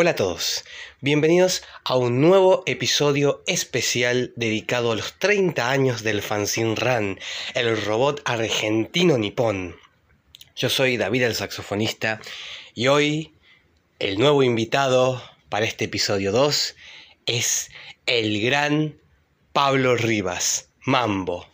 Hola 0.00 0.10
a 0.10 0.14
todos, 0.14 0.64
bienvenidos 1.00 1.64
a 1.82 1.96
un 1.96 2.20
nuevo 2.20 2.62
episodio 2.66 3.42
especial 3.48 4.32
dedicado 4.36 4.92
a 4.92 4.94
los 4.94 5.18
30 5.18 5.68
años 5.68 6.04
del 6.04 6.22
Fanzine 6.22 6.76
Run, 6.76 7.18
el 7.54 7.84
robot 7.84 8.22
argentino 8.24 9.18
nipón. 9.18 9.74
Yo 10.54 10.68
soy 10.68 10.98
David 10.98 11.24
el 11.24 11.34
saxofonista 11.34 12.20
y 12.76 12.86
hoy 12.86 13.34
el 13.98 14.20
nuevo 14.20 14.44
invitado 14.44 15.20
para 15.48 15.66
este 15.66 15.86
episodio 15.86 16.30
2 16.30 16.76
es 17.26 17.68
el 18.06 18.40
gran 18.40 19.00
Pablo 19.52 19.96
Rivas, 19.96 20.68
Mambo. 20.84 21.48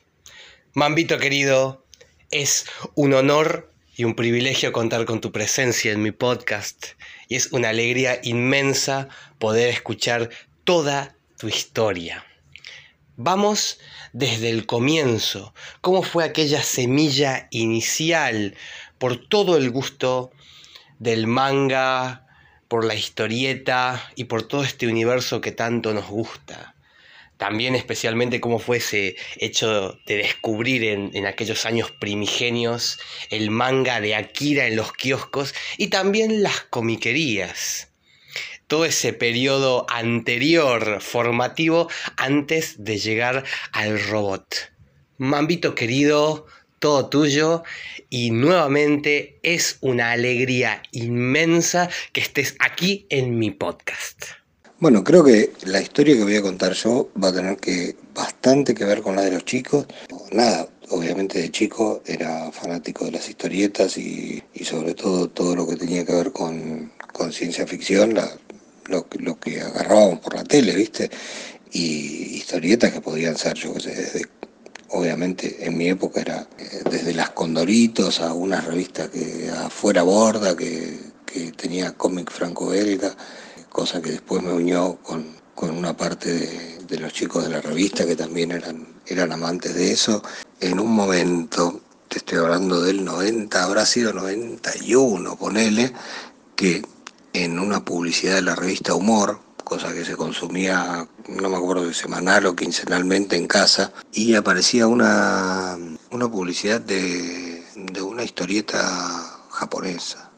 Mambito 0.75 1.17
querido, 1.17 1.83
es 2.31 2.67
un 2.95 3.15
honor 3.15 3.73
y 3.97 4.05
un 4.05 4.15
privilegio 4.15 4.71
contar 4.71 5.07
con 5.07 5.23
tu 5.23 5.33
presencia 5.33 5.93
en 5.93 6.03
mi 6.03 6.11
podcast 6.11 6.89
es 7.37 7.53
una 7.53 7.71
alegría 7.71 8.21
inmensa 8.23 9.09
poder 9.39 9.69
escuchar 9.69 10.31
toda 10.65 11.15
tu 11.39 11.49
historia. 11.49 12.25
Vamos 13.17 13.79
desde 14.13 14.51
el 14.51 14.67
comienzo, 14.67 15.55
cómo 15.81 16.03
fue 16.03 16.25
aquella 16.25 16.63
semilla 16.63 17.49
inicial 17.51 18.57
por 18.99 19.17
todo 19.17 19.57
el 19.57 19.71
gusto 19.71 20.33
del 20.99 21.27
manga, 21.27 22.27
por 22.69 22.85
la 22.85 22.95
historieta 22.95 24.11
y 24.17 24.25
por 24.25 24.43
todo 24.43 24.65
este 24.65 24.87
universo 24.87 25.41
que 25.41 25.53
tanto 25.53 25.95
nos 25.95 26.09
gusta 26.09 26.74
también 27.45 27.75
especialmente 27.75 28.41
cómo 28.41 28.59
fue 28.59 28.79
ese 28.79 29.17
hecho 29.37 29.99
de 30.07 30.17
descubrir 30.17 30.83
en, 30.83 31.27
aquellos 31.27 31.67
años 31.67 31.91
primigenios 31.91 32.99
el 33.29 33.51
manga 33.51 34.01
de 34.01 34.15
Akira 34.15 34.67
en 34.67 34.77
los 34.77 34.95
kioscos 34.95 35.55
y 35.77 35.89
también 35.89 36.43
las 36.43 36.63
comiquerías. 36.63 37.91
Todo 38.67 38.87
ese 38.87 39.13
periodo 39.13 39.85
anterior 39.91 41.03
formativo 41.03 41.91
antes 42.17 42.83
de 42.83 42.97
llegar 42.97 43.45
al 43.73 44.03
robot. 44.03 44.73
Mambito 45.19 45.75
querido, 45.75 46.47
todo 46.79 47.11
tuyo 47.11 47.63
y 48.09 48.31
nuevamente 48.31 49.39
es 49.43 49.77
una 49.83 50.13
alegría 50.13 50.83
inmensa 50.93 51.91
que 52.15 52.23
estés 52.23 52.57
aquí 52.59 53.07
en 53.11 53.39
mi 53.39 53.51
podcast. 53.51 54.44
Bueno, 54.81 55.05
creo 55.05 55.23
que 55.23 55.53
la 55.67 55.81
historia 55.81 56.17
que 56.17 56.25
voy 56.25 56.37
a 56.37 56.43
contar 56.43 56.73
yo 56.73 57.09
va 57.23 57.29
a 57.29 57.33
tener 57.33 57.57
que 57.59 57.97
bastante 58.13 58.75
que 58.75 58.85
ver 58.85 59.03
con 59.03 59.15
la 59.15 59.23
de 59.23 59.31
los 59.31 59.45
chicos. 59.45 59.87
Nada, 60.33 60.69
obviamente 60.91 61.41
de 61.41 61.51
chico 61.53 62.03
era 62.05 62.51
fanático 62.51 63.05
de 63.05 63.13
las 63.13 63.29
historietas 63.29 63.97
y, 63.97 64.43
sobre 64.65 64.95
todo 64.95 65.29
todo 65.29 65.55
lo 65.55 65.67
que 65.67 65.77
tenía 65.77 66.05
que 66.05 66.13
ver 66.13 66.33
con, 66.33 66.93
ciencia 67.31 67.67
ficción, 67.69 68.15
lo, 68.87 69.39
que 69.39 69.61
agarrábamos 69.61 70.19
por 70.19 70.35
la 70.35 70.45
tele, 70.45 70.75
¿viste? 70.75 71.09
Y 71.71 72.37
historietas 72.37 72.93
que 72.93 73.01
podían 73.01 73.37
ser, 73.37 73.55
yo 73.55 73.75
qué 73.75 73.81
sé, 73.81 73.95
desde 73.95 74.23
obviamente 74.89 75.65
en 75.67 75.77
mi 75.77 75.89
época 75.89 76.21
era 76.21 76.49
eh, 76.59 76.83
desde 76.91 77.15
las 77.15 77.31
Condoritos 77.31 78.21
a 78.21 78.33
unas 78.33 78.65
revistas 78.65 79.09
que 79.09 79.51
afuera 79.51 80.03
borda 80.03 80.57
que, 80.57 80.99
que 81.25 81.53
tenía 81.53 81.93
cómic 81.93 82.31
franco-belga 82.31 83.17
cosa 83.75 84.01
que 84.01 84.13
después 84.13 84.41
me 84.41 84.53
unió 84.53 85.01
con, 85.03 85.35
una 85.57 85.97
parte 85.97 86.79
de, 86.87 86.99
los 87.01 87.13
chicos 87.13 87.43
de 87.43 87.51
la 87.51 87.61
revista 87.61 88.07
que 88.07 88.15
también 88.15 88.53
eran, 88.53 88.87
eran 89.05 89.33
amantes 89.33 89.75
de 89.75 89.91
eso. 89.91 90.23
En 90.61 90.79
un 90.79 90.95
momento, 90.95 91.81
te 92.07 92.19
estoy 92.19 92.39
hablando 92.39 92.83
del 92.83 93.05
90, 93.05 93.65
habrá 93.65 93.85
sido 93.85 94.13
91, 94.13 95.37
ponele, 95.37 95.93
que 96.55 96.83
en 97.33 97.59
una 97.59 97.85
publicidad 97.85 98.37
de 98.37 98.43
la 98.43 98.55
revista 98.55 98.95
Humor, 98.95 99.41
cosa 99.65 99.93
que 99.93 100.05
se 100.05 100.15
consumía, 100.15 101.09
no 101.29 101.49
me 101.49 101.57
acuerdo 101.57 101.87
de 101.87 101.95
semanal 101.95 102.47
o 102.47 102.55
quincenalmente 102.55 103.37
en 103.37 103.49
casa, 103.49 103.93
y 104.13 104.37
aparecía 104.37 104.87
una, 104.87 105.77
una 106.13 106.31
publicidad 106.31 106.81
de, 106.81 107.65
de 107.75 108.03
una 108.03 108.23
historieta 108.23 109.43
japonesa 109.51 110.31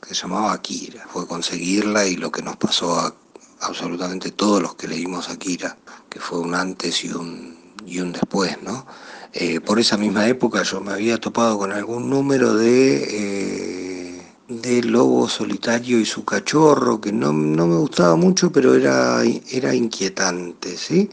que 0.00 0.14
se 0.14 0.22
llamaba 0.22 0.52
Akira. 0.52 1.06
Fue 1.12 1.26
conseguirla 1.26 2.06
y 2.06 2.16
lo 2.16 2.30
que 2.30 2.42
nos 2.42 2.56
pasó 2.56 2.98
a 2.98 3.14
absolutamente 3.60 4.30
todos 4.30 4.62
los 4.62 4.74
que 4.74 4.88
leímos 4.88 5.28
Akira, 5.28 5.76
que 6.08 6.20
fue 6.20 6.40
un 6.40 6.54
antes 6.54 7.04
y 7.04 7.10
un, 7.10 7.56
y 7.86 8.00
un 8.00 8.12
después, 8.12 8.60
¿no? 8.62 8.86
Eh, 9.32 9.60
por 9.60 9.78
esa 9.78 9.96
misma 9.96 10.26
época 10.26 10.62
yo 10.62 10.80
me 10.80 10.92
había 10.92 11.18
topado 11.18 11.56
con 11.58 11.70
algún 11.70 12.10
número 12.10 12.54
de, 12.54 14.16
eh, 14.18 14.22
de 14.48 14.82
Lobo 14.82 15.28
Solitario 15.28 16.00
y 16.00 16.04
su 16.04 16.24
cachorro, 16.24 17.00
que 17.00 17.12
no, 17.12 17.32
me 17.32 17.76
gustaba 17.76 18.16
mucho, 18.16 18.50
pero 18.50 18.74
era, 18.74 19.22
era 19.50 19.74
inquietante, 19.74 20.76
¿sí? 20.76 21.08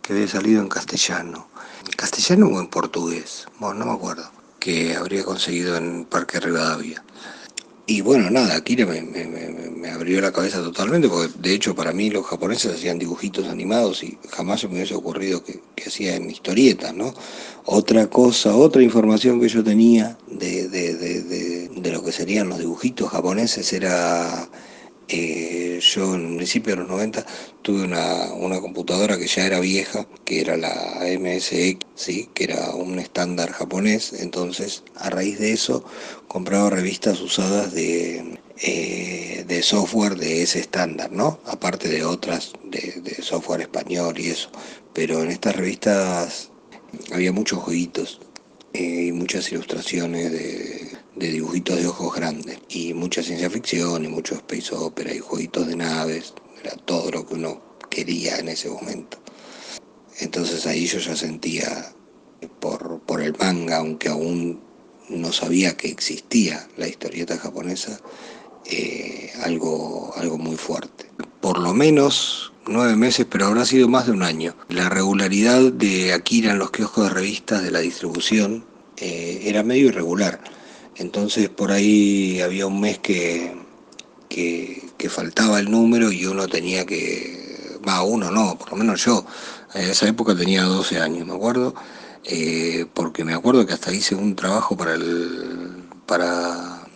Que 0.00 0.14
había 0.14 0.28
salido 0.28 0.62
en 0.62 0.68
castellano. 0.68 1.48
¿En 1.84 1.92
castellano 1.92 2.46
o 2.46 2.60
en 2.60 2.68
portugués? 2.68 3.46
Bueno, 3.58 3.80
no 3.80 3.86
me 3.86 3.92
acuerdo. 3.92 4.30
Que 4.58 4.96
habría 4.96 5.24
conseguido 5.24 5.76
en 5.76 6.06
Parque 6.06 6.40
Rivadavia. 6.40 7.02
Y 7.90 8.02
bueno, 8.02 8.30
nada, 8.30 8.54
Akira 8.54 8.86
me, 8.86 9.90
abrió 9.90 10.20
la 10.20 10.30
cabeza 10.30 10.62
totalmente, 10.62 11.08
porque 11.08 11.32
de 11.40 11.54
hecho 11.54 11.74
para 11.74 11.92
mí 11.92 12.08
los 12.08 12.24
japoneses 12.24 12.72
hacían 12.72 13.00
dibujitos 13.00 13.48
animados 13.48 14.04
y 14.04 14.16
jamás 14.28 14.60
se 14.60 14.68
me 14.68 14.74
hubiese 14.74 14.94
ocurrido 14.94 15.42
que, 15.42 15.60
que 15.74 15.88
hacían 15.88 16.30
historietas, 16.30 16.94
¿no? 16.94 17.12
Otra 17.64 18.06
cosa, 18.06 18.54
otra 18.54 18.80
información 18.80 19.40
que 19.40 19.48
yo 19.48 19.64
tenía 19.64 20.16
de, 20.28 20.68
de, 20.68 20.94
de, 20.94 21.68
de 21.68 21.90
lo 21.90 22.04
que 22.04 22.12
serían 22.12 22.48
los 22.48 22.60
dibujitos 22.60 23.10
japoneses 23.10 23.72
era 23.72 24.48
eh, 25.10 25.80
yo 25.80 26.14
en 26.14 26.36
principio 26.36 26.74
de 26.74 26.82
los 26.82 26.88
90 26.88 27.26
tuve 27.62 27.84
una, 27.84 28.60
computadora 28.60 29.18
que 29.18 29.26
ya 29.26 29.46
era 29.46 29.60
vieja, 29.60 30.06
que 30.24 30.40
era 30.40 30.56
la 30.56 31.00
MSX, 31.18 31.86
¿sí? 31.94 32.28
que 32.34 32.44
era 32.44 32.70
un 32.70 32.98
estándar 32.98 33.50
japonés, 33.50 34.12
entonces 34.12 34.84
a 34.96 35.10
raíz 35.10 35.38
de 35.38 35.52
eso 35.52 35.84
compraba 36.28 36.70
revistas 36.70 37.20
usadas 37.20 37.72
de, 37.72 38.38
eh, 38.62 39.44
de 39.46 39.62
software 39.62 40.16
de 40.16 40.42
ese 40.42 40.60
estándar, 40.60 41.10
¿no? 41.10 41.40
Aparte 41.46 41.88
de 41.88 42.04
otras 42.04 42.52
de, 42.64 43.00
de 43.02 43.22
software 43.22 43.62
español 43.62 44.18
y 44.18 44.28
eso, 44.28 44.50
pero 44.92 45.22
en 45.22 45.30
estas 45.30 45.56
revistas 45.56 46.50
había 47.12 47.32
muchos 47.32 47.58
jueguitos 47.60 48.20
eh, 48.72 49.06
y 49.08 49.12
muchas 49.12 49.50
ilustraciones 49.50 50.30
de, 50.30 50.89
dibujitos 51.28 51.76
de 51.76 51.86
ojos 51.86 52.14
grandes 52.14 52.58
y 52.68 52.94
mucha 52.94 53.22
ciencia 53.22 53.50
ficción 53.50 54.04
y 54.04 54.08
mucho 54.08 54.34
space 54.34 54.74
opera 54.74 55.14
y 55.14 55.18
jueguitos 55.18 55.66
de 55.66 55.76
naves, 55.76 56.34
era 56.62 56.76
todo 56.76 57.10
lo 57.10 57.26
que 57.26 57.34
uno 57.34 57.60
quería 57.90 58.38
en 58.38 58.48
ese 58.48 58.68
momento. 58.68 59.18
Entonces 60.20 60.66
ahí 60.66 60.86
yo 60.86 60.98
ya 60.98 61.16
sentía 61.16 61.92
por, 62.60 63.00
por 63.00 63.20
el 63.22 63.36
manga, 63.38 63.78
aunque 63.78 64.08
aún 64.08 64.60
no 65.08 65.32
sabía 65.32 65.76
que 65.76 65.88
existía 65.88 66.68
la 66.76 66.88
historieta 66.88 67.36
japonesa, 67.36 68.00
eh, 68.66 69.32
algo, 69.42 70.12
algo 70.16 70.38
muy 70.38 70.56
fuerte. 70.56 71.06
Por 71.40 71.58
lo 71.58 71.74
menos 71.74 72.52
nueve 72.66 72.96
meses, 72.96 73.26
pero 73.28 73.46
habrá 73.46 73.64
sido 73.64 73.88
más 73.88 74.06
de 74.06 74.12
un 74.12 74.22
año. 74.22 74.54
La 74.68 74.88
regularidad 74.88 75.72
de 75.72 76.12
Akira 76.12 76.52
en 76.52 76.58
los 76.58 76.70
kioscos 76.70 77.08
de 77.08 77.14
revistas 77.14 77.62
de 77.62 77.70
la 77.70 77.80
distribución 77.80 78.64
eh, 78.98 79.42
era 79.44 79.62
medio 79.62 79.88
irregular. 79.88 80.40
Entonces 81.00 81.48
por 81.48 81.72
ahí 81.72 82.40
había 82.40 82.66
un 82.66 82.80
mes 82.80 82.98
que, 82.98 83.56
que, 84.28 85.08
faltaba 85.08 85.58
el 85.58 85.70
número 85.70 86.12
y 86.12 86.26
uno 86.26 86.46
tenía 86.46 86.86
que, 86.86 87.78
va, 87.86 88.02
uno 88.02 88.30
no, 88.30 88.56
por 88.56 88.70
lo 88.70 88.76
menos 88.76 89.04
yo, 89.04 89.26
en 89.74 89.90
esa 89.90 90.06
época 90.06 90.36
tenía 90.36 90.62
12 90.62 91.00
años, 91.00 91.26
me 91.26 91.34
acuerdo, 91.34 91.74
eh, 92.24 92.86
porque 92.94 93.24
me 93.24 93.34
acuerdo 93.34 93.66
que 93.66 93.72
hasta 93.72 93.92
hice 93.92 94.14
un 94.14 94.36
trabajo 94.36 94.76
para 94.76 94.94
el, 94.94 95.82
para, 96.06 96.86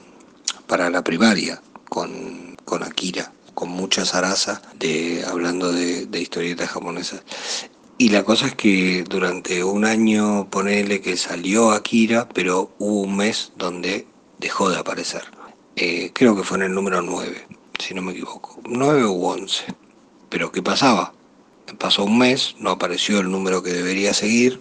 para 0.69 0.91
la 0.91 1.03
primaria 1.03 1.61
con, 1.89 2.57
con 2.65 2.85
Akira 2.85 3.33
con 3.55 3.71
mucha 3.71 4.05
zaraza 4.05 4.61
de, 4.79 5.25
hablando 5.27 5.73
de, 5.73 6.21
historietas 6.21 6.71
japonesas. 6.71 7.23
Y 7.97 8.09
la 8.09 8.25
cosa 8.25 8.47
es 8.47 8.55
que 8.57 9.05
durante 9.09 9.63
un 9.63 9.85
año, 9.85 10.49
ponele 10.51 11.01
que 11.01 11.17
salió 11.17 11.71
Akira, 11.71 12.29
pero 12.29 12.73
hubo 12.79 13.03
un 13.03 13.17
mes 13.17 13.53
donde 13.57 14.07
dejó 14.41 14.69
de 14.69 14.79
aparecer. 14.79 15.23
Eh, 15.77 16.11
creo 16.13 16.35
que 16.35 16.43
fue 16.43 16.59
en 16.59 16.65
el 16.65 16.75
número 16.75 17.03
9, 17.03 17.47
si 17.79 17.95
no 17.95 18.03
me 18.03 18.13
equivoco. 18.13 18.61
9 18.65 19.07
u 19.07 19.27
11. 19.27 19.67
Pero 20.29 20.51
¿qué 20.51 20.61
pasaba? 20.61 21.13
Pasó 21.79 22.05
un 22.05 22.19
mes, 22.19 22.57
no 22.59 22.71
apareció 22.71 23.21
el 23.21 23.31
número 23.31 23.63
que 23.63 23.73
debería 23.73 24.13
seguir, 24.13 24.61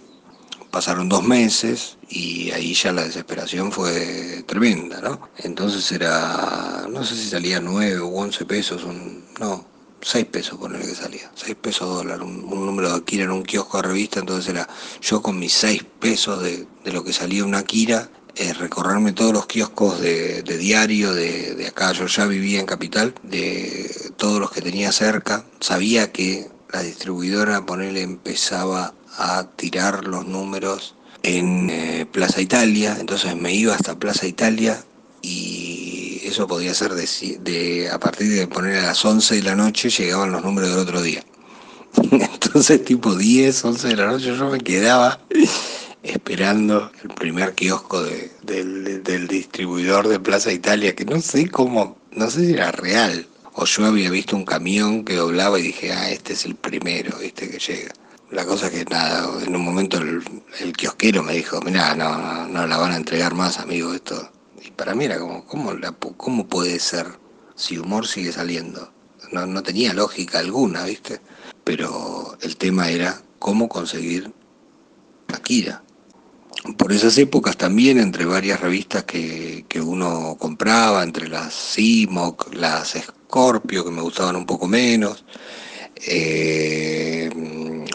pasaron 0.70 1.08
dos 1.08 1.24
meses 1.24 1.98
y 2.08 2.50
ahí 2.52 2.74
ya 2.74 2.92
la 2.92 3.04
desesperación 3.04 3.70
fue 3.72 4.42
tremenda, 4.46 5.00
¿no? 5.00 5.28
Entonces 5.38 5.90
era, 5.92 6.86
no 6.88 7.04
sé 7.04 7.14
si 7.16 7.28
salía 7.28 7.60
9 7.60 7.98
o 8.00 8.08
11 8.08 8.44
pesos, 8.44 8.84
un, 8.84 9.24
no, 9.38 9.64
6 10.04 10.26
pesos 10.26 10.58
ponerle 10.58 10.86
que 10.86 10.94
salía, 10.94 11.30
6 11.34 11.56
pesos 11.56 11.88
dólar, 11.88 12.22
un, 12.22 12.48
número 12.48 12.90
de 12.90 12.96
Akira 12.96 13.24
en 13.24 13.30
un 13.30 13.42
kiosco 13.42 13.78
de 13.78 13.88
revista, 13.88 14.20
entonces 14.20 14.50
era 14.50 14.68
yo 15.00 15.22
con 15.22 15.38
mis 15.38 15.52
6 15.54 15.82
pesos 15.98 16.42
de, 16.42 16.66
lo 16.84 17.02
que 17.02 17.12
salía 17.12 17.44
una 17.44 17.58
Akira, 17.58 18.10
eh, 18.36 18.52
recorrerme 18.52 19.12
todos 19.12 19.32
los 19.32 19.46
kioscos 19.46 20.00
de, 20.00 20.42
diario 20.42 21.14
de, 21.14 21.54
de, 21.54 21.66
acá, 21.68 21.92
yo 21.92 22.06
ya 22.06 22.26
vivía 22.26 22.60
en 22.60 22.66
Capital, 22.66 23.14
de 23.22 24.12
todos 24.16 24.40
los 24.40 24.50
que 24.50 24.60
tenía 24.60 24.92
cerca. 24.92 25.44
Sabía 25.60 26.12
que 26.12 26.50
la 26.70 26.82
distribuidora, 26.82 27.64
ponerle, 27.64 28.02
empezaba 28.02 28.92
a 29.16 29.44
tirar 29.56 30.06
los 30.06 30.26
números 30.26 30.96
en 31.22 31.70
eh, 31.70 32.06
Plaza 32.10 32.40
Italia, 32.40 32.96
entonces 33.00 33.34
me 33.36 33.54
iba 33.54 33.74
hasta 33.74 33.98
Plaza 33.98 34.26
Italia 34.26 34.84
y 35.24 36.20
eso 36.24 36.46
podía 36.46 36.74
ser 36.74 36.92
de, 36.94 37.08
de, 37.40 37.88
a 37.90 37.98
partir 37.98 38.28
de 38.30 38.46
poner 38.46 38.76
a 38.76 38.86
las 38.88 39.04
11 39.04 39.36
de 39.36 39.42
la 39.42 39.54
noche 39.54 39.88
llegaban 39.88 40.32
los 40.32 40.44
números 40.44 40.70
del 40.70 40.78
otro 40.78 41.00
día. 41.00 41.24
Entonces 42.10 42.84
tipo 42.84 43.14
10, 43.14 43.64
11 43.64 43.88
de 43.88 43.96
la 43.96 44.06
noche 44.06 44.36
yo 44.36 44.50
me 44.50 44.60
quedaba 44.60 45.18
esperando 46.02 46.92
el 47.02 47.08
primer 47.10 47.54
kiosco 47.54 48.02
del, 48.02 49.02
del 49.02 49.26
distribuidor 49.28 50.08
de 50.08 50.20
Plaza 50.20 50.52
Italia, 50.52 50.94
que 50.94 51.06
no 51.06 51.20
sé 51.22 51.48
cómo, 51.48 51.96
no 52.12 52.30
sé 52.30 52.46
si 52.46 52.52
era 52.52 52.70
real, 52.72 53.26
o 53.54 53.64
yo 53.64 53.86
había 53.86 54.10
visto 54.10 54.36
un 54.36 54.44
camión 54.44 55.04
que 55.04 55.14
doblaba 55.14 55.58
y 55.58 55.62
dije, 55.62 55.92
ah, 55.92 56.10
este 56.10 56.34
es 56.34 56.44
el 56.44 56.56
primero, 56.56 57.18
este 57.20 57.48
que 57.48 57.58
llega. 57.58 57.92
La 58.30 58.44
cosa 58.44 58.70
que 58.70 58.84
nada, 58.84 59.30
en 59.46 59.54
un 59.54 59.64
momento 59.64 59.96
el, 59.98 60.72
kiosquero 60.76 61.22
me 61.22 61.34
dijo, 61.34 61.60
mira, 61.62 61.94
no, 61.94 62.48
no, 62.48 62.66
la 62.66 62.76
van 62.76 62.92
a 62.92 62.96
entregar 62.96 63.34
más, 63.34 63.58
amigo, 63.58 63.94
esto. 63.94 64.28
Y 64.64 64.70
para 64.70 64.94
mí 64.94 65.04
era 65.04 65.18
como, 65.18 65.44
¿cómo, 65.46 65.72
cómo 66.16 66.46
puede 66.46 66.78
ser 66.78 67.06
si 67.54 67.78
humor 67.78 68.06
sigue 68.06 68.32
saliendo? 68.32 68.92
No, 69.32 69.46
no 69.46 69.62
tenía 69.62 69.92
lógica 69.92 70.38
alguna, 70.38 70.84
¿viste? 70.84 71.20
Pero 71.64 72.36
el 72.40 72.56
tema 72.56 72.90
era 72.90 73.20
cómo 73.38 73.68
conseguir 73.68 74.32
Akira 75.28 75.84
por 76.76 76.92
esas 76.92 77.18
épocas 77.18 77.56
también, 77.56 77.98
entre 77.98 78.24
varias 78.24 78.60
revistas 78.60 79.04
que, 79.04 79.64
uno 79.84 80.36
compraba, 80.38 81.02
entre 81.02 81.28
las 81.28 81.52
Simoc, 81.52 82.54
las 82.54 82.96
Scorpio, 82.96 83.84
que 83.84 83.90
me 83.90 84.00
gustaban 84.00 84.36
un 84.36 84.46
poco 84.46 84.66
menos, 84.66 85.24
eh, 86.06 87.28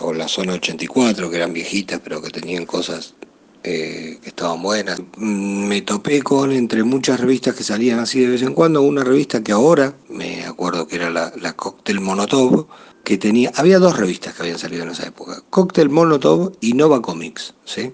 o 0.01 0.13
la 0.13 0.27
Zona 0.27 0.54
84, 0.54 1.30
que 1.30 1.36
eran 1.36 1.54
viejitas, 1.54 2.00
pero 2.04 2.22
que 2.22 2.30
tenían 2.30 2.65
cosas 2.65 3.15
eh, 3.63 4.19
que 4.21 4.29
estaban 4.29 4.61
buenas. 4.61 5.01
Me 5.17 5.81
topé 5.81 6.21
con, 6.21 6.51
entre 6.51 6.83
muchas 6.83 7.19
revistas 7.19 7.56
que 7.56 7.63
salían 7.63 8.00
así 8.00 8.19
de 8.19 8.27
vez 8.27 8.41
en 8.41 8.53
cuando, 8.53 8.81
una 8.81 9.03
revista 9.03 9.44
que 9.44 9.51
ahora, 9.51 9.95
me 10.09 10.45
acuerdo 10.45 10.88
que 10.88 10.95
era 10.95 11.09
la, 11.09 11.31
la 11.41 11.53
Cocktail 11.53 12.00
Monotov, 12.00 12.67
que 13.03 13.17
tenía, 13.17 13.51
había 13.56 13.79
dos 13.79 13.97
revistas 13.97 14.35
que 14.35 14.44
habían 14.44 14.59
salido 14.59 14.83
en 14.83 14.89
esa 14.89 15.07
época, 15.07 15.41
Cocktail 15.50 15.89
Monotov 15.89 16.53
y 16.61 16.73
Nova 16.73 17.01
Comics, 17.01 17.53
¿sí? 17.65 17.94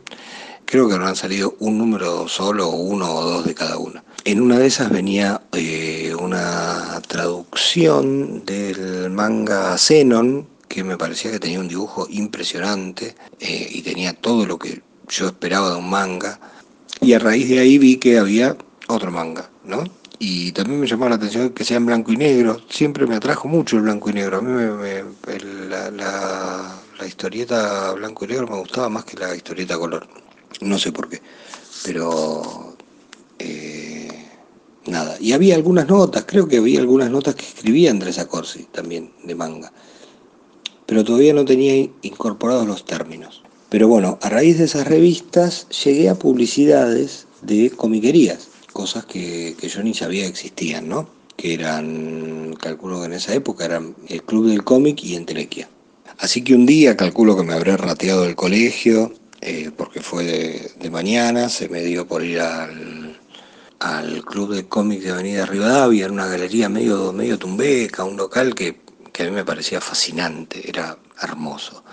creo 0.66 0.88
que 0.88 0.96
habrán 0.96 1.16
salido 1.16 1.56
un 1.60 1.78
número 1.78 2.28
solo, 2.28 2.70
uno 2.70 3.14
o 3.14 3.24
dos 3.24 3.46
de 3.46 3.56
cada 3.56 3.78
una. 3.78 4.04
En 4.24 4.42
una 4.42 4.58
de 4.58 4.68
esas 4.68 4.90
venía 4.90 5.42
eh, 5.54 6.14
una 6.20 7.02
traducción 7.08 8.44
del 8.46 9.12
manga 9.12 9.78
Zenon, 9.78 10.48
que 10.68 10.84
me 10.84 10.98
parecía 10.98 11.32
que 11.32 11.40
tenía 11.40 11.60
un 11.60 11.68
dibujo 11.68 12.08
impresionante 12.10 13.16
eh, 13.40 13.68
y 13.72 13.82
tenía 13.84 14.14
todo 14.14 14.46
lo 14.46 14.58
que 14.58 14.82
yo 15.08 15.28
esperaba 15.28 15.72
de 15.72 15.78
un 15.78 15.90
manga. 15.90 16.40
Y 17.02 17.14
a 17.14 17.20
raíz 17.20 17.50
de 17.50 17.60
ahí 17.60 17.78
vi 17.78 17.98
que 17.98 18.18
había 18.18 18.58
otro 18.88 19.12
manga, 19.12 19.50
¿no? 19.64 19.84
Y 20.18 20.52
también 20.54 20.80
me 20.80 20.88
llamó 20.88 21.10
la 21.10 21.16
atención 21.16 21.50
que 21.50 21.66
sea 21.66 21.78
en 21.78 21.86
blanco 21.86 22.12
y 22.12 22.18
negro. 22.18 22.62
Siempre 22.70 23.06
me 23.06 23.16
atrajo 23.16 23.48
mucho 23.48 23.76
el 23.78 23.84
blanco 23.84 24.10
y 24.10 24.14
negro. 24.14 24.38
A 24.38 24.42
mí 24.42 24.52
me, 24.52 25.04
la, 25.70 25.92
la 26.98 27.08
historieta 27.08 27.92
blanco 27.94 28.26
y 28.26 28.30
negro 28.30 28.48
me 28.48 28.58
gustaba 28.58 28.90
más 28.90 29.06
que 29.06 29.18
la 29.18 29.36
historieta 29.36 29.78
color. 29.78 30.08
No 30.62 30.80
sé 30.80 30.92
por 30.92 31.10
qué. 31.10 31.22
Pero 31.84 32.76
eh, 33.40 34.08
nada. 34.86 35.18
Y 35.20 35.34
había 35.34 35.56
algunas 35.56 35.88
notas, 35.88 36.26
creo 36.26 36.48
que 36.48 36.58
había 36.58 36.80
algunas 36.80 37.10
notas 37.10 37.36
que 37.36 37.46
escribía 37.46 37.92
Andrés 37.92 38.20
Acorsi 38.20 38.64
también 38.72 39.12
de 39.24 39.36
manga. 39.36 39.72
Pero 40.86 41.04
todavía 41.04 41.34
no 41.34 41.46
tenía 41.46 41.90
incorporados 42.04 42.68
los 42.68 42.86
términos. 42.86 43.44
Pero 43.76 43.90
bueno, 43.90 44.18
a 44.22 44.30
raíz 44.30 44.58
de 44.58 44.64
esas 44.64 44.88
revistas 44.88 45.68
llegué 45.84 46.08
a 46.08 46.16
publicidades 46.16 47.28
de 47.42 47.70
comiquerías, 47.72 48.48
cosas 48.72 49.04
que, 49.04 49.54
yo 49.62 49.84
ni 49.84 49.94
sabía 49.94 50.26
existían, 50.26 50.88
¿no? 50.88 51.10
Que 51.36 51.56
eran, 51.56 52.56
calculo 52.58 53.02
que 53.02 53.08
en 53.08 53.12
esa 53.12 53.34
época 53.34 53.66
eran 53.66 53.94
el 54.08 54.24
Club 54.24 54.48
del 54.48 54.64
Cómic 54.64 55.04
y 55.04 55.18
Entelequia. 55.18 55.68
Así 56.20 56.42
que 56.42 56.56
un 56.56 56.66
día 56.66 56.96
calculo 56.96 57.36
que 57.36 57.44
me 57.44 57.54
habré 57.54 57.76
rateado 57.76 58.22
del 58.22 58.38
colegio, 58.38 59.12
eh, 59.42 59.72
porque 59.76 60.00
fue 60.00 60.72
de, 60.80 60.90
mañana, 60.90 61.50
se 61.50 61.68
me 61.68 61.84
dio 61.84 62.08
por 62.08 62.24
ir 62.24 62.40
al, 62.40 63.20
al 63.80 64.24
Club 64.24 64.54
de 64.54 64.70
Cómics 64.70 65.04
de 65.04 65.12
Avenida 65.12 65.46
Rivadavia, 65.46 66.06
en 66.06 66.14
una 66.14 66.28
galería 66.28 66.70
medio, 66.70 67.12
medio 67.12 67.38
tumbeca, 67.38 68.06
un 68.06 68.16
local 68.16 68.56
que 68.56 68.78
a 69.20 69.24
mí 69.26 69.32
me 69.32 69.44
parecía 69.44 69.82
fascinante, 69.82 70.62
era 70.66 70.98
hermoso. 71.22 71.84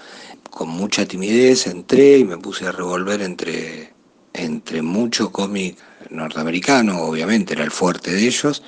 Con 0.50 0.68
mucha 0.68 1.06
timidez 1.06 1.66
entré 1.66 2.18
y 2.18 2.24
me 2.24 2.38
puse 2.38 2.66
a 2.66 2.72
revolver 2.72 3.22
entre, 3.22 3.92
entre 4.32 4.82
mucho 4.82 5.32
cómic 5.32 5.78
norteamericano, 6.10 7.02
obviamente 7.02 7.54
era 7.54 7.64
el 7.64 7.70
fuerte 7.70 8.12
de 8.12 8.26
ellos. 8.26 8.62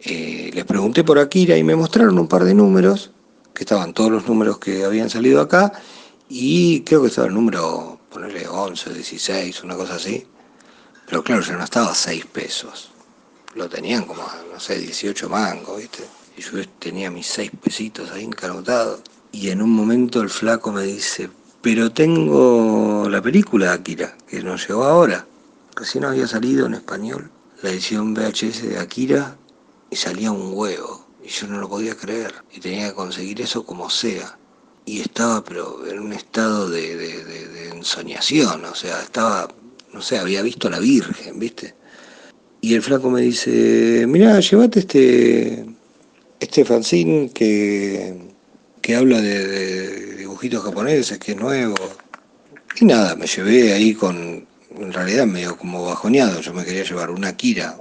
Eh, 0.00 0.50
les 0.52 0.64
pregunté 0.64 1.04
por 1.04 1.18
Akira 1.18 1.56
y 1.56 1.64
me 1.64 1.76
mostraron 1.76 2.18
un 2.18 2.28
par 2.28 2.44
de 2.44 2.54
números, 2.54 3.12
que 3.54 3.64
estaban 3.64 3.92
todos 3.92 4.10
los 4.10 4.26
números 4.26 4.58
que 4.58 4.84
habían 4.84 5.10
salido 5.10 5.40
acá, 5.40 5.72
y 6.28 6.80
creo 6.80 7.02
que 7.02 7.08
estaba 7.08 7.28
el 7.28 7.34
número 7.34 8.00
ponerle 8.10 8.48
11, 8.48 8.94
16, 8.94 9.62
una 9.64 9.76
cosa 9.76 9.96
así. 9.96 10.26
Pero 11.06 11.22
claro, 11.22 11.42
yo 11.42 11.56
no 11.56 11.64
estaba 11.64 11.90
a 11.90 11.94
6 11.94 12.26
pesos. 12.26 12.90
Lo 13.54 13.68
tenían 13.68 14.04
como, 14.04 14.22
no 14.50 14.58
sé, 14.58 14.78
18 14.78 15.28
mangos, 15.28 15.78
¿viste? 15.78 16.04
Y 16.36 16.42
yo 16.42 16.66
tenía 16.78 17.10
mis 17.10 17.26
6 17.26 17.50
pesitos 17.62 18.10
ahí 18.10 18.24
encarotados. 18.24 19.00
Y 19.32 19.48
en 19.48 19.62
un 19.62 19.70
momento 19.70 20.20
el 20.20 20.28
flaco 20.28 20.72
me 20.72 20.82
dice, 20.82 21.30
pero 21.62 21.90
tengo 21.90 23.08
la 23.08 23.22
película 23.22 23.66
de 23.66 23.72
Akira, 23.72 24.16
que 24.28 24.42
nos 24.42 24.68
llegó 24.68 24.84
ahora. 24.84 25.26
Recién 25.74 26.04
había 26.04 26.26
salido 26.26 26.66
en 26.66 26.74
español 26.74 27.30
la 27.62 27.70
edición 27.70 28.14
VHS 28.14 28.62
de 28.68 28.78
Akira 28.78 29.36
y 29.90 29.96
salía 29.96 30.30
un 30.30 30.52
huevo. 30.52 31.06
Y 31.24 31.28
yo 31.28 31.46
no 31.46 31.58
lo 31.58 31.68
podía 31.68 31.96
creer. 31.96 32.34
Y 32.52 32.60
tenía 32.60 32.88
que 32.88 32.94
conseguir 32.94 33.40
eso 33.40 33.64
como 33.64 33.88
sea 33.88 34.36
y 34.84 35.00
estaba 35.00 35.44
pero 35.44 35.86
en 35.86 36.00
un 36.00 36.12
estado 36.12 36.68
de, 36.68 36.96
de, 36.96 37.68
ensoñación, 37.68 38.64
o 38.64 38.74
sea, 38.74 39.00
estaba, 39.02 39.48
no 39.92 40.00
sé, 40.00 40.18
había 40.18 40.42
visto 40.42 40.68
a 40.68 40.70
la 40.70 40.78
Virgen, 40.78 41.38
¿viste? 41.38 41.74
Y 42.60 42.74
el 42.74 42.82
flaco 42.82 43.10
me 43.10 43.22
dice, 43.22 44.04
mirá, 44.08 44.38
llévate 44.38 44.80
este, 44.80 45.66
este 46.38 46.64
fanzine 46.64 47.30
que, 47.30 48.31
que 48.82 48.96
habla 48.96 49.20
de, 49.20 50.16
dibujitos 50.16 50.64
japoneses, 50.64 51.18
que 51.18 51.32
es 51.32 51.38
nuevo. 51.38 51.76
Y 52.80 52.84
nada, 52.84 53.14
me 53.14 53.26
llevé 53.26 53.72
ahí 53.72 53.94
con, 53.94 54.46
en 54.76 54.92
realidad 54.92 55.26
medio 55.26 55.56
como 55.56 55.84
bajoneado, 55.84 56.40
yo 56.40 56.52
me 56.52 56.64
quería 56.64 56.82
llevar 56.82 57.10
una 57.10 57.28
Akira 57.28 57.80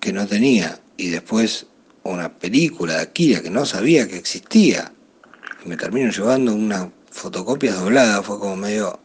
que 0.00 0.12
no 0.12 0.26
tenía 0.26 0.80
y 0.96 1.10
después 1.10 1.66
una 2.04 2.32
película 2.38 2.94
de 2.94 3.02
Akira 3.02 3.42
que 3.42 3.50
no 3.50 3.66
sabía 3.66 4.08
que 4.08 4.16
existía. 4.16 4.92
Me 5.66 5.76
termino 5.76 6.10
llevando 6.10 6.54
una 6.54 6.90
fotocopia 7.10 7.74
doblada, 7.74 8.22
fue 8.22 8.38
como 8.38 8.56
medio, 8.56 8.98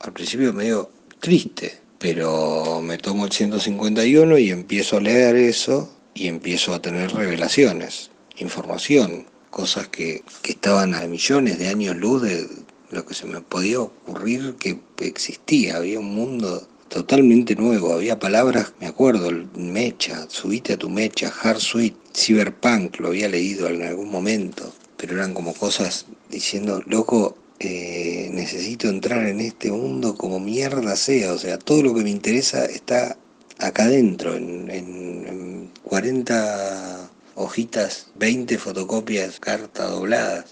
al 0.00 0.12
principio 0.12 0.52
medio 0.52 0.90
triste, 1.20 1.80
pero 1.98 2.80
me 2.82 2.98
tomo 2.98 3.24
el 3.24 3.32
151 3.32 4.36
y 4.38 4.50
empiezo 4.50 4.96
a 4.96 5.00
leer 5.00 5.36
eso 5.36 5.96
y 6.12 6.26
empiezo 6.26 6.74
a 6.74 6.82
tener 6.82 7.12
revelaciones, 7.12 8.10
información, 8.36 9.26
cosas 9.52 9.86
que, 9.86 10.24
que 10.42 10.52
estaban 10.52 10.96
a 10.96 11.06
millones 11.06 11.60
de 11.60 11.68
años 11.68 11.96
luz 11.96 12.22
de 12.22 12.48
lo 12.90 13.06
que 13.06 13.14
se 13.14 13.26
me 13.26 13.40
podía 13.40 13.80
ocurrir 13.80 14.56
que 14.56 14.80
existía, 14.98 15.76
había 15.76 16.00
un 16.00 16.12
mundo 16.12 16.66
totalmente 16.92 17.54
nuevo, 17.56 17.94
había 17.94 18.18
palabras, 18.18 18.74
me 18.78 18.86
acuerdo, 18.86 19.30
mecha, 19.54 20.26
subite 20.28 20.74
a 20.74 20.76
tu 20.76 20.90
mecha, 20.90 21.32
hard 21.42 21.58
sweet, 21.58 21.94
cyberpunk, 22.14 23.00
lo 23.00 23.08
había 23.08 23.28
leído 23.28 23.68
en 23.68 23.82
algún 23.82 24.10
momento, 24.10 24.70
pero 24.98 25.14
eran 25.14 25.32
como 25.32 25.54
cosas 25.54 26.04
diciendo, 26.28 26.82
loco, 26.86 27.38
eh, 27.60 28.28
necesito 28.32 28.88
entrar 28.88 29.26
en 29.26 29.40
este 29.40 29.70
mundo 29.70 30.16
como 30.16 30.38
mierda 30.38 30.96
sea, 30.96 31.32
o 31.32 31.38
sea, 31.38 31.58
todo 31.58 31.82
lo 31.82 31.94
que 31.94 32.02
me 32.02 32.10
interesa 32.10 32.66
está 32.66 33.16
acá 33.58 33.84
adentro, 33.84 34.34
en, 34.36 34.70
en 34.70 35.70
40 35.84 37.11
hojitas, 37.34 38.08
20 38.16 38.58
fotocopias, 38.58 39.40
cartas 39.40 39.90
dobladas. 39.90 40.44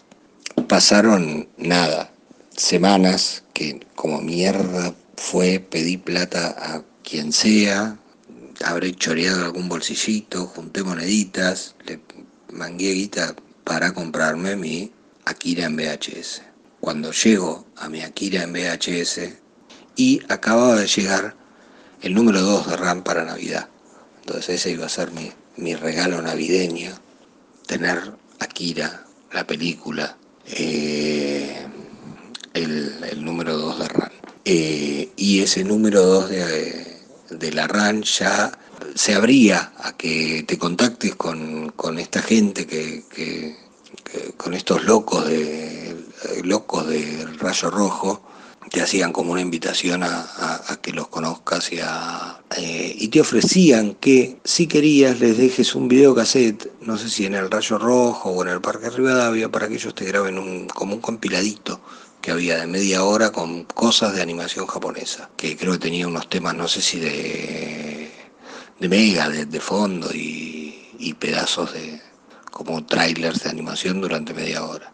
Pasaron 0.69 1.49
nada, 1.57 2.11
semanas 2.57 3.45
que 3.55 3.87
como 3.95 4.21
mierda 4.21 4.95
fue, 5.17 5.61
pedí 5.61 5.97
plata 5.97 6.55
a 6.59 6.83
quien 7.03 7.33
sea, 7.33 7.99
habré 8.65 8.95
choreado 8.95 9.45
algún 9.45 9.69
bolsillito, 9.69 10.47
junté 10.47 10.83
moneditas, 10.83 11.75
le 11.87 12.01
mangué 12.53 12.93
guita 12.93 13.35
para 13.65 13.93
comprarme 13.93 14.57
mi 14.57 14.93
Akira 15.25 15.67
en 15.67 15.77
VHS. 15.77 16.43
Cuando 16.81 17.13
llego 17.13 17.67
a 17.77 17.89
mi 17.89 18.03
Akira 18.03 18.43
en 18.43 18.53
VHS 18.53 19.21
y 19.97 20.21
acababa 20.29 20.77
de 20.77 20.87
llegar 20.87 21.37
el 22.03 22.15
número 22.15 22.41
2 22.41 22.71
de 22.71 22.77
RAM 22.77 23.03
para 23.03 23.25
Navidad. 23.25 23.69
Entonces 24.21 24.57
ese 24.57 24.71
iba 24.71 24.87
a 24.87 24.89
ser 24.89 25.13
mi, 25.13 25.31
mi 25.57 25.75
regalo 25.75 26.21
navideño, 26.23 26.92
tener 27.66 28.12
Akira, 28.38 29.04
la 29.33 29.47
película, 29.47 30.16
eh, 30.47 31.66
el, 32.54 33.25
número 33.25 33.57
2 33.57 33.78
de 33.78 33.88
RAN. 33.88 34.12
Eh, 34.45 35.09
y 35.16 35.40
ese 35.40 35.64
número 35.64 36.02
2 36.02 36.30
de, 36.30 37.52
la 37.52 37.66
RAN 37.66 38.02
ya 38.02 38.50
se 38.95 39.14
abría 39.14 39.73
a 39.78 39.97
que 39.97 40.45
te 40.47 40.59
contactes 40.59 41.14
con, 41.14 41.73
esta 41.99 42.23
gente 42.23 42.66
que, 42.66 43.04
con 44.37 44.54
estos 44.54 44.85
locos 44.85 45.26
de 45.26 45.97
locos 46.42 46.88
del 46.88 47.38
rayo 47.38 47.71
rojo 47.71 48.30
te 48.71 48.81
hacían 48.81 49.12
como 49.12 49.33
una 49.33 49.41
invitación 49.41 50.03
a, 50.05 50.79
que 50.81 50.93
los 50.93 51.09
conozcas 51.09 51.73
y, 51.73 51.79
eh, 52.57 52.95
y 52.97 53.09
te 53.09 53.21
ofrecían 53.21 53.95
que 53.97 54.39
si 54.45 54.67
querías 54.69 55.19
les 55.19 55.37
dejes 55.37 55.75
un 55.75 55.89
videocassette, 55.89 56.71
no 56.81 56.97
sé 56.97 57.11
si 57.11 57.27
en 57.27 57.35
el 57.35 57.50
Rayo 57.50 57.79
Rojo 57.79 58.31
o 58.31 58.43
en 58.43 58.49
el 58.49 58.61
Parque 58.61 58.89
Rivadavia, 58.89 59.50
para 59.50 59.69
que 59.69 59.75
ellos 59.75 59.95
te 59.95 60.05
graben 60.05 60.39
un, 60.39 60.69
como 60.69 60.95
un 60.95 61.00
compiladito 61.00 61.81
que 62.23 62.31
había 62.31 62.59
de 62.59 62.67
media 62.67 63.03
hora 63.03 63.33
con 63.33 63.65
cosas 63.65 64.15
de 64.15 64.23
animación 64.23 64.67
japonesa, 64.67 65.31
que 65.37 65.57
creo 65.57 65.73
que 65.73 65.79
tenía 65.79 66.07
unos 66.07 66.29
temas, 66.29 66.55
no 66.55 66.69
sé 66.69 66.81
si 66.81 67.00
de, 67.00 68.11
de 68.79 68.89
Mega, 68.89 69.29
de, 69.29 69.61
fondo 69.61 70.11
y, 70.15 70.91
y 70.99 71.15
pedazos 71.15 71.73
de 71.73 72.00
como 72.53 72.85
trailers 72.85 73.43
de 73.43 73.50
animación 73.50 74.00
durante 74.00 74.35
media 74.35 74.65
hora. 74.65 74.93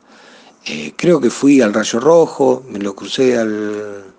Eh, 0.68 0.94
creo 0.96 1.20
que 1.20 1.30
fui 1.30 1.60
al 1.60 1.72
Rayo 1.72 2.00
Rojo, 2.00 2.64
me 2.68 2.80
lo 2.80 2.96
crucé 2.96 3.38
al, 3.38 4.12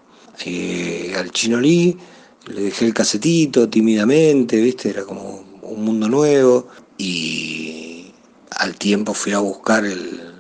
eh, 0.46 1.13
al 1.18 1.32
Chinolí, 1.32 1.98
le 2.46 2.62
dejé 2.62 2.86
el 2.86 2.94
casetito 2.94 3.68
tímidamente, 3.70 4.56
¿viste? 4.62 4.89
Era 4.92 5.04
como 5.04 5.44
un 5.62 5.84
mundo 5.84 6.08
nuevo. 6.08 6.68
Y 6.98 8.13
al 8.51 8.75
tiempo 8.77 9.13
fui 9.13 9.34
a 9.34 9.39
buscar 9.39 9.86
el, 9.86 10.34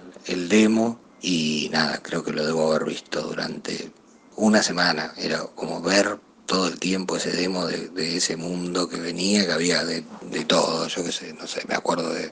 demo 0.49 0.99
y 1.21 1.69
nada, 1.73 2.01
creo 2.01 2.23
que 2.23 2.31
lo 2.31 2.45
debo 2.45 2.71
haber 2.71 2.85
visto 2.87 3.21
durante 3.21 3.91
una 4.37 4.63
semana. 4.63 5.13
Era 5.17 5.43
como 5.55 5.81
ver 5.81 6.19
todo 6.45 6.67
el 6.69 6.79
tiempo 6.79 7.17
ese 7.17 7.31
demo 7.31 7.65
de, 7.67 7.91
ese 8.15 8.37
mundo 8.37 8.87
que 8.87 8.97
venía, 8.97 9.45
que 9.45 9.51
había 9.51 9.83
de, 9.83 10.03
todo, 10.47 10.87
yo 10.87 11.03
qué 11.03 11.11
sé, 11.11 11.33
no 11.33 11.47
sé, 11.47 11.63
me 11.67 11.75
acuerdo 11.75 12.13
de, 12.13 12.31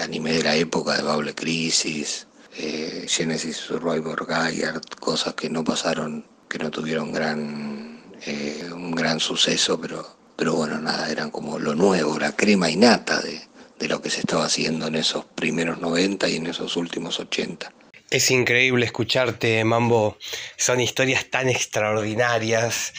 anime 0.00 0.32
de 0.32 0.42
la 0.42 0.56
época, 0.56 0.96
de 0.96 1.02
Bable 1.02 1.34
Crisis, 1.34 2.26
eh, 2.56 3.06
Genesis 3.08 3.56
Survivor 3.56 4.26
Gaia, 4.26 4.80
cosas 5.00 5.34
que 5.34 5.48
no 5.48 5.64
pasaron, 5.64 6.26
que 6.48 6.58
no 6.58 6.70
tuvieron 6.70 7.12
gran, 7.12 8.02
eh, 8.26 8.68
un 8.72 8.92
gran 8.92 9.20
suceso, 9.20 9.80
pero, 9.80 10.16
pero 10.36 10.54
bueno, 10.54 10.78
nada, 10.78 11.10
eran 11.10 11.30
como 11.30 11.58
lo 11.58 11.74
nuevo, 11.74 12.18
la 12.18 12.36
crema 12.36 12.70
y 12.70 12.76
nata 12.76 13.20
de, 13.20 13.40
de 13.78 13.88
lo 13.88 14.00
que 14.00 14.10
se 14.10 14.20
estaba 14.20 14.44
haciendo 14.44 14.86
en 14.86 14.96
esos 14.96 15.24
primeros 15.24 15.80
90 15.80 16.28
y 16.28 16.36
en 16.36 16.46
esos 16.46 16.76
últimos 16.76 17.18
80. 17.18 17.72
Es 18.10 18.30
increíble 18.30 18.84
escucharte, 18.84 19.64
Mambo. 19.64 20.18
Son 20.58 20.80
historias 20.80 21.30
tan 21.30 21.48
extraordinarias. 21.48 22.92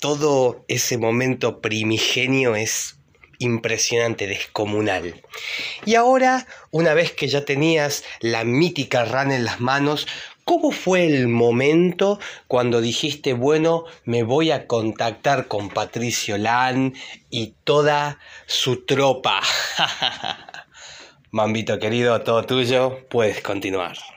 Todo 0.00 0.64
ese 0.66 0.98
momento 0.98 1.60
primigenio 1.60 2.56
es 2.56 2.95
impresionante, 3.38 4.26
descomunal. 4.26 5.22
Y 5.84 5.94
ahora, 5.94 6.46
una 6.70 6.94
vez 6.94 7.12
que 7.12 7.28
ya 7.28 7.44
tenías 7.44 8.04
la 8.20 8.44
mítica 8.44 9.04
RAN 9.04 9.32
en 9.32 9.44
las 9.44 9.60
manos, 9.60 10.06
¿cómo 10.44 10.70
fue 10.70 11.06
el 11.06 11.28
momento 11.28 12.18
cuando 12.48 12.80
dijiste, 12.80 13.32
bueno, 13.32 13.84
me 14.04 14.22
voy 14.22 14.50
a 14.50 14.66
contactar 14.66 15.48
con 15.48 15.68
Patricio 15.68 16.38
Lan 16.38 16.94
y 17.30 17.54
toda 17.64 18.18
su 18.46 18.84
tropa? 18.84 19.40
Mambito 21.30 21.78
querido, 21.78 22.20
todo 22.22 22.44
tuyo, 22.44 23.06
puedes 23.08 23.42
continuar. 23.42 24.15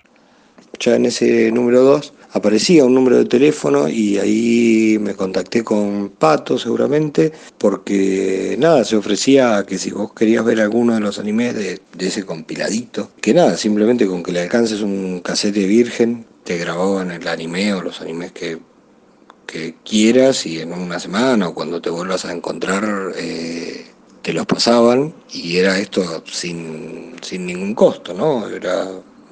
Ya 0.80 0.96
en 0.96 1.06
ese 1.06 1.52
número 1.52 1.82
2 1.84 2.14
aparecía 2.32 2.86
un 2.86 2.94
número 2.94 3.18
de 3.18 3.26
teléfono 3.26 3.90
y 3.90 4.18
ahí 4.18 4.98
me 5.00 5.14
contacté 5.14 5.64
con 5.64 6.10
Pato 6.10 6.58
seguramente, 6.58 7.34
porque 7.58 8.56
nada, 8.58 8.86
se 8.86 8.96
ofrecía 8.96 9.66
que 9.68 9.78
si 9.78 9.92
vos 9.92 10.14
querías 10.14 10.46
ver 10.46 10.62
alguno 10.62 10.94
de 10.94 11.02
los 11.02 11.20
animes 11.20 11.56
de, 11.56 11.82
ese 12.00 12.26
compiladito, 12.26 13.12
que 13.20 13.34
nada, 13.34 13.58
simplemente 13.58 14.08
con 14.08 14.24
que 14.24 14.32
le 14.32 14.42
alcances 14.42 14.82
un 14.82 15.20
casete 15.22 15.66
virgen, 15.66 16.26
te 16.44 16.58
grababan 16.58 17.12
el 17.12 17.28
anime 17.28 17.74
o 17.74 17.82
los 17.82 18.00
animes 18.00 18.32
que, 18.32 18.60
que 19.46 19.76
quieras 19.84 20.46
y 20.46 20.60
en 20.60 20.72
una 20.74 21.00
semana 21.00 21.50
o 21.50 21.54
cuando 21.54 21.82
te 21.82 21.90
vuelvas 21.90 22.26
a 22.26 22.32
encontrar... 22.32 23.14
Eh, 23.18 23.86
te 24.22 24.34
los 24.34 24.46
pasaban 24.46 25.14
y 25.32 25.56
era 25.58 25.80
esto 25.80 26.22
sin, 26.30 27.16
ningún 27.32 27.74
costo, 27.74 28.14
¿no? 28.14 28.50
Era 28.50 28.86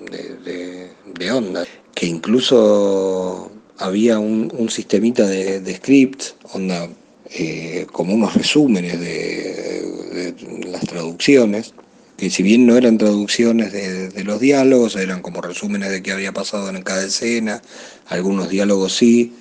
de 0.09 0.89
onda 1.31 1.65
que 1.93 2.05
incluso 2.05 3.51
había 3.79 4.19
un, 4.19 4.51
un 4.55 4.69
sistemita 4.69 5.25
de, 5.25 5.59
de 5.61 5.75
scripts, 5.75 6.35
onda, 6.53 6.89
eh, 7.31 7.87
como 7.91 8.13
unos 8.13 8.33
resúmenes 8.35 8.99
de, 8.99 10.33
las 10.71 10.81
traducciones, 10.81 11.73
que 12.17 12.29
si 12.29 12.41
bien 12.41 12.65
no 12.65 12.77
eran 12.77 12.97
traducciones 12.97 13.73
de, 13.73 14.23
los 14.23 14.39
diálogos, 14.39 14.95
eran 14.95 15.21
como 15.21 15.41
resúmenes 15.41 15.91
de 15.91 16.01
qué 16.01 16.11
había 16.11 16.31
pasado 16.31 16.69
en 16.69 16.81
cada 16.81 17.05
escena, 17.05 17.61
algunos 18.07 18.49
diálogos 18.49 18.95
sí, 18.95 19.33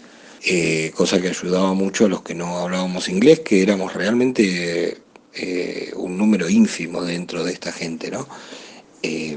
eh, 0.45 0.93
cosa 0.95 1.21
que 1.21 1.29
ayudaba 1.29 1.75
mucho 1.75 2.07
a 2.07 2.09
los 2.09 2.23
que 2.23 2.35
no 2.35 2.59
hablábamos 2.59 3.09
inglés, 3.09 3.41
que 3.41 3.63
éramos 3.63 3.95
realmente 3.95 4.99
eh, 5.35 5.93
un 5.97 6.19
número 6.19 6.49
ínfimo 6.49 7.03
dentro 7.03 7.45
de 7.45 7.53
esta 7.53 7.73
gente, 7.73 8.11
¿no? 8.11 8.27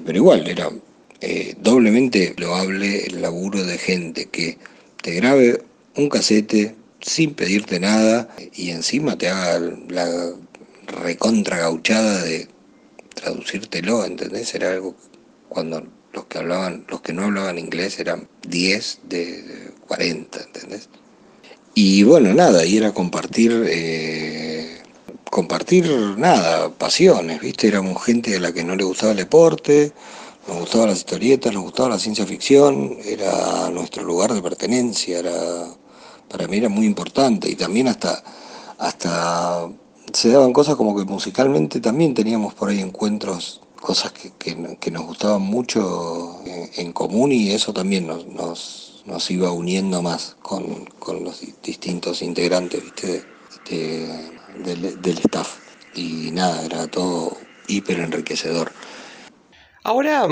pero 0.04 0.18
igual, 0.18 0.48
era 0.48 0.72
eh, 1.22 1.56
doblemente 1.60 2.34
loable 2.38 3.06
el 3.06 3.22
laburo 3.22 3.64
de 3.64 3.78
gente 3.78 4.28
que 4.28 4.58
te 5.02 5.14
grabe 5.16 5.64
un 5.96 6.10
casete 6.10 6.76
sin 7.02 7.34
pedirte 7.34 7.80
nada 7.80 8.30
y 8.54 8.72
encima 8.72 9.18
te 9.18 9.30
haga 9.30 9.60
la 9.90 10.08
recontra 10.88 11.58
gauchada 11.58 12.24
de 12.24 12.48
traducírtelo, 13.14 14.06
¿entendés? 14.06 14.54
Era 14.56 14.72
algo 14.72 14.96
cuando 15.48 15.86
los 16.14 16.26
que 16.26 16.38
hablaban, 16.38 16.86
los 16.88 17.02
que 17.02 17.14
no 17.14 17.26
hablaban 17.26 17.58
inglés 17.58 18.00
eran 18.00 18.28
10 18.48 19.00
de 19.04 19.72
40, 19.88 20.42
¿entendés? 20.42 20.90
Y 21.76 22.04
bueno, 22.04 22.34
nada, 22.34 22.66
y 22.66 22.78
era 22.78 22.94
compartir, 22.94 23.66
eh, 23.68 24.82
compartir 25.30 25.86
nada, 26.18 26.70
pasiones, 26.70 27.42
¿viste? 27.42 27.68
Éramos 27.68 28.04
gente 28.04 28.36
a 28.36 28.40
la 28.40 28.52
que 28.52 28.64
no 28.64 28.76
le 28.76 28.84
gustaba 28.84 29.12
el 29.12 29.18
deporte, 29.18 29.92
nos 30.50 30.62
gustaban 30.62 30.90
las 30.90 30.98
historietas, 30.98 31.54
nos 31.54 31.62
gustaba 31.62 31.90
la 31.90 32.00
ciencia 32.00 32.26
ficción, 32.26 32.98
era 33.06 33.70
nuestro 33.70 34.04
lugar 34.04 34.34
de 34.34 34.42
pertenencia, 34.42 35.20
era, 35.20 35.32
para 36.28 36.48
mí 36.48 36.58
era 36.58 36.70
muy 36.70 36.88
importante 36.88 37.48
y 37.48 37.56
también 37.56 37.88
hasta, 37.88 38.24
hasta 38.80 39.70
se 40.12 40.30
daban 40.30 40.52
cosas 40.52 40.76
como 40.76 40.98
que 40.98 41.06
musicalmente 41.06 41.80
también 41.80 42.16
teníamos 42.16 42.56
por 42.56 42.70
ahí 42.70 42.80
encuentros, 42.80 43.62
cosas 43.80 44.12
que, 44.12 44.56
nos 44.92 45.06
gustaban 45.06 45.44
mucho 45.44 46.42
en, 46.46 46.94
común 46.94 47.32
y 47.32 47.52
eso 47.52 47.72
también 47.72 48.08
nos, 48.08 48.26
nos, 49.06 49.32
iba 49.32 49.52
uniendo 49.52 50.02
más 50.02 50.36
con, 50.42 50.90
los 51.24 51.42
distintos 51.62 52.24
integrantes 52.24 52.82
del, 53.70 55.02
del 55.02 55.18
staff. 55.20 55.60
Y 55.94 56.32
nada, 56.32 56.66
era 56.66 56.88
todo 56.88 57.38
hiper 57.68 58.00
enriquecedor. 58.00 58.72
Ahora, 59.84 60.28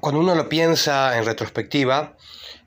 cuando 0.00 0.20
uno 0.20 0.34
lo 0.34 0.48
piensa 0.48 1.16
en 1.16 1.24
retrospectiva, 1.24 2.16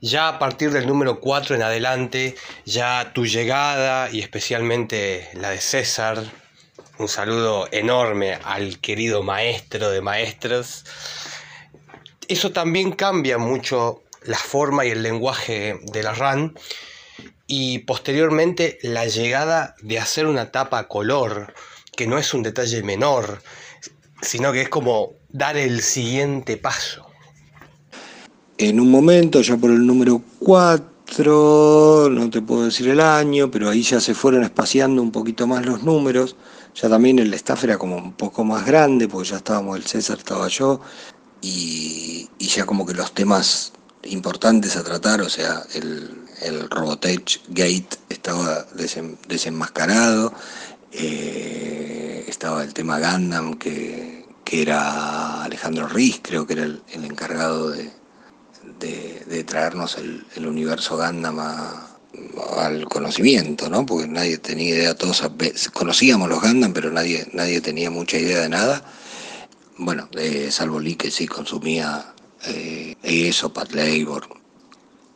ya 0.00 0.28
a 0.28 0.38
partir 0.38 0.70
del 0.70 0.86
número 0.86 1.20
4 1.20 1.54
en 1.54 1.62
adelante, 1.62 2.34
ya 2.64 3.12
tu 3.12 3.26
llegada 3.26 4.10
y 4.10 4.20
especialmente 4.20 5.28
la 5.34 5.50
de 5.50 5.60
César, 5.60 6.24
un 6.98 7.08
saludo 7.08 7.68
enorme 7.72 8.38
al 8.42 8.78
querido 8.78 9.22
maestro 9.22 9.90
de 9.90 10.00
maestros, 10.00 10.86
eso 12.26 12.52
también 12.52 12.92
cambia 12.92 13.36
mucho 13.36 14.02
la 14.22 14.38
forma 14.38 14.86
y 14.86 14.90
el 14.90 15.02
lenguaje 15.02 15.78
de 15.82 16.02
la 16.02 16.14
RAN 16.14 16.58
y 17.46 17.80
posteriormente 17.80 18.78
la 18.82 19.06
llegada 19.06 19.74
de 19.82 19.98
hacer 19.98 20.26
una 20.26 20.52
tapa 20.52 20.88
color, 20.88 21.52
que 21.94 22.06
no 22.06 22.16
es 22.16 22.32
un 22.32 22.42
detalle 22.42 22.82
menor, 22.82 23.42
sino 24.22 24.52
que 24.52 24.62
es 24.62 24.68
como 24.68 25.12
dar 25.28 25.56
el 25.56 25.82
siguiente 25.82 26.56
paso. 26.56 27.06
En 28.56 28.80
un 28.80 28.90
momento, 28.90 29.40
ya 29.40 29.56
por 29.56 29.70
el 29.70 29.86
número 29.86 30.20
4, 30.40 32.08
no 32.10 32.30
te 32.30 32.42
puedo 32.42 32.64
decir 32.64 32.88
el 32.88 33.00
año, 33.00 33.50
pero 33.50 33.70
ahí 33.70 33.82
ya 33.82 34.00
se 34.00 34.14
fueron 34.14 34.42
espaciando 34.42 35.00
un 35.00 35.12
poquito 35.12 35.46
más 35.46 35.64
los 35.64 35.84
números. 35.84 36.36
Ya 36.74 36.88
también 36.88 37.18
el 37.18 37.32
staff 37.34 37.64
era 37.64 37.78
como 37.78 37.96
un 37.96 38.12
poco 38.12 38.44
más 38.44 38.66
grande, 38.66 39.08
porque 39.08 39.28
ya 39.28 39.36
estábamos, 39.36 39.76
el 39.76 39.84
César 39.84 40.18
estaba 40.18 40.48
yo, 40.48 40.80
y, 41.40 42.28
ya 42.38 42.66
como 42.66 42.84
que 42.84 42.94
los 42.94 43.12
temas 43.12 43.72
importantes 44.04 44.76
a 44.76 44.84
tratar, 44.84 45.20
o 45.20 45.28
sea, 45.28 45.62
el, 45.74 46.24
el 46.42 46.68
Robotech 46.70 47.40
Gate 47.48 47.96
estaba 48.08 48.66
desenmascarado, 49.28 50.32
eh, 50.92 52.07
estaba 52.30 52.62
el 52.62 52.74
tema 52.74 52.98
Gundam 52.98 53.54
que, 53.54 54.26
que 54.44 54.62
era 54.62 55.42
Alejandro 55.44 55.88
Riz, 55.88 56.20
creo 56.22 56.46
que 56.46 56.54
era 56.54 56.64
el, 56.64 56.82
encargado 56.92 57.70
de, 57.70 57.90
de, 58.78 59.44
traernos 59.44 59.96
el, 59.98 60.46
universo 60.46 60.96
Gundam 60.96 61.38
al 62.58 62.84
conocimiento, 62.88 63.68
¿no? 63.68 63.84
Porque 63.86 64.08
nadie 64.08 64.38
tenía 64.38 64.74
idea, 64.74 64.94
todos 64.94 65.22
conocíamos 65.72 66.28
los 66.28 66.40
Gundam, 66.40 66.72
pero 66.72 66.90
nadie, 66.90 67.28
nadie 67.32 67.60
tenía 67.60 67.90
mucha 67.90 68.18
idea 68.18 68.40
de 68.40 68.48
nada. 68.48 68.84
Bueno, 69.76 70.08
salvo 70.50 70.80
Lee 70.80 70.96
que 70.96 71.10
sí 71.10 71.26
consumía 71.26 72.14
eh, 72.46 72.96
eso, 73.02 73.52
Pat 73.52 73.72
Labor. 73.72 74.28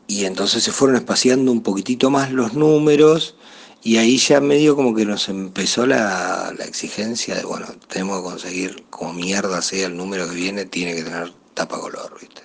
Y 0.07 0.25
entonces 0.25 0.63
se 0.63 0.73
fueron 0.73 0.97
espaciando 0.97 1.51
un 1.53 1.63
poquitito 1.63 2.11
más 2.11 2.31
los 2.33 2.55
números 2.55 3.37
y 3.85 3.97
ahí 3.97 4.17
ya 4.17 4.41
medio 4.41 4.77
como 4.77 4.95
que 4.95 5.05
nos 5.05 5.29
empezó 5.29 5.87
la, 5.87 6.55
exigencia 6.61 7.35
de, 7.35 7.43
bueno, 7.43 7.67
tenemos 7.89 8.19
que 8.19 8.31
conseguir, 8.31 8.85
como 8.91 9.13
mierda 9.13 9.61
sea 9.61 9.87
el 9.87 9.97
número 9.97 10.29
que 10.29 10.37
viene, 10.37 10.67
tiene 10.67 10.95
que 10.95 11.03
tener 11.03 11.33
tapa 11.55 11.81
color, 11.81 12.17
¿viste? 12.21 12.43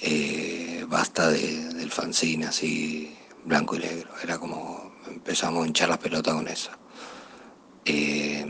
Eh, 0.00 0.84
basta 0.88 1.30
del 1.30 1.90
fanzine 1.90 2.46
así, 2.46 3.16
blanco 3.44 3.74
y 3.74 3.80
negro. 3.80 4.08
Era 4.22 4.38
como, 4.38 4.92
empezamos 5.08 5.64
a 5.64 5.66
hinchar 5.66 5.88
las 5.88 5.98
pelotas 5.98 6.34
con 6.34 6.46
eso. 6.46 6.70
Eh, 7.84 8.46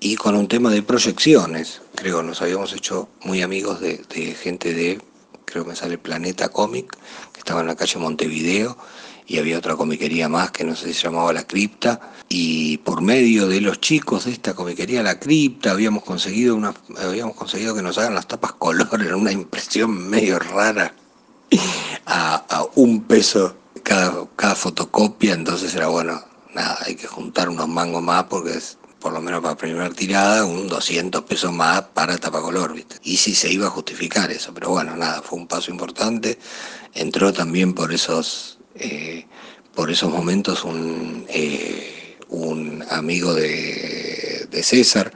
y 0.00 0.16
con 0.16 0.34
un 0.34 0.48
tema 0.48 0.70
de 0.70 0.82
proyecciones, 0.82 1.82
creo, 1.94 2.22
nos 2.22 2.40
habíamos 2.40 2.72
hecho 2.72 3.10
muy 3.24 3.42
amigos 3.42 3.80
de, 3.80 3.98
de 4.08 4.34
gente 4.34 4.72
de, 4.72 5.02
creo 5.44 5.64
que 5.64 5.70
me 5.70 5.76
sale 5.76 5.98
Planeta 5.98 6.48
Comic, 6.48 6.96
que 7.32 7.40
estaba 7.40 7.60
en 7.60 7.66
la 7.66 7.76
calle 7.76 7.98
Montevideo 7.98 8.78
y 9.32 9.38
había 9.38 9.56
otra 9.56 9.76
comiquería 9.76 10.28
más 10.28 10.50
que 10.50 10.62
no 10.62 10.76
sé 10.76 10.88
si 10.88 10.92
se 10.92 11.02
llamaba 11.04 11.32
La 11.32 11.44
Cripta 11.44 12.12
y 12.28 12.76
por 12.78 13.00
medio 13.00 13.48
de 13.48 13.62
los 13.62 13.80
chicos 13.80 14.26
de 14.26 14.32
esta 14.32 14.52
comiquería 14.52 15.02
La 15.02 15.18
Cripta 15.18 15.70
habíamos 15.70 16.04
conseguido 16.04 16.54
una, 16.54 16.74
habíamos 17.02 17.34
conseguido 17.34 17.74
que 17.74 17.80
nos 17.80 17.96
hagan 17.96 18.14
las 18.14 18.28
tapas 18.28 18.52
color 18.52 18.88
en 19.00 19.14
una 19.14 19.32
impresión 19.32 20.10
medio 20.10 20.38
rara 20.38 20.94
a, 22.06 22.66
un 22.74 23.04
peso 23.04 23.56
cada, 23.82 24.26
cada 24.36 24.54
fotocopia 24.54 25.32
entonces 25.32 25.74
era 25.74 25.86
bueno 25.86 26.22
nada 26.54 26.78
hay 26.84 26.94
que 26.94 27.06
juntar 27.06 27.48
unos 27.48 27.68
mangos 27.68 28.02
más 28.02 28.24
porque 28.24 28.58
es 28.58 28.76
por 29.00 29.12
lo 29.12 29.20
menos 29.20 29.42
para 29.42 29.56
primera 29.56 29.90
tirada, 29.90 30.44
un 30.44 30.68
200 30.68 31.22
pesos 31.22 31.52
más 31.52 31.82
para 31.92 32.16
tapacolor, 32.18 32.72
¿viste? 32.72 32.98
Y 33.02 33.16
si 33.16 33.34
se 33.34 33.52
iba 33.52 33.66
a 33.66 33.70
justificar 33.70 34.30
eso, 34.30 34.54
pero 34.54 34.70
bueno, 34.70 34.94
nada, 34.96 35.20
fue 35.22 35.40
un 35.40 35.48
paso 35.48 35.72
importante. 35.72 36.38
Entró 36.94 37.32
también 37.32 37.74
por 37.74 37.92
esos 37.92 38.51
eh, 38.74 39.26
por 39.74 39.90
esos 39.90 40.10
momentos 40.10 40.64
un, 40.64 41.26
eh, 41.28 42.16
un 42.28 42.84
amigo 42.90 43.34
de, 43.34 44.48
César, 44.62 45.12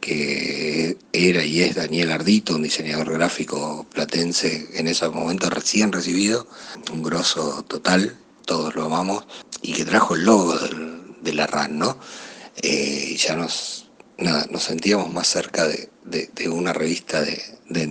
que 0.00 0.96
era 1.12 1.44
y 1.44 1.60
es 1.60 1.74
Daniel 1.74 2.10
Ardito, 2.10 2.54
un 2.56 2.62
diseñador 2.62 3.12
gráfico 3.12 3.86
platense 3.92 4.68
en 4.72 4.88
ese 4.88 5.06
momento 5.10 5.50
recién 5.50 5.92
recibido, 5.92 6.48
un 6.90 7.02
grosso 7.02 7.62
total, 7.64 8.16
todos 8.46 8.74
lo 8.74 8.86
amamos, 8.86 9.26
y 9.60 9.74
que 9.74 9.84
trajo 9.84 10.14
el 10.14 10.24
logo 10.24 10.58
de 11.20 11.32
la 11.34 11.46
RAN, 11.46 11.78
¿no? 11.78 11.98
Eh, 12.62 13.08
y 13.10 13.16
ya 13.16 13.36
nos, 13.36 13.90
nos 14.16 14.62
sentíamos 14.62 15.12
más 15.12 15.26
cerca 15.26 15.66
de, 15.66 15.90
una 16.48 16.72
revista 16.72 17.20
de, 17.20 17.42
de 17.68 17.86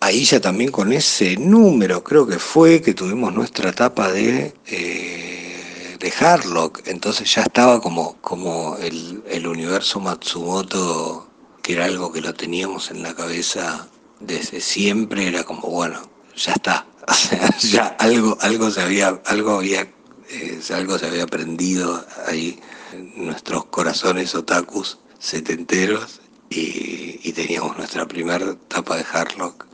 ahí 0.00 0.24
ya 0.24 0.40
también 0.40 0.70
con 0.70 0.92
ese 0.92 1.36
número 1.36 2.02
creo 2.04 2.26
que 2.26 2.38
fue 2.38 2.82
que 2.82 2.94
tuvimos 2.94 3.32
nuestra 3.34 3.70
etapa 3.70 4.10
de, 4.12 4.54
eh, 4.66 5.96
de 5.98 6.12
Harlock, 6.20 6.86
entonces 6.86 7.32
ya 7.34 7.42
estaba 7.42 7.80
como, 7.80 8.16
como 8.20 8.76
el, 8.78 9.22
el, 9.28 9.46
universo 9.46 10.00
Matsumoto, 10.00 11.28
que 11.62 11.74
era 11.74 11.86
algo 11.86 12.12
que 12.12 12.20
lo 12.20 12.34
teníamos 12.34 12.90
en 12.90 13.02
la 13.02 13.14
cabeza 13.14 13.88
desde 14.20 14.60
siempre, 14.60 15.28
era 15.28 15.44
como 15.44 15.68
bueno, 15.68 16.00
ya 16.36 16.52
está, 16.52 16.86
o 17.08 17.12
sea, 17.12 17.56
ya 17.58 17.86
algo, 17.98 18.38
algo 18.40 18.70
se 18.70 18.82
había, 18.82 19.20
algo 19.26 19.58
había, 19.58 19.82
eh, 20.30 20.60
algo 20.74 20.98
se 20.98 21.06
había 21.06 21.24
aprendido 21.24 22.04
ahí. 22.26 22.60
En 22.92 23.26
nuestros 23.26 23.66
corazones 23.66 24.34
otakus 24.34 24.98
setenteros 25.18 26.17
y, 26.50 27.20
y 27.22 27.32
teníamos 27.32 27.76
nuestra 27.76 28.06
primera 28.06 28.52
etapa 28.52 28.96
de 28.96 29.04
Harlock 29.12 29.68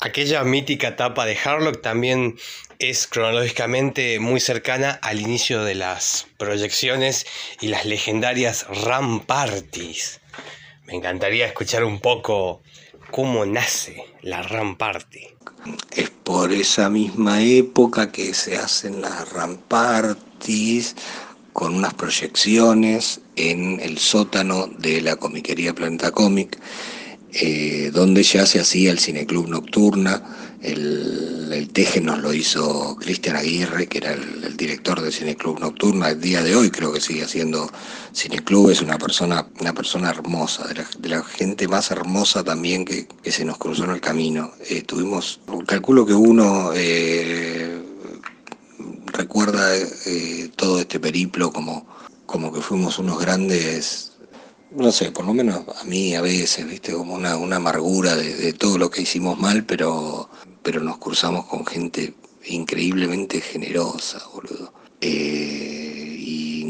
Aquella 0.00 0.44
mítica 0.44 0.88
etapa 0.88 1.24
de 1.24 1.38
Harlock 1.42 1.80
también 1.80 2.36
es 2.78 3.06
cronológicamente 3.06 4.20
muy 4.20 4.40
cercana 4.40 4.98
al 5.02 5.20
inicio 5.20 5.64
de 5.64 5.74
las 5.74 6.26
proyecciones 6.36 7.26
y 7.62 7.68
las 7.68 7.86
legendarias 7.86 8.66
Ram 8.84 9.24
Parties. 9.24 10.20
Me 10.84 10.94
encantaría 10.94 11.46
escuchar 11.46 11.82
un 11.82 12.00
poco 12.00 12.62
cómo 13.10 13.46
nace 13.46 14.04
la 14.20 14.42
Ram 14.42 14.76
Party. 14.76 15.28
Es 15.90 16.10
por 16.10 16.52
esa 16.52 16.90
misma 16.90 17.42
época 17.42 18.12
que 18.12 18.34
se 18.34 18.58
hacen 18.58 19.00
las 19.00 19.32
Ram 19.32 19.56
Parties 19.56 20.94
con 21.56 21.74
unas 21.74 21.94
proyecciones 21.94 23.22
en 23.34 23.80
el 23.80 23.96
sótano 23.96 24.66
de 24.78 25.00
la 25.00 25.16
comiquería 25.16 25.74
Planeta 25.74 26.10
Comic 26.10 26.58
eh, 27.38 27.90
donde 27.92 28.22
ya 28.22 28.46
se 28.46 28.60
hacía 28.60 28.90
el 28.90 28.98
Cineclub 28.98 29.48
Nocturna. 29.48 30.22
El, 30.62 31.50
el 31.52 31.68
teje 31.68 32.00
nos 32.00 32.20
lo 32.20 32.32
hizo 32.32 32.96
Cristian 32.96 33.36
Aguirre, 33.36 33.88
que 33.88 33.98
era 33.98 34.12
el, 34.12 34.56
director 34.56 35.02
del 35.02 35.12
Cineclub 35.12 35.60
Nocturna. 35.60 36.10
El 36.10 36.20
día 36.20 36.42
de 36.42 36.56
hoy 36.56 36.70
creo 36.70 36.92
que 36.94 37.00
sigue 37.00 37.24
haciendo 37.24 37.70
Cineclub. 38.14 38.70
Es 38.70 38.80
una 38.80 38.96
persona, 38.96 39.46
una 39.60 39.74
persona 39.74 40.08
hermosa, 40.08 40.66
de 40.98 41.08
la, 41.08 41.22
gente 41.22 41.68
más 41.68 41.90
hermosa 41.90 42.42
también 42.42 42.86
que, 42.86 43.06
se 43.30 43.44
nos 43.44 43.58
cruzó 43.58 43.84
en 43.84 43.90
el 43.90 44.00
camino. 44.00 44.52
Eh, 44.70 44.82
tuvimos, 44.82 45.40
calculo 45.66 46.06
que 46.06 46.14
uno 46.14 46.70
eh, 46.74 47.65
recuerda 49.16 49.72
todo 50.56 50.80
este 50.80 51.00
periplo 51.00 51.52
como, 51.52 51.86
como 52.26 52.52
que 52.52 52.60
fuimos 52.60 52.98
unos 52.98 53.18
grandes 53.18 54.16
no 54.70 54.92
sé, 54.92 55.10
por 55.10 55.24
lo 55.24 55.32
menos 55.32 55.64
a 55.80 55.84
mí 55.84 56.14
a 56.14 56.20
veces, 56.20 56.66
viste, 56.66 56.92
como 56.92 57.14
una, 57.14 57.56
amargura 57.56 58.14
de, 58.16 58.52
todo 58.52 58.78
lo 58.78 58.90
que 58.90 59.02
hicimos 59.02 59.38
mal, 59.38 59.64
pero, 59.64 60.28
pero 60.62 60.82
nos 60.82 60.98
cruzamos 60.98 61.46
con 61.46 61.64
gente 61.64 62.14
increíblemente 62.44 63.40
generosa, 63.40 64.20
boludo. 64.34 64.72
Eh, 65.00 66.16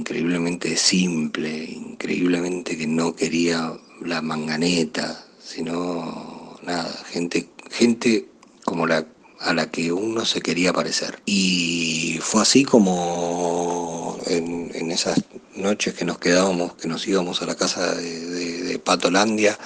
increíblemente 0.07 0.77
simple, 0.77 1.65
increíblemente 1.65 2.77
que 2.77 2.87
no 2.87 3.15
quería 3.15 3.73
la 4.03 4.23
manganeta, 4.23 5.27
sino 5.43 6.59
nada, 6.63 6.93
gente, 7.11 7.49
gente 7.71 8.29
como 8.65 8.87
la 8.87 9.05
a 9.41 9.55
la 9.55 9.71
que 9.71 9.93
uno 9.93 10.25
se 10.25 10.41
quería 10.41 10.73
parecer. 10.73 11.21
Y 11.27 12.19
fue 12.21 12.43
así 12.43 12.65
como 12.65 14.19
en, 14.27 14.71
en 14.75 14.91
esas 14.91 15.21
noches 15.57 15.95
que 15.95 16.05
nos 16.05 16.19
quedábamos, 16.19 16.75
que 16.75 16.89
nos 16.89 17.07
íbamos 17.07 17.43
a 17.43 17.47
la 17.47 17.55
casa 17.55 17.95
de, 17.95 18.81
Patolandia 18.85 19.59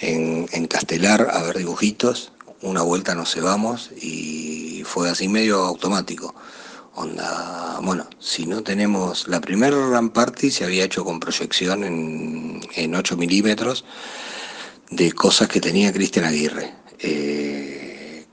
en, 0.00 0.46
Castelar 0.66 1.28
a 1.32 1.42
ver 1.42 1.58
dibujitos, 1.58 2.32
una 2.62 2.82
vuelta 2.82 3.14
nos 3.14 3.32
cebamos 3.32 3.90
y 4.00 4.82
fue 4.84 5.08
así 5.08 5.28
medio 5.28 5.62
automático. 5.62 6.34
Onda, 6.94 7.78
bueno, 7.82 8.08
si 8.18 8.46
no 8.46 8.62
tenemos, 8.62 9.28
la 9.28 9.40
primera 9.40 9.76
Run 9.76 10.10
Party 10.10 10.50
se 10.50 10.64
había 10.64 10.84
hecho 10.84 11.04
con 11.04 11.20
proyección 11.20 11.84
en, 11.84 12.60
en 12.74 12.94
8 12.94 13.16
milímetros 13.16 13.84
de 14.90 15.12
cosas 15.12 15.48
que 15.48 15.60
tenía 15.60 15.92
Cristian 15.92 16.24
Aguirre. 16.24 16.74
Eh, 16.98 17.85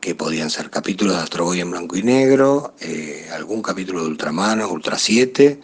que 0.04 0.16
podían 0.16 0.50
ser 0.50 0.70
capítulos 0.70 1.16
de 1.16 1.22
Astro 1.24 1.46
Boy 1.46 1.62
en 1.62 1.72
blanco 1.72 1.96
y 1.96 2.04
negro, 2.04 2.74
eh, 2.82 3.30
algún 3.32 3.62
capítulo 3.62 4.02
de 4.02 4.10
Ultraman, 4.10 4.62
Ultra 4.64 4.98
7 4.98 5.62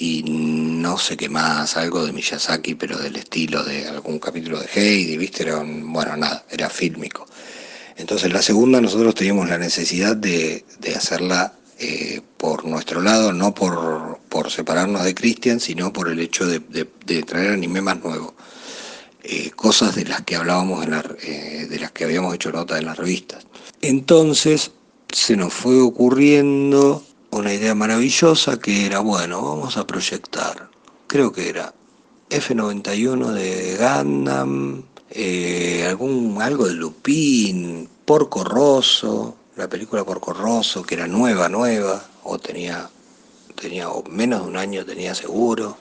y 0.00 0.24
no 0.26 0.98
sé 0.98 1.16
qué 1.16 1.28
más, 1.28 1.76
algo 1.76 2.04
de 2.04 2.12
Miyazaki, 2.12 2.74
pero 2.74 2.98
del 2.98 3.14
estilo 3.14 3.62
de 3.62 3.86
algún 3.86 4.18
capítulo 4.18 4.58
de 4.58 4.66
Heidi, 4.74 5.16
¿viste? 5.16 5.44
Era 5.44 5.62
bueno, 5.64 6.16
nada, 6.16 6.44
era 6.50 6.68
fílmico. 6.68 7.28
Entonces 7.96 8.32
la 8.32 8.42
segunda 8.42 8.80
nosotros 8.80 9.14
teníamos 9.14 9.48
la 9.48 9.56
necesidad 9.56 10.16
de, 10.16 10.64
hacerla 10.96 11.52
eh, 11.78 12.22
por 12.38 12.64
nuestro 12.64 13.00
lado, 13.00 13.32
no 13.32 13.54
por, 13.54 14.18
por 14.28 14.50
separarnos 14.50 15.04
de 15.04 15.14
Christian, 15.14 15.60
sino 15.60 15.92
por 15.92 16.08
el 16.08 16.18
hecho 16.18 16.44
de, 16.44 16.58
traer 17.22 17.52
anime 17.52 17.82
más 17.82 18.02
nuevo. 18.02 18.34
Eh, 19.28 19.50
cosas 19.56 19.96
de 19.96 20.04
las 20.04 20.22
que 20.22 20.36
hablábamos, 20.36 20.84
en 20.84 20.92
la, 20.92 21.02
de 21.02 21.78
las 21.80 21.90
que 21.90 22.04
habíamos 22.04 22.32
hecho 22.32 22.52
nota 22.52 22.78
en 22.78 22.86
las 22.86 22.96
revistas. 22.96 23.44
Entonces 23.80 24.70
se 25.12 25.36
nos 25.36 25.52
fue 25.52 25.80
ocurriendo 25.80 27.02
una 27.30 27.52
idea 27.52 27.74
maravillosa 27.74 28.60
que 28.60 28.86
era, 28.86 29.00
bueno, 29.00 29.42
vamos 29.42 29.76
a 29.76 29.84
proyectar, 29.84 30.70
creo 31.08 31.32
que 31.32 31.48
era 31.48 31.74
F91 32.30 33.32
de 33.32 33.76
Gundam, 33.76 34.84
eh, 35.10 35.84
algún, 35.88 36.40
algo 36.40 36.68
de 36.68 36.74
Lupin, 36.74 37.88
Porco 38.04 38.44
Rosso, 38.44 39.36
la 39.56 39.68
película 39.68 40.04
Porco 40.04 40.34
Rosso, 40.34 40.84
que 40.84 40.94
era 40.94 41.08
nueva, 41.08 41.48
nueva, 41.48 42.04
o 42.22 42.38
tenía, 42.38 42.88
tenía 43.60 43.88
menos 44.08 44.42
de 44.42 44.48
un 44.48 44.56
año 44.56 44.84
tenía 44.84 45.16
seguro, 45.16 45.76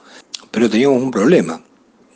pero 0.50 0.68
teníamos 0.68 1.02
un 1.02 1.12
problema, 1.12 1.62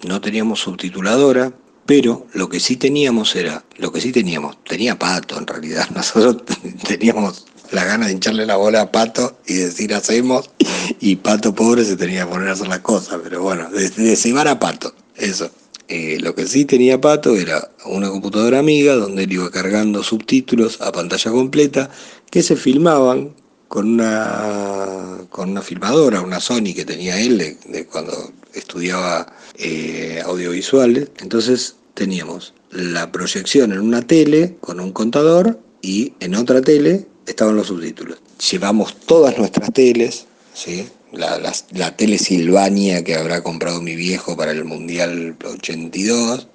no 0.08 0.22
teníamos 0.22 0.60
subtituladora, 0.60 1.54
Pero 1.86 2.28
lo 2.34 2.50
que 2.50 2.60
sí 2.60 2.76
teníamos 2.78 3.36
era, 3.36 3.64
lo 3.78 3.92
que 3.92 4.00
sí 4.00 4.12
teníamos, 4.12 4.64
tenía 4.64 5.00
Pato 5.00 5.40
en 5.40 5.48
realidad, 5.48 5.90
nosotros 5.96 6.44
teníamos 6.88 7.46
la 7.72 7.84
gana 7.84 8.08
de 8.08 8.14
hincharle 8.14 8.46
la 8.46 8.58
bola 8.58 8.82
a 8.82 8.92
Pato 8.92 9.40
y 9.48 9.56
decir 9.56 9.94
hacemos, 9.94 10.52
y 11.00 11.16
Pato 11.16 11.54
pobre 11.54 11.84
se 11.86 11.98
tenía 11.98 12.26
que 12.26 12.32
poner 12.32 12.50
a 12.50 12.54
hacer 12.54 12.68
las 12.68 12.80
cosas, 12.80 13.20
pero 13.24 13.42
bueno, 13.42 13.70
de, 13.72 13.90
de 13.90 14.40
a 14.50 14.60
Pato, 14.60 14.94
eso. 15.16 15.50
Eh, 15.88 16.20
lo 16.20 16.36
que 16.36 16.46
sí 16.46 16.66
tenía 16.66 17.02
Pato 17.02 17.36
era 17.36 17.72
una 17.86 18.10
computadora 18.10 18.60
amiga 18.60 18.94
donde 18.94 19.24
él 19.24 19.34
iba 19.34 19.50
cargando 19.50 20.04
subtítulos 20.04 20.80
a 20.82 20.92
pantalla 20.92 21.32
completa 21.32 21.90
que 22.30 22.44
se 22.44 22.56
filmaban 22.56 23.34
con 23.70 23.88
una, 23.88 25.20
con 25.30 25.52
una 25.52 25.62
filmadora, 25.62 26.22
una 26.22 26.42
Sony 26.42 26.74
que 26.76 26.86
tenía 26.86 27.22
él 27.22 27.38
de, 27.38 27.86
cuando 27.86 28.34
estudiaba 28.54 29.32
eh, 29.58 30.22
audiovisuales. 30.26 31.10
Entonces 31.22 31.76
teníamos 31.94 32.54
la 32.72 33.12
proyección 33.12 33.72
en 33.72 33.80
una 33.80 34.02
tele 34.02 34.58
con 34.60 34.80
un 34.80 34.92
contador 34.92 35.60
y 35.84 36.14
en 36.20 36.36
otra 36.36 36.62
tele 36.62 37.06
estaban 37.28 37.56
los 37.56 37.68
subtítulos. 37.68 38.18
Llevamos 38.52 39.00
todas 39.02 39.38
nuestras 39.38 39.72
teles, 39.72 40.26
¿sí? 40.54 40.88
La, 41.12 41.40
la, 41.72 41.96
tele 41.96 42.18
Silvania 42.18 43.04
que 43.04 43.16
habrá 43.16 43.44
comprado 43.44 43.82
mi 43.82 43.96
viejo 43.96 44.36
para 44.36 44.52
el 44.52 44.66
Mundial 44.66 45.36
82 45.44 46.48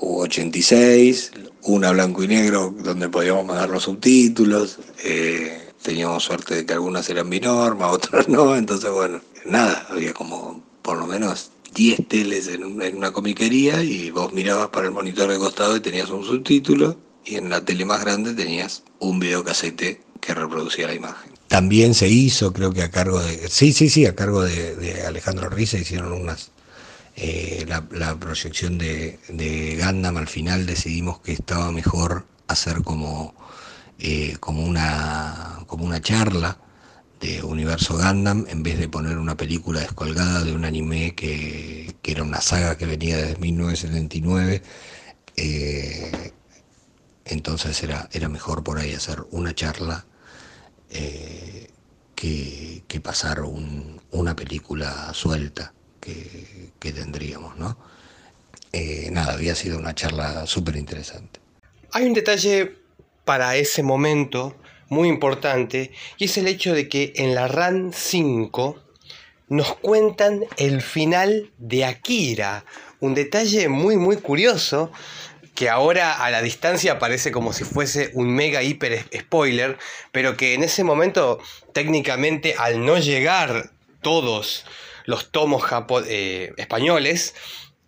u 0.00 0.20
86, 0.20 1.32
una 1.62 1.92
blanco 1.92 2.22
y 2.22 2.28
negro 2.28 2.74
donde 2.78 3.08
podíamos 3.08 3.46
mandar 3.46 3.70
los 3.70 3.84
subtítulos. 3.84 4.78
Eh, 5.02 5.65
teníamos 5.86 6.24
suerte 6.24 6.56
de 6.56 6.66
que 6.66 6.72
algunas 6.72 7.08
eran 7.08 7.30
binorma, 7.30 7.86
otras 7.90 8.28
no, 8.28 8.56
entonces 8.56 8.90
bueno, 8.90 9.20
nada, 9.44 9.86
había 9.88 10.12
como 10.12 10.62
por 10.82 10.98
lo 10.98 11.06
menos 11.06 11.52
10 11.74 12.08
teles 12.08 12.48
en, 12.48 12.64
una 12.64 13.12
comiquería 13.12 13.82
y 13.82 14.10
vos 14.10 14.32
mirabas 14.32 14.68
para 14.68 14.86
el 14.86 14.92
monitor 14.92 15.30
de 15.30 15.38
costado 15.38 15.76
y 15.76 15.80
tenías 15.80 16.10
un 16.10 16.24
subtítulo 16.24 16.98
y 17.24 17.36
en 17.36 17.50
la 17.50 17.64
tele 17.64 17.84
más 17.84 18.00
grande 18.00 18.34
tenías 18.34 18.82
un 18.98 19.20
videocasete 19.20 20.00
que 20.20 20.34
reproducía 20.34 20.88
la 20.88 20.94
imagen. 20.94 21.32
También 21.48 21.94
se 21.94 22.08
hizo, 22.08 22.52
creo 22.52 22.72
que 22.72 22.82
a 22.82 22.90
cargo 22.90 23.20
de, 23.20 23.48
sí, 23.48 23.72
sí, 23.72 23.88
sí, 23.88 24.06
a 24.06 24.16
cargo 24.16 24.42
de, 24.42 25.04
Alejandro 25.06 25.48
Risa 25.48 25.78
hicieron 25.78 26.12
unas, 26.12 26.50
eh, 27.14 27.64
la, 27.68 28.16
proyección 28.18 28.78
de, 28.78 29.20
de 29.28 29.80
Gundam, 29.80 30.16
al 30.16 30.26
final 30.26 30.66
decidimos 30.66 31.20
que 31.20 31.32
estaba 31.32 31.70
mejor 31.70 32.24
hacer 32.48 32.82
como, 32.82 33.34
eh, 33.98 34.36
como, 34.40 34.64
una, 34.64 35.55
como 35.66 35.84
una 35.84 36.00
charla 36.00 36.58
de 37.20 37.42
Universo 37.42 37.96
Gundam 37.96 38.44
en 38.48 38.62
vez 38.62 38.78
de 38.78 38.88
poner 38.88 39.18
una 39.18 39.36
película 39.36 39.80
descolgada 39.80 40.44
de 40.44 40.52
un 40.52 40.64
anime 40.64 41.14
que, 41.14 41.94
era 42.04 42.22
una 42.22 42.40
saga 42.40 42.76
que 42.78 42.86
venía 42.86 43.16
desde 43.16 43.36
1979. 43.36 44.62
Eh, 45.36 46.32
entonces 47.24 47.82
era, 47.82 48.08
era 48.12 48.28
mejor 48.28 48.62
por 48.62 48.78
ahí 48.78 48.94
hacer 48.94 49.24
una 49.30 49.54
charla 49.54 50.06
eh, 50.90 51.70
que, 52.14 53.00
pasar 53.02 53.42
una 53.42 54.34
película 54.34 55.12
suelta 55.12 55.72
que, 56.00 56.70
tendríamos, 56.80 57.56
¿no? 57.58 57.76
Eh, 58.72 59.10
nada, 59.12 59.34
había 59.34 59.54
sido 59.54 59.78
una 59.78 59.94
charla 59.94 60.46
súper 60.46 60.76
interesante. 60.76 61.40
Hay 61.92 62.06
un 62.06 62.14
detalle 62.14 62.78
para 63.24 63.56
ese 63.56 63.82
momento 63.82 64.56
muy 64.88 65.08
importante 65.08 65.92
y 66.18 66.24
es 66.24 66.36
el 66.38 66.48
hecho 66.48 66.74
de 66.74 66.88
que 66.88 67.12
en 67.16 67.34
la 67.34 67.48
RAN 67.48 67.92
5 67.94 68.78
nos 69.48 69.74
cuentan 69.76 70.44
el 70.56 70.82
final 70.82 71.50
de 71.58 71.84
Akira. 71.84 72.64
Un 73.00 73.14
detalle 73.14 73.68
muy 73.68 73.96
muy 73.96 74.16
curioso 74.16 74.90
que 75.54 75.70
ahora 75.70 76.12
a 76.12 76.30
la 76.30 76.42
distancia 76.42 76.98
parece 76.98 77.32
como 77.32 77.52
si 77.52 77.64
fuese 77.64 78.10
un 78.12 78.28
mega 78.34 78.62
hiper 78.62 79.06
spoiler, 79.16 79.78
pero 80.12 80.36
que 80.36 80.54
en 80.54 80.62
ese 80.62 80.84
momento 80.84 81.40
técnicamente 81.72 82.54
al 82.58 82.84
no 82.84 82.98
llegar 82.98 83.70
todos 84.02 84.66
los 85.06 85.30
tomos 85.30 85.64
eh, 86.06 86.52
españoles, 86.58 87.34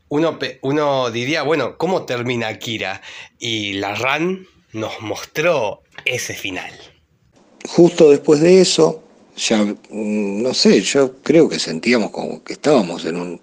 uno, 0.08 0.38
uno 0.62 1.11
diría, 1.11 1.42
bueno, 1.42 1.76
¿cómo 1.76 2.06
termina 2.06 2.48
Akira? 2.48 3.02
Y 3.38 3.74
la 3.74 3.94
RAN 3.94 4.46
nos 4.72 5.00
mostró 5.00 5.83
ese 6.04 6.35
final. 6.35 6.72
Justo 7.66 8.11
después 8.11 8.40
de 8.40 8.61
eso, 8.61 9.02
ya, 9.37 9.64
mm, 9.64 10.42
no 10.42 10.54
sé, 10.54 10.81
yo 10.83 11.14
creo 11.22 11.48
que 11.48 11.59
sentíamos 11.59 12.11
como 12.11 12.42
que 12.42 12.54
estábamos 12.54 13.04
en 13.04 13.16
un, 13.16 13.40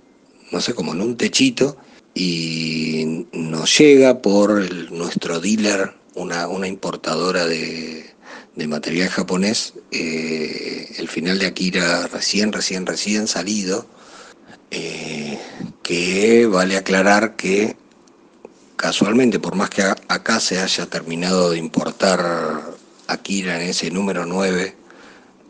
no 0.51 0.61
sé, 0.61 0.73
como 0.73 0.93
en 0.93 1.01
un 1.01 1.17
techito 1.17 1.77
y 2.13 3.25
nos 3.33 3.77
llega 3.77 4.21
por 4.21 4.71
nuestro 4.91 5.39
dealer, 5.39 5.93
una, 6.15 6.47
una 6.47 6.67
importadora 6.67 7.45
de, 7.45 8.13
material 8.67 9.09
japonés, 9.09 9.73
eh, 9.91 10.89
el 10.97 11.09
final 11.09 11.39
de 11.39 11.47
Akira 11.47 12.07
recién, 12.07 12.53
recién, 12.53 12.85
recién 12.85 13.27
salido, 13.27 13.85
eh, 14.71 15.37
que 15.83 16.47
vale 16.47 16.77
aclarar 16.77 17.35
que 17.35 17.75
casualmente, 18.75 19.39
por 19.39 19.55
más 19.55 19.69
que 19.69 19.83
acá 19.83 20.39
se 20.39 20.59
haya 20.59 20.85
terminado 20.87 21.51
de 21.51 21.57
importar 21.57 22.75
Akira 23.07 23.61
en 23.61 23.69
ese 23.69 23.91
número 23.91 24.25
9 24.25 24.75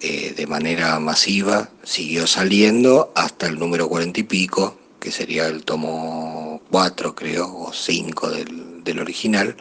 eh, 0.01 0.33
de 0.35 0.47
manera 0.47 0.99
masiva, 0.99 1.69
siguió 1.83 2.27
saliendo 2.27 3.11
hasta 3.15 3.47
el 3.47 3.57
número 3.57 3.87
40 3.87 4.19
y 4.19 4.23
pico, 4.23 4.77
que 4.99 5.11
sería 5.11 5.47
el 5.47 5.63
tomo 5.63 6.61
4 6.69 7.15
creo, 7.15 7.55
o 7.57 7.73
5 7.73 8.29
del, 8.29 8.99
original, 8.99 9.55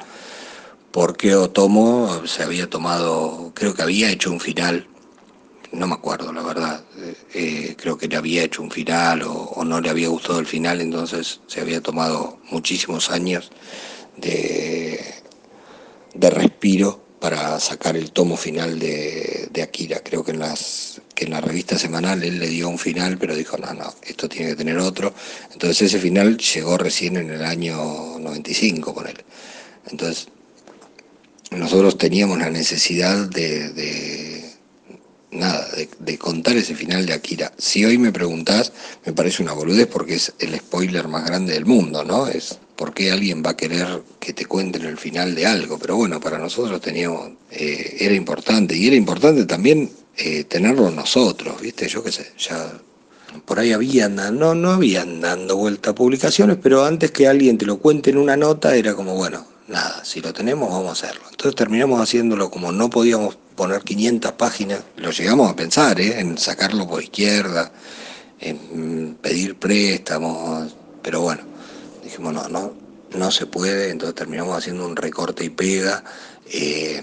porque 0.91 1.35
Otomo 1.35 2.27
se 2.27 2.43
había 2.43 2.69
tomado, 2.69 3.53
creo 3.55 3.75
que 3.75 3.83
había 3.83 4.11
hecho 4.11 4.31
un 4.31 4.41
final, 4.41 4.87
no 5.75 5.87
me 5.87 5.95
acuerdo 5.95 6.33
la 6.33 6.43
verdad, 6.43 6.85
eh, 7.35 7.75
creo 7.77 7.97
que 7.99 8.09
le 8.09 8.17
había 8.17 8.45
hecho 8.45 8.63
un 8.63 8.71
final 8.71 9.23
o, 9.23 9.65
no 9.65 9.81
le 9.81 9.91
había 9.91 10.09
gustado 10.09 10.39
el 10.39 10.47
final, 10.47 10.81
entonces 10.81 11.41
se 11.47 11.61
había 11.61 11.81
tomado 11.81 12.39
muchísimos 12.51 13.11
años 13.11 13.51
de, 14.17 15.01
de 16.15 16.31
respiro 16.31 17.03
para 17.21 17.59
sacar 17.59 17.97
el 17.97 18.13
tomo 18.13 18.37
final 18.37 18.79
de, 18.79 19.49
de 19.51 19.63
Akira. 19.63 20.01
Creo 20.05 20.23
que 20.23 20.33
en 20.33 20.41
las 20.41 21.01
que 21.15 21.25
en 21.25 21.31
la 21.31 21.41
revista 21.41 21.79
semanal 21.79 22.23
él 22.23 22.39
le 22.39 22.49
dio 22.49 22.69
un 22.69 22.79
final, 22.79 23.19
pero 23.19 23.35
dijo, 23.35 23.57
no, 23.57 23.73
no, 23.73 23.95
esto 24.03 24.29
tiene 24.29 24.51
que 24.51 24.57
tener 24.57 24.79
otro. 24.79 25.15
Entonces 25.53 25.83
ese 25.83 25.99
final 25.99 26.37
llegó 26.37 26.77
recién 26.77 27.17
en 27.17 27.31
el 27.31 27.45
año 27.45 28.19
95 28.19 28.95
con 28.95 29.07
él. 29.07 29.25
Entonces 29.91 30.29
nosotros 31.51 31.97
teníamos 31.99 32.39
la 32.39 32.51
necesidad 32.51 33.29
de, 33.29 33.71
nada, 35.35 35.69
de, 35.99 36.19
contar 36.19 36.57
ese 36.57 36.75
final 36.75 37.07
de 37.07 37.13
Akira. 37.13 37.53
Si 37.59 37.85
hoy 37.85 37.99
me 37.99 38.13
preguntás, 38.13 38.73
me 39.05 39.13
parece 39.13 39.43
una 39.43 39.53
boludez 39.53 39.87
porque 39.87 40.15
es 40.15 40.33
el 40.39 40.57
spoiler 40.57 41.09
más 41.09 41.27
grande 41.27 41.55
del 41.55 41.67
mundo, 41.67 42.05
¿no? 42.05 42.27
Es 42.29 42.59
por 42.77 42.95
qué 42.95 43.11
alguien 43.11 43.43
va 43.45 43.51
a 43.51 43.57
querer 43.57 44.03
que 44.21 44.33
te 44.33 44.47
cuenten 44.47 44.85
el 44.85 44.97
final 44.97 45.35
de 45.35 45.47
algo. 45.47 45.79
Pero 45.79 45.97
bueno, 45.97 46.21
para 46.21 46.39
nosotros 46.39 46.81
teníamos, 46.81 47.31
eh, 47.51 47.97
era 48.01 48.15
importante. 48.15 48.77
Y 48.77 48.87
era 48.87 48.97
importante 48.97 49.45
también 49.45 49.91
eh, 50.17 50.45
tenerlo 50.45 50.91
nosotros, 50.91 51.61
¿viste? 51.61 51.89
Yo 51.89 52.03
qué 52.03 52.13
sé, 52.13 52.33
ya 52.39 52.81
por 53.45 53.59
ahí 53.59 53.73
habían, 53.73 54.17
no, 54.39 54.55
no 54.55 54.71
habían 54.71 55.21
dando 55.21 55.57
vuelta 55.57 55.91
a 55.91 55.95
publicaciones, 55.95 56.59
pero 56.63 56.85
antes 56.85 57.11
que 57.11 57.27
alguien 57.27 57.59
te 57.59 57.67
lo 57.67 57.79
cuente 57.79 58.11
en 58.11 58.19
una 58.19 58.37
nota 58.37 58.77
era 58.77 58.95
como, 58.95 59.15
bueno, 59.15 59.45
nada, 59.69 60.05
si 60.05 60.21
lo 60.21 60.33
tenemos 60.33 60.71
vamos 60.71 60.89
a 60.89 60.93
hacerlo. 60.93 61.25
Entonces 61.31 61.57
terminamos 61.57 62.01
haciéndolo 62.01 62.51
como 62.51 62.73
no 62.73 62.91
podíamos 62.91 63.37
poner 63.57 63.83
500 63.83 64.33
páginas, 64.33 64.81
lo 64.97 65.11
llegamos 65.11 65.51
a 65.51 65.57
pensar, 65.57 66.01
¿eh? 66.01 66.21
en 66.21 66.39
sacarlo 66.39 66.89
por 66.89 67.03
izquierda, 67.03 67.73
en 68.41 69.17
pedir 69.21 69.57
préstamos, 69.57 70.75
pero 71.03 71.21
bueno, 71.21 71.43
dijimos, 72.03 72.35
no, 72.35 72.49
no, 72.49 72.73
no 73.15 73.31
se 73.31 73.47
puede, 73.47 73.91
entonces 73.91 74.15
terminamos 74.15 74.57
haciendo 74.57 74.87
un 74.87 74.97
recorte 74.97 75.45
y 75.45 75.51
pega. 75.51 76.05
Eh, 76.53 77.01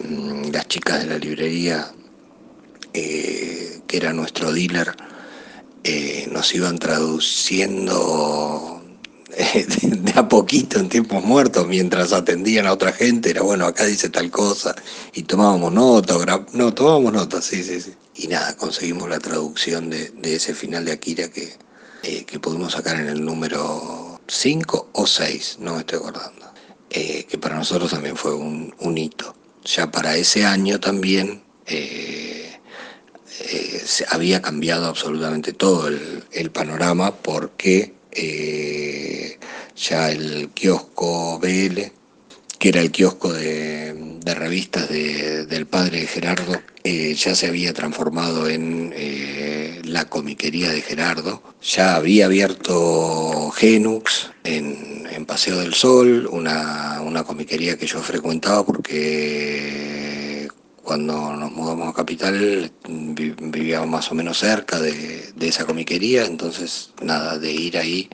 las 0.51 0.67
chicas 0.67 0.99
de 0.99 1.07
la 1.07 1.17
librería 1.17 1.91
eh, 2.93 3.79
que 3.87 3.97
era 3.97 4.11
nuestro 4.11 4.51
dealer, 4.51 4.93
eh, 5.83 6.27
nos 6.31 6.53
iban 6.53 6.77
traduciendo 6.77 8.80
de, 9.89 10.13
a 10.15 10.27
poquito 10.27 10.79
en 10.79 10.89
tiempos 10.89 11.23
muertos 11.23 11.67
mientras 11.67 12.13
atendían 12.13 12.67
a 12.67 12.73
otra 12.73 12.91
gente, 12.91 13.29
era 13.29 13.41
bueno, 13.41 13.65
acá 13.65 13.85
dice 13.85 14.09
tal 14.09 14.29
cosa, 14.29 14.75
y 15.13 15.23
tomábamos 15.23 15.73
nota, 15.73 16.15
no, 16.53 16.73
tomábamos 16.73 17.13
nota, 17.13 17.41
sí, 17.41 17.63
sí, 17.63 17.81
sí. 17.81 17.93
Y 18.15 18.27
nada, 18.27 18.55
conseguimos 18.57 19.09
la 19.09 19.19
traducción 19.19 19.89
de, 19.89 20.11
ese 20.23 20.53
final 20.53 20.85
de 20.85 20.91
Akira 20.91 21.29
que, 21.29 21.53
que 22.01 22.39
pudimos 22.39 22.73
sacar 22.73 22.99
en 22.99 23.07
el 23.07 23.23
número 23.23 24.19
5 24.27 24.89
o 24.93 25.07
6, 25.07 25.57
no 25.59 25.73
me 25.73 25.79
estoy 25.79 25.99
acordando, 25.99 26.51
que 26.89 27.37
para 27.39 27.55
nosotros 27.55 27.91
también 27.91 28.15
fue 28.15 28.33
un, 28.33 28.97
hito. 28.97 29.35
Ya 29.63 29.91
para 29.91 30.15
ese 30.17 30.45
año 30.45 30.79
también 30.79 31.43
eh, 31.67 32.59
había 34.09 34.41
cambiado 34.41 34.87
absolutamente 34.87 35.53
todo 35.53 35.87
el, 35.87 36.51
panorama 36.51 37.15
porque 37.15 37.93
eh, 38.11 39.37
ya 39.75 40.11
el 40.11 40.49
kiosco 40.49 41.39
BL, 41.39 41.79
que 42.59 42.69
era 42.69 42.81
el 42.81 42.91
kiosco 42.91 43.33
de, 43.33 44.19
revistas 44.25 44.89
del 44.89 45.65
padre 45.65 46.01
de 46.01 46.07
Gerardo, 46.07 46.61
eh, 46.83 47.13
ya 47.15 47.35
se 47.35 47.47
había 47.47 47.73
transformado 47.73 48.47
en 48.47 48.93
eh, 48.95 49.81
la 49.83 50.05
comiquería 50.05 50.71
de 50.71 50.81
Gerardo. 50.81 51.41
Ya 51.61 51.95
había 51.95 52.25
abierto 52.25 53.51
Genux 53.51 54.31
en, 54.43 54.91
Paseo 55.27 55.59
del 55.59 55.73
Sol, 55.75 56.27
una, 56.29 56.99
una 57.01 57.23
comiquería 57.23 57.77
que 57.77 57.85
yo 57.85 58.01
frecuentaba 58.01 58.65
porque 58.65 60.20
cuando 60.83 61.35
nos 61.35 61.51
mudamos 61.51 61.89
a 61.89 61.93
Capital 61.93 62.71
vivíamos 62.87 63.89
más 63.89 64.11
o 64.11 64.15
menos 64.15 64.39
cerca 64.39 64.79
de, 64.79 65.33
esa 65.39 65.65
comiquería, 65.65 66.25
entonces 66.25 66.91
nada, 67.01 67.37
de 67.37 67.51
ir 67.51 67.77
ahí 67.77 68.09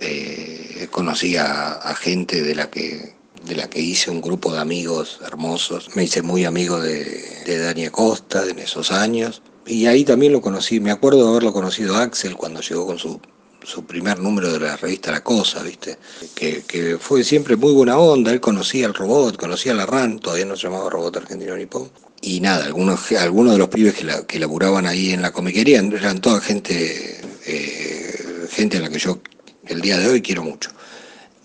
eh, 0.00 0.88
conocí 0.90 1.36
a, 1.36 1.94
gente 1.98 2.42
de 2.42 2.54
la 2.54 2.70
que 2.70 3.14
de 3.44 3.56
la 3.56 3.70
que 3.70 3.80
hice 3.80 4.10
un 4.10 4.20
grupo 4.20 4.52
de 4.52 4.60
amigos 4.60 5.18
hermosos. 5.24 5.96
Me 5.96 6.04
hice 6.04 6.20
muy 6.20 6.44
amigo 6.44 6.78
de, 6.78 7.42
de 7.46 7.58
Dani 7.58 7.86
Acosta 7.86 8.46
en 8.46 8.58
esos 8.58 8.92
años. 8.92 9.40
Y 9.66 9.86
ahí 9.86 10.04
también 10.04 10.32
lo 10.32 10.42
conocí, 10.42 10.78
me 10.78 10.90
acuerdo 10.90 11.24
de 11.24 11.30
haberlo 11.30 11.54
conocido 11.54 11.96
Axel 11.96 12.36
cuando 12.36 12.60
llegó 12.60 12.86
con 12.86 12.98
su, 12.98 13.18
su 13.64 13.84
primer 13.84 14.18
número 14.18 14.52
de 14.52 14.60
la 14.60 14.76
revista 14.76 15.10
La 15.10 15.22
Cosa, 15.22 15.62
¿viste? 15.62 15.98
Que, 16.34 16.98
fue 17.00 17.24
siempre 17.24 17.56
muy 17.56 17.72
buena 17.72 17.98
onda, 17.98 18.32
él 18.32 18.40
conocía 18.40 18.86
al 18.86 18.94
robot, 18.94 19.36
conocía 19.36 19.74
la 19.74 19.86
RAN, 19.86 20.18
todavía 20.18 20.44
no 20.44 20.56
se 20.56 20.64
llamaba 20.64 20.90
Robot 20.90 21.16
Argentino 21.18 21.56
Nippon, 21.56 21.90
y 22.22 22.40
nada, 22.40 22.64
algunos, 22.64 23.12
algunos 23.12 23.52
de 23.54 23.58
los 23.58 23.68
pibes 23.68 23.94
que, 23.94 24.04
la, 24.04 24.26
que 24.26 24.38
laburaban 24.38 24.86
ahí 24.86 25.12
en 25.12 25.22
la 25.22 25.32
comiquería 25.32 25.80
eran 25.80 26.20
toda 26.20 26.40
gente, 26.40 27.20
eh, 27.46 28.46
gente 28.50 28.76
a 28.76 28.80
la 28.80 28.90
que 28.90 28.98
yo 28.98 29.20
el 29.66 29.80
día 29.80 29.98
de 29.98 30.08
hoy 30.08 30.20
quiero 30.20 30.42
mucho, 30.42 30.70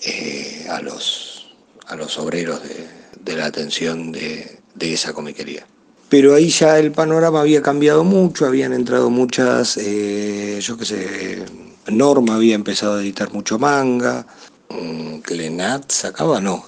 eh, 0.05 0.65
a, 0.69 0.81
los, 0.81 1.55
a 1.87 1.95
los 1.95 2.17
obreros 2.17 2.61
de, 3.23 3.35
la 3.35 3.45
atención 3.45 4.11
de, 4.11 4.59
esa 4.79 5.13
comiquería. 5.13 5.65
Pero 6.09 6.35
ahí 6.35 6.49
ya 6.49 6.77
el 6.77 6.91
panorama 6.91 7.41
había 7.41 7.61
cambiado 7.61 8.03
mucho, 8.03 8.45
habían 8.45 8.73
entrado 8.73 9.09
muchas, 9.09 9.77
eh, 9.77 10.59
yo 10.61 10.77
qué 10.77 10.85
sé, 10.85 11.45
Norma 11.87 12.35
había 12.35 12.55
empezado 12.55 12.95
a 12.95 13.01
editar 13.01 13.31
mucho 13.33 13.59
manga, 13.59 14.25
Glenat 15.27 15.91
sacaba, 15.91 16.39
no, 16.39 16.65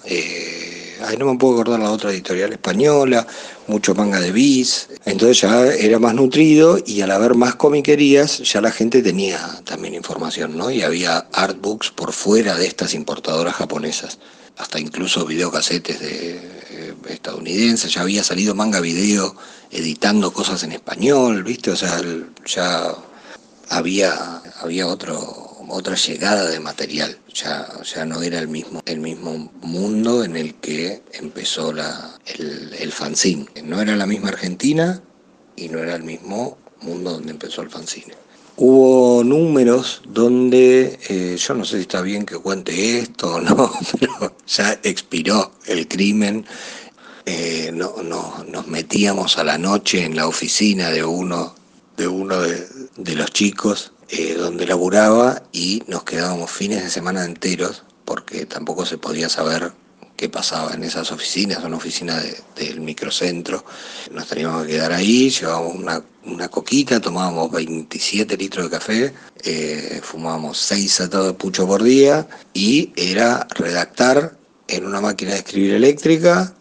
no 1.20 1.26
me 1.26 1.38
puedo 1.38 1.54
acordar 1.54 1.80
la 1.80 1.92
otra 1.92 2.12
editorial 2.12 2.54
española, 2.54 3.26
mucho 3.68 3.94
manga 3.96 4.20
de 4.20 4.32
bis, 4.32 4.90
entonces 5.06 5.42
ya 5.42 5.66
era 5.68 6.00
más 6.00 6.14
nutrido 6.14 6.78
y 6.86 7.02
al 7.02 7.12
haber 7.12 7.36
más 7.36 7.56
comiquerías 7.56 8.40
ya 8.40 8.62
la 8.62 8.72
gente 8.72 9.02
tenía 9.02 9.40
también 9.66 9.94
información, 9.94 10.58
¿no? 10.58 10.72
Y 10.72 10.82
había 10.82 11.18
artbooks 11.34 11.92
por 11.92 12.14
fuera 12.14 12.56
de 12.56 12.68
estas 12.68 12.94
importadoras 12.94 13.56
japonesas, 13.56 14.20
hasta 14.58 14.80
incluso 14.80 15.26
videocasetes 15.26 16.00
de 16.00 16.36
eh, 16.70 16.94
estadounidenses, 17.10 17.94
ya 17.94 18.02
había 18.02 18.24
salido 18.24 18.56
manga 18.56 18.80
video 18.80 19.36
editando 19.72 20.32
cosas 20.32 20.64
en 20.64 20.72
español, 20.72 21.44
¿viste? 21.44 21.72
O 21.72 21.76
sea, 21.76 22.02
ya 22.46 22.96
había, 23.70 24.42
había 24.62 24.88
otro 24.88 25.48
otra 25.70 25.96
llegada 25.96 26.50
de 26.50 26.60
material. 26.60 27.18
Ya, 27.34 27.68
ya 27.84 28.06
no 28.06 28.22
era 28.22 28.40
el 28.40 28.48
mismo, 28.48 28.82
el 28.86 29.00
mismo 29.00 29.52
mundo 29.62 30.24
en 30.24 30.36
el 30.36 30.56
que 30.56 31.04
empezó 31.14 31.74
la, 31.74 32.18
el, 32.26 32.74
el 32.80 32.92
fanzine. 32.92 33.46
No 33.64 33.82
era 33.82 33.96
la 33.96 34.06
misma 34.06 34.30
Argentina 34.30 35.02
y 35.56 35.70
no 35.70 35.80
era 35.80 35.96
el 35.96 36.04
mismo 36.04 36.58
mundo 36.82 37.12
donde 37.12 37.32
empezó 37.32 37.62
el 37.62 37.70
fanzine. 37.70 38.14
Hubo 38.60 39.24
números 39.24 40.02
donde, 40.08 41.00
eh, 41.10 41.38
yo 41.38 41.54
no 41.54 41.64
sé 41.64 41.76
si 41.76 41.82
está 41.82 42.02
bien 42.02 42.26
que 42.26 42.38
cuente 42.38 43.00
esto 43.00 43.36
o 43.36 43.42
no, 43.42 43.72
pero 44.00 44.36
ya 44.48 44.80
expiró 44.82 45.52
el 45.68 45.88
crimen. 45.88 46.46
Eh, 47.26 47.72
no, 47.74 47.98
no, 48.04 48.46
nos 48.48 48.68
metíamos 48.68 49.38
a 49.38 49.44
la 49.44 49.58
noche 49.58 50.06
en 50.06 50.16
la 50.16 50.28
oficina 50.28 50.90
de 50.90 51.04
uno 51.04 51.56
de, 51.98 52.08
uno 52.08 52.40
de, 52.42 52.66
de 52.98 53.16
los 53.16 53.32
chicos 53.32 53.94
eh, 54.10 54.36
donde 54.36 54.66
laburaba 54.66 55.44
y 55.52 55.84
nos 55.88 56.04
quedábamos 56.04 56.52
fines 56.52 56.84
de 56.84 56.90
semana 56.90 57.26
enteros 57.26 57.84
porque 58.06 58.46
tampoco 58.46 58.86
se 58.86 58.98
podía 58.98 59.30
saber 59.30 59.74
qué 60.16 60.30
pasaba 60.30 60.74
en 60.74 60.84
esas 60.84 61.12
oficinas, 61.12 61.64
una 61.64 61.78
oficina 61.78 62.22
del 62.56 62.82
microcentro. 62.82 63.64
Nos 64.12 64.28
teníamos 64.28 64.66
que 64.66 64.74
quedar 64.74 64.92
ahí, 64.92 65.30
llevábamos 65.30 65.76
una, 66.24 66.48
coquita, 66.50 67.00
tomábamos 67.00 67.52
27 67.52 68.36
litros 68.36 68.66
de 68.66 68.72
café, 68.72 69.14
eh, 69.44 70.00
fumábamos 70.02 70.58
6 70.58 71.02
atados 71.02 71.28
de 71.28 71.34
pucho 71.34 71.68
por 71.68 71.84
día 71.84 72.28
y 72.54 72.92
era 72.96 73.48
redactar 73.56 74.38
en 74.68 74.86
una 74.86 75.02
máquina 75.02 75.34
de 75.34 75.38
escribir 75.38 75.74
eléctrica, 75.74 76.54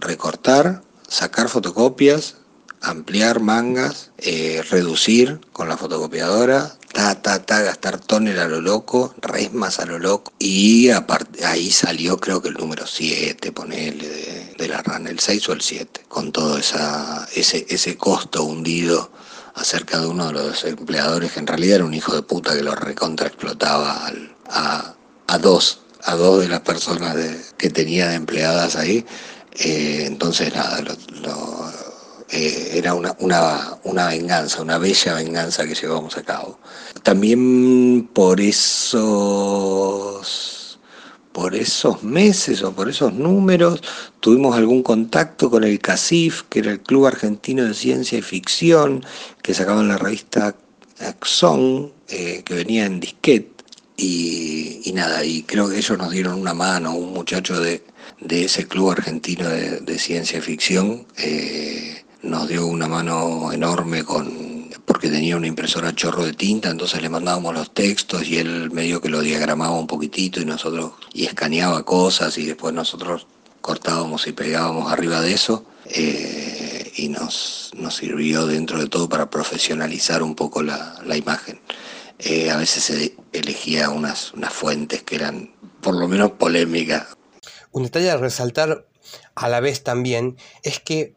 recortar, 0.00 0.82
sacar 1.08 1.48
fotocopias, 1.48 2.36
ampliar 2.82 3.40
mangas, 3.40 4.10
eh, 4.18 4.62
reducir 4.70 5.40
con 5.52 5.68
la 5.68 5.76
fotocopiadora, 5.76 6.76
ta, 6.92 7.20
ta, 7.20 7.44
ta, 7.44 7.62
gastar 7.62 7.98
tonel 8.00 8.38
a 8.38 8.48
lo 8.48 8.60
loco, 8.60 9.14
resmas 9.20 9.78
a 9.80 9.86
lo 9.86 9.98
loco. 9.98 10.32
Y 10.38 10.90
ahí 11.44 11.70
salió 11.70 12.18
creo 12.18 12.40
que 12.40 12.48
el 12.48 12.54
número 12.54 12.86
7, 12.86 13.52
ponele, 13.52 14.54
de, 14.56 14.68
la 14.68 14.82
RAN, 14.82 15.06
el 15.06 15.18
6 15.18 15.48
o 15.48 15.52
el 15.52 15.60
7, 15.60 16.06
con 16.08 16.32
todo 16.32 16.58
esa, 16.58 17.28
ese, 17.34 17.66
ese 17.68 17.96
costo 17.96 18.44
hundido 18.44 19.10
acerca 19.54 19.98
de 19.98 20.06
uno 20.06 20.28
de 20.28 20.32
los 20.34 20.64
empleadores 20.64 21.32
que 21.32 21.40
en 21.40 21.46
realidad 21.46 21.76
era 21.76 21.84
un 21.84 21.94
hijo 21.94 22.14
de 22.14 22.22
puta 22.22 22.54
que 22.54 22.62
lo 22.62 22.74
recontra 22.74 23.26
explotaba 23.26 24.06
a, 24.48 24.94
a, 25.26 25.38
dos, 25.38 25.80
a 26.04 26.14
dos 26.14 26.40
de 26.40 26.48
las 26.48 26.60
personas 26.60 27.16
que 27.56 27.70
tenía 27.70 28.08
de 28.08 28.16
empleadas 28.16 28.76
ahí. 28.76 29.04
Eh, 29.58 30.04
entonces 30.06 30.54
nada, 30.54 30.82
lo, 30.82 31.72
eh, 32.30 32.72
era 32.74 32.94
una, 32.94 33.14
una, 33.20 33.78
una, 33.84 34.08
venganza, 34.08 34.62
una 34.62 34.78
bella 34.78 35.14
venganza 35.14 35.66
que 35.66 35.74
llevamos 35.74 36.16
a 36.16 36.22
cabo. 36.22 36.58
También 37.02 38.08
por 38.12 38.40
esos, 38.40 38.96
por 41.32 41.54
esos 41.54 42.02
meses 42.02 42.62
o 42.62 42.72
por 42.72 42.88
esos 42.88 43.12
números 43.12 43.82
tuvimos 44.20 44.56
algún 44.56 44.82
contacto 44.82 45.50
con 45.50 45.62
el 45.64 45.78
CACIF, 45.78 46.42
que 46.48 46.58
era 46.60 46.72
el 46.72 46.80
Club 46.80 47.06
Argentino 47.06 47.64
de 47.64 47.74
Ciencia 47.74 48.18
y 48.18 48.22
Ficción, 48.22 49.04
que 49.42 49.54
sacaban 49.54 49.88
la 49.88 49.98
revista 49.98 50.56
Axon, 51.00 51.92
eh, 52.08 52.42
que 52.44 52.54
venía 52.54 52.86
en 52.86 53.00
disquete. 53.00 53.56
Y, 53.98 54.92
nada, 54.94 55.24
y 55.24 55.42
creo 55.42 55.68
que 55.68 55.78
ellos 55.78 55.96
nos 55.96 56.10
dieron 56.10 56.38
una 56.38 56.52
mano, 56.52 56.94
un 56.94 57.14
muchacho 57.14 57.58
de, 57.60 57.82
ese 58.28 58.66
club 58.66 58.90
argentino 58.90 59.48
de, 59.48 59.98
ciencia 59.98 60.38
y 60.38 60.42
ficción, 60.42 61.06
eh, 61.16 61.95
nos 62.26 62.48
dio 62.48 62.66
una 62.66 62.88
mano 62.88 63.52
enorme 63.52 64.04
con 64.04 64.56
porque 64.84 65.08
tenía 65.08 65.36
una 65.36 65.48
impresora 65.48 65.94
chorro 65.94 66.24
de 66.24 66.32
tinta, 66.32 66.70
entonces 66.70 67.02
le 67.02 67.08
mandábamos 67.08 67.52
los 67.54 67.74
textos 67.74 68.26
y 68.26 68.38
él 68.38 68.70
medio 68.70 69.00
que 69.00 69.08
lo 69.08 69.20
diagramaba 69.20 69.72
un 69.72 69.88
poquitito 69.88 70.40
y 70.40 70.44
nosotros 70.44 70.92
y 71.12 71.26
escaneaba 71.26 71.84
cosas 71.84 72.38
y 72.38 72.46
después 72.46 72.72
nosotros 72.72 73.26
cortábamos 73.60 74.26
y 74.28 74.32
pegábamos 74.32 74.92
arriba 74.92 75.20
de 75.20 75.32
eso 75.32 75.64
eh, 75.86 76.92
y 76.96 77.08
nos, 77.08 77.72
nos 77.76 77.96
sirvió 77.96 78.46
dentro 78.46 78.78
de 78.78 78.88
todo 78.88 79.08
para 79.08 79.28
profesionalizar 79.28 80.22
un 80.22 80.36
poco 80.36 80.62
la, 80.62 81.02
imagen. 81.16 81.60
Eh, 82.20 82.50
a 82.50 82.56
veces 82.56 82.84
se 82.84 83.16
elegía 83.32 83.90
unas, 83.90 84.32
unas 84.34 84.52
fuentes 84.52 85.02
que 85.02 85.16
eran 85.16 85.52
por 85.80 85.96
lo 85.96 86.06
menos 86.06 86.32
polémicas. 86.32 87.08
Un 87.72 87.82
detalle 87.82 88.10
a 88.10 88.16
resaltar 88.16 88.86
a 89.34 89.48
la 89.48 89.60
vez 89.60 89.82
también 89.82 90.36
es 90.62 90.78
que 90.78 91.16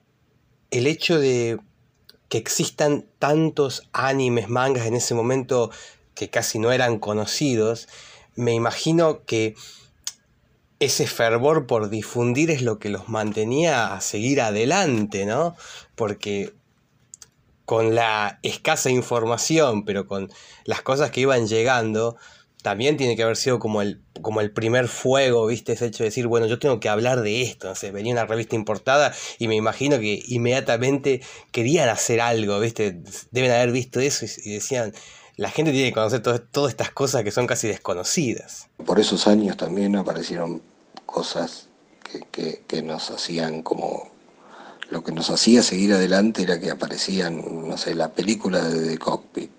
el 0.71 0.87
hecho 0.87 1.19
de 1.19 1.59
que 2.29 2.37
existan 2.37 3.05
tantos 3.17 3.89
animes, 3.91 4.49
mangas 4.49 4.85
en 4.85 4.93
ese 4.93 5.15
momento 5.15 5.71
que 6.13 6.29
casi 6.29 6.59
no 6.59 6.71
eran 6.71 6.99
conocidos, 6.99 7.87
me 8.35 8.53
imagino 8.53 9.25
que 9.25 9.55
ese 10.79 11.07
fervor 11.07 11.67
por 11.67 11.89
difundir 11.89 12.51
es 12.51 12.61
lo 12.61 12.79
que 12.79 12.89
los 12.89 13.09
mantenía 13.09 13.93
a 13.93 14.01
seguir 14.01 14.41
adelante, 14.41 15.25
¿no? 15.25 15.55
Porque 15.95 16.53
con 17.65 17.95
la 17.95 18.39
escasa 18.43 18.89
información, 18.89 19.85
pero 19.85 20.07
con 20.07 20.31
las 20.63 20.81
cosas 20.81 21.11
que 21.11 21.21
iban 21.21 21.47
llegando, 21.47 22.17
también 22.61 22.97
tiene 22.97 23.15
que 23.15 23.23
haber 23.23 23.37
sido 23.37 23.59
como 23.59 23.81
el, 23.81 24.01
como 24.21 24.41
el 24.41 24.51
primer 24.51 24.87
fuego, 24.87 25.47
¿viste? 25.47 25.73
Ese 25.73 25.85
hecho 25.85 26.03
de 26.03 26.09
decir, 26.09 26.27
bueno, 26.27 26.45
yo 26.45 26.59
tengo 26.59 26.79
que 26.79 26.89
hablar 26.89 27.21
de 27.21 27.41
esto. 27.41 27.73
No 27.73 27.91
venía 27.93 28.13
una 28.13 28.25
revista 28.25 28.55
importada 28.55 29.13
y 29.37 29.47
me 29.47 29.55
imagino 29.55 29.99
que 29.99 30.21
inmediatamente 30.27 31.21
querían 31.51 31.89
hacer 31.89 32.19
algo, 32.19 32.59
¿viste? 32.59 33.01
Deben 33.31 33.51
haber 33.51 33.71
visto 33.71 33.99
eso 33.99 34.25
y, 34.25 34.53
decían, 34.53 34.93
la 35.37 35.49
gente 35.49 35.71
tiene 35.71 35.89
que 35.89 35.93
conocer 35.93 36.21
todas 36.21 36.71
estas 36.71 36.91
cosas 36.91 37.23
que 37.23 37.31
son 37.31 37.47
casi 37.47 37.67
desconocidas. 37.67 38.67
Por 38.85 38.99
esos 38.99 39.27
años 39.27 39.55
también 39.55 39.95
aparecieron 39.95 40.61
cosas 41.05 41.69
que, 42.31 42.61
que 42.67 42.81
nos 42.81 43.09
hacían 43.09 43.63
como 43.63 44.11
lo 44.89 45.03
que 45.03 45.11
nos 45.11 45.29
hacía 45.29 45.61
seguir 45.61 45.93
adelante 45.93 46.41
era 46.41 46.59
que 46.59 46.71
aparecían, 46.71 47.67
no 47.67 47.77
sé, 47.77 47.93
la 47.95 48.11
película 48.11 48.67
de 48.67 48.89
The 48.89 48.97
Cockpit, 48.97 49.51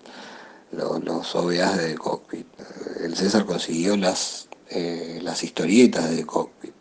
los, 0.71 1.03
los 1.03 1.35
OVAs 1.35 1.77
de 1.77 1.95
cockpit. 1.95 2.47
El 3.03 3.15
César 3.15 3.45
consiguió 3.45 3.97
las 3.97 4.47
eh, 4.73 5.19
las 5.21 5.43
historietas 5.43 6.09
de 6.09 6.25
Cockpit. 6.25 6.73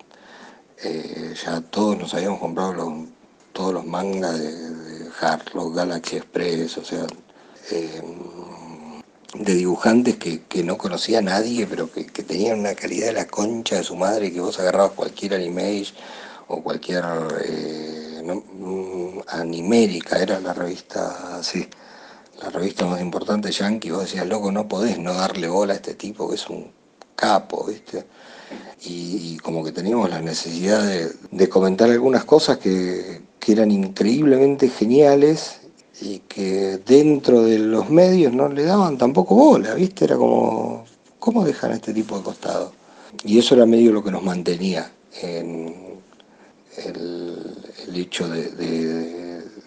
Eh, 0.82 1.34
ya 1.44 1.60
todos 1.60 1.98
nos 1.98 2.14
habíamos 2.14 2.38
comprado 2.38 2.72
los, 2.72 2.92
todos 3.52 3.74
los 3.74 3.84
mangas 3.84 4.38
de, 4.38 4.54
de 4.54 5.10
Galaxy 5.74 6.16
Express, 6.16 6.78
o 6.78 6.84
sea, 6.84 7.06
eh, 7.72 8.00
de 9.34 9.54
dibujantes 9.54 10.16
que, 10.18 10.62
no 10.62 10.78
conocía 10.78 11.18
a 11.18 11.22
nadie, 11.22 11.66
pero 11.66 11.90
que, 11.90 12.04
tenían 12.04 12.60
una 12.60 12.74
calidad 12.76 13.08
de 13.08 13.12
la 13.14 13.26
concha 13.26 13.76
de 13.76 13.84
su 13.84 13.96
madre, 13.96 14.32
que 14.32 14.40
vos 14.40 14.60
agarrabas 14.60 14.92
cualquier 14.92 15.34
anime 15.34 15.84
o 16.46 16.62
cualquier 16.62 17.04
eh, 17.44 18.22
mm, 18.24 19.18
Animérica, 19.26 20.18
era 20.18 20.38
la 20.38 20.52
revista 20.54 21.38
así, 21.38 21.68
la 22.42 22.50
revista 22.50 22.86
más 22.86 23.00
importante 23.00 23.50
yankee, 23.50 23.90
vos 23.90 24.02
decías, 24.02 24.26
loco, 24.26 24.50
no 24.50 24.66
podés 24.66 24.98
no 24.98 25.14
darle 25.14 25.48
bola 25.48 25.74
a 25.74 25.76
este 25.76 25.94
tipo 25.94 26.28
que 26.28 26.36
es 26.36 26.48
un 26.48 26.70
capo, 27.14 27.66
¿viste? 27.66 28.04
Y, 28.82 29.36
como 29.38 29.62
que 29.62 29.72
teníamos 29.72 30.08
la 30.10 30.20
necesidad 30.20 30.82
de, 31.30 31.48
comentar 31.48 31.90
algunas 31.90 32.24
cosas 32.24 32.58
que, 32.58 33.20
que 33.38 33.52
eran 33.52 33.70
increíblemente 33.70 34.68
geniales 34.68 35.60
y 36.00 36.20
que 36.20 36.78
dentro 36.78 37.42
de 37.42 37.58
los 37.58 37.90
medios 37.90 38.32
no 38.32 38.48
le 38.48 38.64
daban 38.64 38.96
tampoco 38.96 39.34
bola, 39.34 39.74
¿viste? 39.74 40.06
Era 40.06 40.16
como, 40.16 40.84
¿cómo 41.18 41.44
dejan 41.44 41.72
a 41.72 41.74
este 41.76 41.92
tipo 41.92 42.16
de 42.16 42.24
costado? 42.24 42.72
Y 43.24 43.38
eso 43.38 43.54
era 43.54 43.66
medio 43.66 43.92
lo 43.92 44.02
que 44.02 44.10
nos 44.10 44.22
mantenía 44.22 44.90
en 45.20 45.74
el, 46.84 47.96
hecho 47.96 48.28
de, 48.28 49.19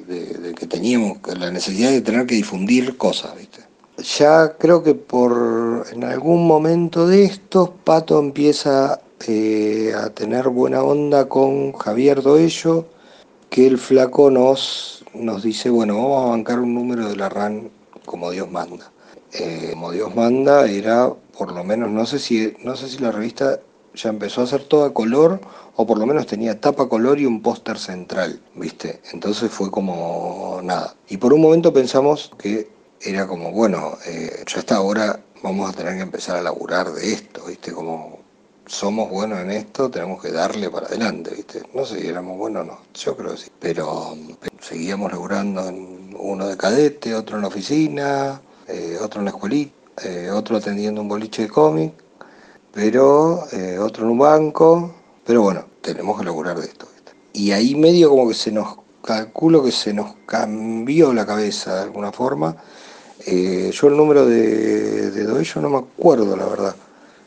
que 0.07 0.67
teníamos 0.67 1.17
la 1.37 1.51
necesidad 1.51 1.91
de 1.91 2.01
tener 2.01 2.25
que 2.25 2.35
difundir 2.35 2.97
cosas, 2.97 3.35
¿viste? 3.37 3.61
Ya 3.97 4.57
creo 4.57 4.83
que 4.83 4.95
por 4.95 5.85
en 5.91 6.03
algún 6.03 6.47
momento 6.47 7.07
de 7.07 7.25
estos, 7.25 7.69
Pato 7.83 8.19
empieza 8.19 8.99
eh, 9.27 9.93
a 9.95 10.09
tener 10.09 10.49
buena 10.49 10.83
onda 10.83 11.29
con 11.29 11.73
Javier 11.73 12.21
Doello, 12.21 12.85
que 13.49 13.67
el 13.67 13.77
flaco 13.77 14.31
nos 14.31 15.03
nos 15.13 15.43
dice, 15.43 15.69
bueno, 15.69 15.95
vamos 15.95 16.25
a 16.25 16.29
bancar 16.29 16.59
un 16.59 16.73
número 16.73 17.07
de 17.07 17.15
la 17.15 17.29
RAN 17.29 17.69
como 18.05 18.31
Dios 18.31 18.49
manda. 18.49 18.91
Eh, 19.33 19.69
como 19.71 19.91
Dios 19.91 20.15
manda 20.15 20.65
era, 20.65 21.11
por 21.37 21.51
lo 21.51 21.63
menos, 21.63 21.89
no 21.89 22.05
sé, 22.05 22.19
si, 22.19 22.53
no 22.63 22.75
sé 22.75 22.89
si 22.89 22.99
la 22.99 23.11
revista 23.11 23.59
ya 23.95 24.09
empezó 24.09 24.41
a 24.41 24.47
ser 24.47 24.63
toda 24.63 24.93
color 24.93 25.39
o 25.75 25.85
por 25.85 25.97
lo 25.97 26.05
menos 26.05 26.27
tenía 26.27 26.59
tapa 26.59 26.87
color 26.87 27.19
y 27.19 27.25
un 27.25 27.41
póster 27.41 27.77
central, 27.77 28.41
¿viste? 28.55 29.01
Entonces 29.11 29.51
fue 29.51 29.71
como 29.71 30.59
nada. 30.63 30.95
Y 31.09 31.17
por 31.17 31.33
un 31.33 31.41
momento 31.41 31.73
pensamos 31.73 32.31
que 32.37 32.69
era 33.01 33.27
como, 33.27 33.51
bueno, 33.51 33.97
eh, 34.05 34.43
ya 34.47 34.59
está, 34.59 34.77
ahora 34.77 35.19
vamos 35.41 35.69
a 35.69 35.73
tener 35.73 35.95
que 35.95 36.01
empezar 36.01 36.37
a 36.37 36.41
laburar 36.41 36.91
de 36.91 37.13
esto, 37.13 37.45
¿viste? 37.45 37.73
Como 37.73 38.19
somos 38.65 39.09
buenos 39.09 39.39
en 39.39 39.51
esto, 39.51 39.89
tenemos 39.89 40.21
que 40.21 40.31
darle 40.31 40.69
para 40.69 40.87
adelante, 40.87 41.31
¿viste? 41.35 41.63
No 41.73 41.85
sé 41.85 41.99
si 41.99 42.07
éramos 42.07 42.37
buenos 42.37 42.63
o 42.63 42.65
no, 42.65 42.79
yo 42.93 43.17
creo 43.17 43.31
que 43.31 43.37
sí. 43.37 43.51
Pero, 43.59 44.15
seguíamos 44.61 45.11
laburando 45.11 45.67
en 45.67 46.15
uno 46.17 46.47
de 46.47 46.55
cadete, 46.55 47.13
otro 47.13 47.35
en 47.35 47.41
la 47.41 47.49
oficina, 47.49 48.41
eh, 48.67 48.97
otro 49.01 49.19
en 49.19 49.25
la 49.25 49.31
escuelita, 49.31 49.73
eh, 50.03 50.29
otro 50.31 50.57
atendiendo 50.57 51.01
un 51.01 51.09
boliche 51.09 51.43
de 51.43 51.49
cómic, 51.49 51.93
pero 52.73 53.47
eh, 53.51 53.77
otro 53.79 54.05
en 54.05 54.11
un 54.11 54.19
banco. 54.19 54.95
Pero 55.25 55.41
bueno, 55.41 55.65
tenemos 55.81 56.19
que 56.19 56.25
laburar 56.25 56.59
de 56.59 56.65
esto. 56.65 56.87
Y 57.33 57.51
ahí 57.51 57.75
medio 57.75 58.09
como 58.09 58.27
que 58.27 58.33
se 58.33 58.51
nos, 58.51 58.77
calculo 59.03 59.63
que 59.63 59.71
se 59.71 59.93
nos 59.93 60.13
cambió 60.25 61.13
la 61.13 61.25
cabeza 61.25 61.75
de 61.75 61.81
alguna 61.83 62.11
forma. 62.11 62.55
yo 63.25 63.87
el 63.87 63.97
número 63.97 64.25
de, 64.25 65.11
de 65.11 65.23
Doello 65.23 65.61
no 65.61 65.69
me 65.69 65.77
acuerdo, 65.77 66.35
la 66.35 66.45
verdad 66.45 66.75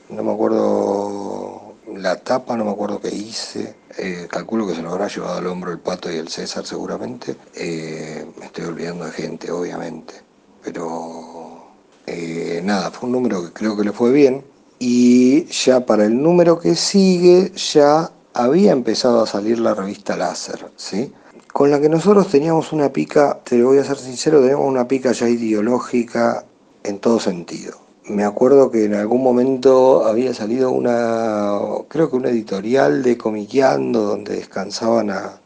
no 0.08 0.22
me 0.22 0.32
acuerdo 0.32 1.74
la 1.94 2.16
tapa, 2.16 2.56
no 2.56 2.64
me 2.64 2.70
acuerdo 2.70 3.00
qué 3.00 3.08
hice. 3.08 3.74
Eh, 3.98 4.26
calculo 4.30 4.66
que 4.66 4.74
se 4.74 4.82
lo 4.82 4.90
habrá 4.90 5.08
llevado 5.08 5.38
al 5.38 5.46
hombro 5.46 5.72
el 5.72 5.78
Pato 5.78 6.10
y 6.12 6.16
el 6.16 6.28
César 6.28 6.66
seguramente. 6.66 7.36
Eh, 7.54 8.26
me 8.38 8.46
estoy 8.46 8.66
olvidando 8.66 9.04
de 9.06 9.12
gente, 9.12 9.50
obviamente. 9.50 10.14
Pero 10.62 11.64
eh, 12.06 12.60
nada, 12.64 12.90
fue 12.90 13.08
un 13.08 13.12
número 13.12 13.44
que 13.44 13.52
creo 13.52 13.76
que 13.76 13.84
le 13.84 13.92
fue 13.92 14.12
bien. 14.12 14.44
Y 14.78 15.46
ya 15.46 15.86
para 15.86 16.04
el 16.04 16.20
número 16.22 16.58
que 16.58 16.74
sigue, 16.74 17.52
ya 17.54 18.10
había 18.34 18.72
empezado 18.72 19.22
a 19.22 19.26
salir 19.26 19.58
la 19.58 19.74
revista 19.74 20.16
Láser, 20.16 20.66
¿sí? 20.76 21.12
Con 21.52 21.70
la 21.70 21.80
que 21.80 21.88
nosotros 21.88 22.28
teníamos 22.28 22.72
una 22.72 22.92
pica, 22.92 23.40
te 23.42 23.62
voy 23.62 23.78
a 23.78 23.84
ser 23.84 23.96
sincero, 23.96 24.40
teníamos 24.40 24.68
una 24.68 24.86
pica 24.86 25.12
ya 25.12 25.28
ideológica 25.28 26.44
en 26.84 26.98
todo 26.98 27.18
sentido 27.18 27.86
me 28.08 28.24
acuerdo 28.24 28.70
que 28.70 28.84
en 28.84 28.94
algún 28.94 29.22
momento 29.22 30.04
había 30.06 30.32
salido 30.32 30.70
una, 30.70 31.58
creo 31.88 32.10
que 32.10 32.16
una 32.16 32.30
editorial 32.30 33.02
de 33.02 33.18
Comiqueando 33.18 34.02
donde 34.02 34.36
descansaban 34.36 35.10
a, 35.10 35.40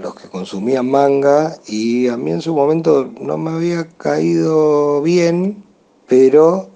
los 0.00 0.14
que 0.14 0.28
consumían 0.28 0.90
manga 0.90 1.56
y 1.66 2.08
a 2.08 2.18
mí 2.18 2.30
en 2.30 2.42
su 2.42 2.54
momento 2.54 3.10
no 3.18 3.38
me 3.38 3.52
había 3.52 3.88
caído 3.96 5.00
bien, 5.00 5.64
pero, 6.06 6.68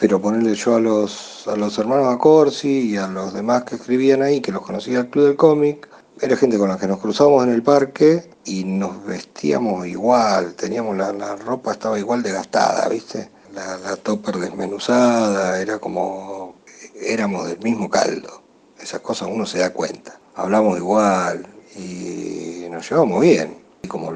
pero 0.00 0.20
ponerle 0.20 0.54
yo 0.54 0.76
a 0.76 0.80
los, 0.80 1.46
a 1.46 1.56
los 1.56 1.78
hermanos 1.78 2.12
Acorsi 2.12 2.92
y 2.92 2.96
a 2.96 3.06
los 3.06 3.34
demás 3.34 3.64
que 3.64 3.76
escribían 3.76 4.22
ahí, 4.22 4.40
que 4.40 4.52
los 4.52 4.62
conocía 4.62 5.00
el 5.00 5.10
Club 5.10 5.26
del 5.26 5.36
Cómic, 5.36 5.88
era 6.20 6.36
gente 6.36 6.58
con 6.58 6.68
la 6.68 6.78
que 6.78 6.86
nos 6.86 6.98
cruzábamos 6.98 7.44
en 7.44 7.52
el 7.52 7.62
parque 7.62 8.30
y 8.44 8.64
nos 8.64 9.04
vestíamos 9.04 9.86
igual, 9.86 10.54
teníamos 10.54 10.96
la, 10.96 11.12
la 11.12 11.36
ropa 11.36 11.72
estaba 11.72 11.98
igual 11.98 12.22
desgastada, 12.22 12.88
¿viste? 12.88 13.28
la, 13.54 13.76
la 13.78 13.96
topper 13.96 14.36
desmenuzada, 14.36 15.60
era 15.60 15.78
como, 15.78 16.56
éramos 17.00 17.48
del 17.48 17.58
mismo 17.60 17.88
caldo. 17.88 18.42
Esas 18.80 19.00
cosas 19.00 19.28
uno 19.30 19.46
se 19.46 19.58
da 19.58 19.72
cuenta. 19.72 20.18
Hablamos 20.34 20.78
igual 20.78 21.46
y 21.76 22.66
nos 22.70 22.88
llevamos 22.88 23.20
bien, 23.20 23.58
como 23.88 24.12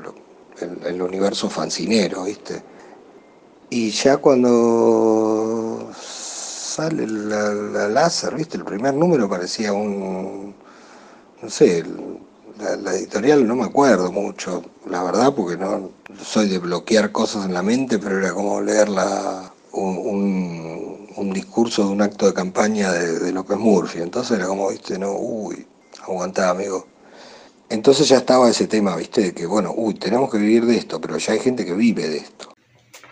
el, 0.85 1.03
universo 1.03 1.51
fancinero, 1.51 2.25
¿viste? 2.25 2.63
Y 3.71 3.91
ya 3.91 4.19
cuando 4.19 5.91
sale 5.95 7.07
la, 7.07 7.89
láser, 7.89 8.35
¿viste? 8.35 8.57
El 8.57 8.65
primer 8.65 8.95
número 8.95 9.29
parecía 9.29 9.73
un, 9.73 10.55
no 11.43 11.51
sé, 11.51 11.85
la, 12.59 12.95
editorial 12.95 13.47
no 13.47 13.57
me 13.57 13.65
acuerdo 13.65 14.13
mucho, 14.13 14.65
la 14.87 15.03
verdad, 15.03 15.35
porque 15.35 15.57
no 15.57 15.91
soy 16.23 16.49
de 16.49 16.59
bloquear 16.59 17.13
cosas 17.13 17.47
en 17.47 17.55
la 17.55 17.63
mente, 17.63 17.99
pero 17.99 18.19
era 18.19 18.33
como 18.33 18.61
leer 18.61 18.89
un, 19.73 21.09
un, 21.17 21.33
discurso 21.33 21.85
de 21.85 21.91
un 21.91 22.03
acto 22.03 22.27
de 22.27 22.35
campaña 22.35 22.93
de, 22.93 23.33
López 23.33 23.59
Murphy. 23.59 24.01
Entonces 24.01 24.39
era 24.39 24.47
como, 24.47 24.71
viste, 24.71 24.99
no, 24.99 25.13
uy, 25.13 25.67
aguantá, 26.03 26.51
amigo. 26.51 26.87
Entonces 27.69 28.09
ya 28.09 28.19
estaba 28.19 28.51
ese 28.51 28.67
tema, 28.67 28.97
viste, 28.97 29.23
de 29.23 29.35
que, 29.35 29.47
bueno, 29.47 29.73
uy, 29.77 29.95
tenemos 29.95 30.31
que 30.31 30.39
vivir 30.39 30.67
de 30.67 30.77
esto, 30.77 31.01
pero 31.01 31.19
ya 31.19 31.33
hay 31.33 31.41
gente 31.41 31.65
que 31.65 31.75
vive 31.75 32.09
de 32.09 32.19
esto. 32.19 32.54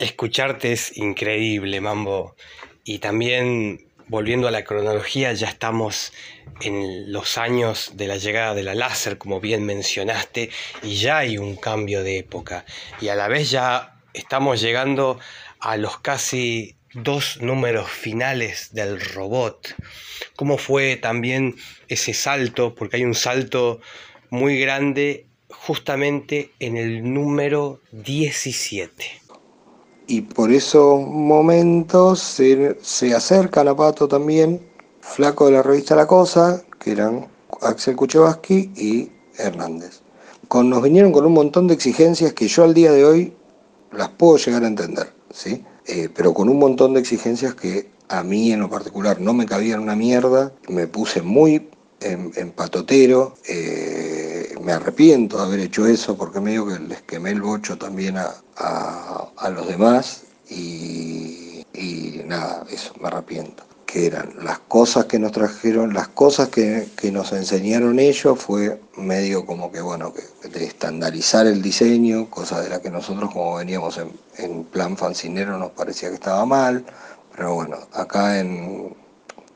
Escucharte 0.03 0.73
es 0.73 0.97
increíble, 0.97 1.81
Mambo. 1.81 2.35
Y 2.83 2.99
también 2.99 3.87
volviendo 4.09 4.49
a 4.49 4.51
la 4.51 4.65
cronología, 4.65 5.33
ya 5.33 5.47
estamos 5.47 6.13
en 6.61 7.13
los 7.13 7.39
años 7.39 7.93
de 7.95 8.09
la 8.09 8.17
llegada 8.17 8.53
de 8.53 8.65
la 8.65 8.75
láser, 8.75 9.17
como 9.17 9.39
bien 9.39 9.65
mencionaste, 9.65 10.51
y 10.83 10.97
ya 10.97 11.19
hay 11.19 11.39
un 11.39 11.55
cambio 11.55 12.03
de 12.03 12.19
época. 12.19 12.65
Y 13.01 13.11
a 13.11 13.15
la 13.15 13.29
vez 13.29 13.53
ya 13.53 13.95
estamos 14.13 14.61
llegando 14.61 15.21
a 15.61 15.77
los 15.77 16.01
casi 16.01 16.75
dos 16.95 17.41
números 17.41 17.89
finales 17.89 18.75
del 18.75 19.01
robot. 19.01 19.77
¿Cómo 20.35 20.59
fue 20.59 20.97
también 20.97 21.55
ese 21.87 22.13
salto? 22.13 22.75
Porque 22.75 22.97
hay 22.97 23.05
un 23.05 23.15
salto 23.15 23.81
muy 24.31 24.59
grande 24.59 25.27
justamente 25.49 26.51
en 26.59 26.77
el 26.77 27.15
número 27.15 27.81
17 27.93 29.22
y 30.07 30.23
por 30.23 30.53
esos 30.53 31.07
momentos 31.07 32.21
se, 32.21 32.77
se 32.83 33.15
acercan 33.15 33.69
a 33.69 33.77
Pato 33.77 34.09
también, 34.09 34.61
flaco 35.01 35.47
de 35.47 35.53
la 35.53 35.63
revista 35.63 35.97
La 35.97 36.07
Cosa, 36.07 36.63
que 36.79 36.93
eran 36.93 37.27
Axel 37.61 37.97
Kuchevaski 37.97 38.71
y 38.77 39.11
Hernández. 39.39 40.01
Con, 40.49 40.69
nos 40.69 40.83
vinieron 40.83 41.13
con 41.13 41.25
un 41.25 41.33
montón 41.33 41.67
de 41.67 41.75
exigencias 41.75 42.33
que 42.33 42.49
yo 42.49 42.65
al 42.65 42.75
día 42.75 42.93
de 42.93 43.05
hoy 43.05 43.33
las 43.93 44.09
puedo 44.11 44.37
llegar 44.37 44.65
a 44.65 44.69
entender, 44.69 45.13
¿sí? 45.33 45.65
Eh, 45.87 46.09
pero 46.15 46.35
con 46.35 46.49
un 46.49 46.59
montón 46.59 46.95
de 46.95 47.01
exigencias 47.01 47.55
que 47.55 47.91
a 48.09 48.23
mí 48.23 48.53
en 48.53 48.61
lo 48.61 48.71
particular 48.71 49.21
no 49.21 49.33
me 49.33 49.47
cabían 49.47 49.81
una 49.81 49.97
mierda, 49.97 50.53
me 50.69 50.87
puse 50.87 51.23
muy 51.23 51.69
en, 52.01 52.51
patotero, 52.51 53.35
eh, 53.49 54.42
me 54.63 54.73
arrepiento 54.73 55.39
de 55.39 55.43
haber 55.45 55.61
hecho 55.61 55.87
eso 55.87 56.17
porque 56.17 56.41
medio 56.41 56.67
que 56.67 56.79
les 56.79 57.03
quemé 57.03 57.31
el 57.31 57.43
bocho 57.43 57.77
también 57.77 58.17
a, 58.17 58.33
a, 58.57 59.51
los 59.51 59.67
demás 59.67 60.23
y, 60.49 61.65
nada, 62.27 62.65
eso, 62.71 62.95
me 63.01 63.09
arrepiento. 63.09 63.65
Que 63.87 64.07
eran 64.07 64.33
las 64.43 64.59
cosas 64.61 65.05
que 65.05 65.19
nos 65.19 65.33
trajeron, 65.33 65.93
las 65.93 66.09
cosas 66.09 66.49
que, 66.49 66.89
nos 67.13 67.33
enseñaron 67.33 67.99
ellos 67.99 68.39
fue 68.39 68.81
medio 68.97 69.45
como 69.45 69.71
que, 69.71 69.83
bueno, 69.83 70.15
que 70.15 70.49
de 70.49 70.65
estandarizar 70.65 71.47
el 71.47 71.61
diseño, 71.61 72.31
cosa 72.31 72.63
de 72.63 72.71
la 72.71 72.81
que 72.81 72.91
nosotros 72.91 73.31
como 73.33 73.57
veníamos 73.57 73.99
en, 73.99 74.11
en 74.39 74.65
plan 74.65 74.97
fancinero 74.97 75.59
nos 75.59 75.73
parecía 75.73 76.09
que 76.09 76.15
estaba 76.15 76.47
mal, 76.47 76.87
pero 77.37 77.55
bueno, 77.55 77.77
acá 77.93 78.41
en, 78.41 78.95
que 78.95 79.02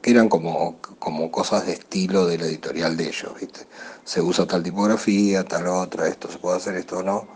eran 0.06 0.28
como, 0.28 0.76
como 1.00 1.30
cosas 1.32 1.66
de 1.66 1.72
estilo 1.72 2.26
de 2.26 2.38
la 2.38 2.46
editorial 2.46 2.96
de 2.96 3.08
ellos, 3.08 3.32
¿viste? 3.40 3.66
Se 4.04 4.20
usa 4.20 4.46
tal 4.46 4.62
tipografía, 4.62 5.44
tal 5.44 5.66
otra, 5.66 6.06
esto 6.06 6.30
se 6.30 6.38
puede 6.38 6.58
hacer, 6.58 6.76
esto 6.76 7.02
no. 7.02 7.26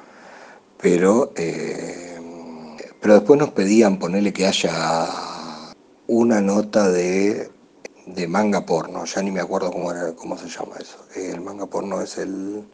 Pero, 0.81 1.33
eh, 1.37 2.19
pero 3.01 3.15
después 3.15 3.41
nos 3.41 3.51
pedían 3.51 3.99
ponerle 3.99 4.33
que 4.33 4.47
haya 4.47 5.09
una 6.07 6.41
nota 6.41 6.89
de, 6.89 7.51
de 8.07 8.29
manga 8.29 8.65
porno, 8.65 9.05
ya 9.05 9.21
ni 9.21 9.33
me 9.33 9.41
acuerdo 9.41 9.73
cómo, 9.73 9.93
cómo 10.15 10.39
se 10.39 10.49
llama 10.49 10.77
eso. 10.79 10.99
El 11.17 11.41
manga 11.41 11.67
porno 11.67 12.01
es 12.01 12.19
el 12.19 12.65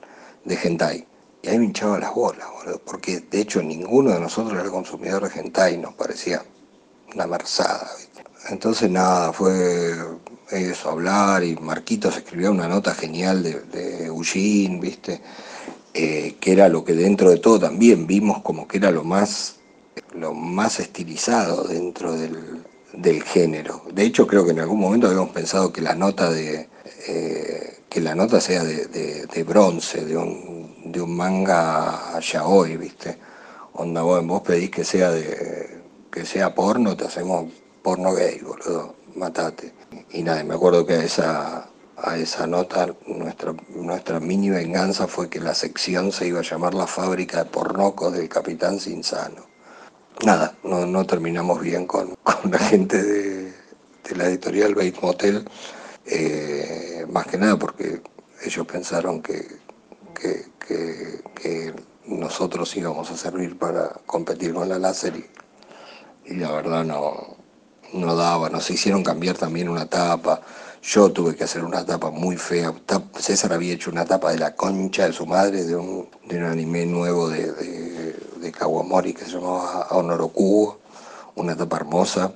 de 0.44 0.58
hentai. 0.62 1.06
Y 1.40 1.48
ahí 1.48 1.58
me 1.58 1.64
hinchaba 1.64 1.98
las 1.98 2.14
bolas, 2.14 2.46
boludo, 2.58 2.80
porque 2.84 3.20
de 3.20 3.40
hecho 3.40 3.62
ninguno 3.62 4.10
de 4.10 4.20
nosotros 4.20 4.58
era 4.58 4.70
consumidor 4.70 5.26
de 5.26 5.40
hentai, 5.40 5.78
nos 5.78 5.94
parecía 5.94 6.42
una 7.14 7.26
merzada. 7.26 7.88
Entonces 8.48 8.90
nada, 8.90 9.32
fue 9.32 9.94
eso, 10.50 10.90
hablar 10.90 11.42
y 11.42 11.56
Marquitos 11.56 12.16
escribió 12.16 12.52
una 12.52 12.68
nota 12.68 12.94
genial 12.94 13.42
de, 13.42 13.60
de 13.62 14.78
¿viste? 14.80 15.20
Eh, 15.94 16.36
que 16.38 16.52
era 16.52 16.68
lo 16.68 16.84
que 16.84 16.92
dentro 16.94 17.30
de 17.30 17.38
todo 17.38 17.58
también 17.58 18.06
vimos 18.06 18.42
como 18.42 18.68
que 18.68 18.76
era 18.76 18.90
lo 18.90 19.02
más, 19.02 19.56
lo 20.14 20.34
más 20.34 20.78
estilizado 20.78 21.64
dentro 21.64 22.12
del, 22.12 22.62
del 22.92 23.22
género. 23.22 23.82
De 23.92 24.04
hecho 24.04 24.26
creo 24.26 24.44
que 24.44 24.52
en 24.52 24.60
algún 24.60 24.78
momento 24.80 25.06
habíamos 25.06 25.30
pensado 25.30 25.72
que 25.72 25.80
la 25.80 25.94
nota 25.94 26.30
de... 26.30 26.68
Eh, 27.08 27.72
que 27.88 28.00
la 28.02 28.14
nota 28.14 28.40
sea 28.42 28.62
de, 28.62 29.26
de, 29.26 29.42
bronce, 29.44 30.04
de 30.04 30.16
un, 30.18 30.92
de 30.92 31.00
un 31.00 31.16
manga 31.16 32.20
yaoi, 32.20 32.76
¿viste? 32.76 33.16
Onda, 33.72 34.02
vos 34.02 34.42
pedís 34.42 34.70
que 34.70 34.84
sea 34.84 35.10
de 35.10 35.80
que 36.10 36.26
sea 36.26 36.54
porno, 36.54 36.96
te 36.96 37.04
hacemos 37.04 37.46
porno 37.86 38.14
gay, 38.14 38.40
boludo, 38.40 38.96
matate. 39.14 39.72
Y 40.10 40.24
nada, 40.24 40.42
me 40.42 40.54
acuerdo 40.54 40.84
que 40.84 40.94
a 40.94 41.04
esa, 41.04 41.68
a 41.96 42.18
esa 42.18 42.44
nota 42.48 42.92
nuestra, 43.06 43.54
nuestra 43.68 44.18
mini 44.18 44.50
venganza 44.50 45.06
fue 45.06 45.30
que 45.30 45.38
la 45.38 45.54
sección 45.54 46.10
se 46.10 46.26
iba 46.26 46.40
a 46.40 46.42
llamar 46.42 46.74
la 46.74 46.88
fábrica 46.88 47.44
de 47.44 47.50
pornocos 47.50 48.12
del 48.12 48.28
capitán 48.28 48.80
Sinsano. 48.80 49.46
Nada, 50.24 50.56
no, 50.64 50.84
no 50.84 51.06
terminamos 51.06 51.60
bien 51.60 51.86
con, 51.86 52.16
con 52.24 52.50
la 52.50 52.58
gente 52.58 53.00
de, 53.00 53.52
de 54.02 54.16
la 54.16 54.24
editorial 54.24 54.74
Bait 54.74 55.00
Motel 55.00 55.48
eh, 56.06 57.06
más 57.08 57.28
que 57.28 57.38
nada 57.38 57.56
porque 57.56 58.02
ellos 58.44 58.66
pensaron 58.66 59.22
que, 59.22 59.46
que, 60.14 60.46
nosotros 62.06 62.76
íbamos 62.76 63.10
a 63.10 63.16
servir 63.16 63.58
para 63.58 63.88
competir 64.06 64.54
con 64.54 64.68
la 64.68 64.78
láser 64.78 65.14
y, 66.24 66.34
la 66.34 66.50
verdad 66.50 66.84
no, 66.84 67.35
no 67.92 68.14
daba, 68.16 68.48
nos 68.50 68.70
hicieron 68.70 69.02
cambiar 69.02 69.36
también 69.36 69.68
una 69.68 69.86
tapa, 69.86 70.40
yo 70.82 71.10
tuve 71.10 71.34
que 71.34 71.44
hacer 71.44 71.64
una 71.64 71.84
tapa 71.84 72.10
muy 72.10 72.36
fea, 72.36 72.72
César 73.18 73.52
había 73.52 73.74
hecho 73.74 73.90
una 73.90 74.04
tapa 74.04 74.30
de 74.30 74.38
la 74.38 74.54
concha 74.54 75.06
de 75.06 75.12
su 75.12 75.26
madre 75.26 75.64
de 75.64 75.74
un, 75.74 76.08
de 76.26 76.38
un 76.38 76.44
anime 76.44 76.86
nuevo 76.86 77.28
de, 77.28 77.52
de, 77.52 78.52
Kawamori 78.52 79.12
que 79.12 79.24
se 79.24 79.32
llamaba 79.32 79.88
Honorokubo, 79.90 80.78
una 81.34 81.56
tapa 81.56 81.78
hermosa, 81.78 82.32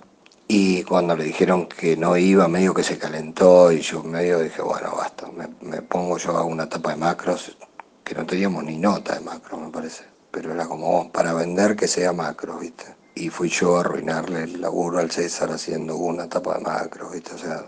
y 0.49 0.83
cuando 0.83 1.15
le 1.15 1.23
dijeron 1.23 1.67
que 1.67 1.97
no 1.97 2.17
iba, 2.17 2.49
medio 2.49 2.75
que 2.75 2.83
se 2.83 2.99
calentó 2.99 3.71
y 3.71 3.81
yo 3.81 4.03
medio 4.03 4.41
dije, 4.41 4.61
bueno, 4.61 4.97
basta, 4.97 5.29
me, 5.61 5.81
pongo 5.83 6.19
yo 6.19 6.37
a 6.37 6.43
una 6.43 6.69
tapa 6.69 6.91
de 6.91 6.97
macros, 6.97 7.57
que 8.03 8.17
no 8.17 8.27
teníamos 8.27 8.65
ni 8.65 8.77
nota 8.77 9.15
de 9.15 9.21
macros, 9.21 9.61
me 9.61 9.69
parece. 9.69 10.03
Pero 10.33 10.53
era 10.53 10.67
como 10.67 11.13
para 11.13 11.33
vender 11.35 11.77
que 11.77 11.87
sea 11.87 12.13
macros, 12.13 12.59
¿viste? 12.61 13.00
Y 13.21 13.29
fui 13.29 13.49
yo 13.49 13.77
a 13.77 13.81
arruinarle 13.81 14.45
el 14.45 14.61
laburo 14.61 14.99
al 14.99 15.11
César 15.11 15.51
haciendo 15.53 15.97
una 15.97 16.29
tapa 16.29 16.57
de 16.57 16.65
macros, 16.65 17.13
¿viste? 17.13 17.35
O 17.35 17.39
sea, 17.39 17.65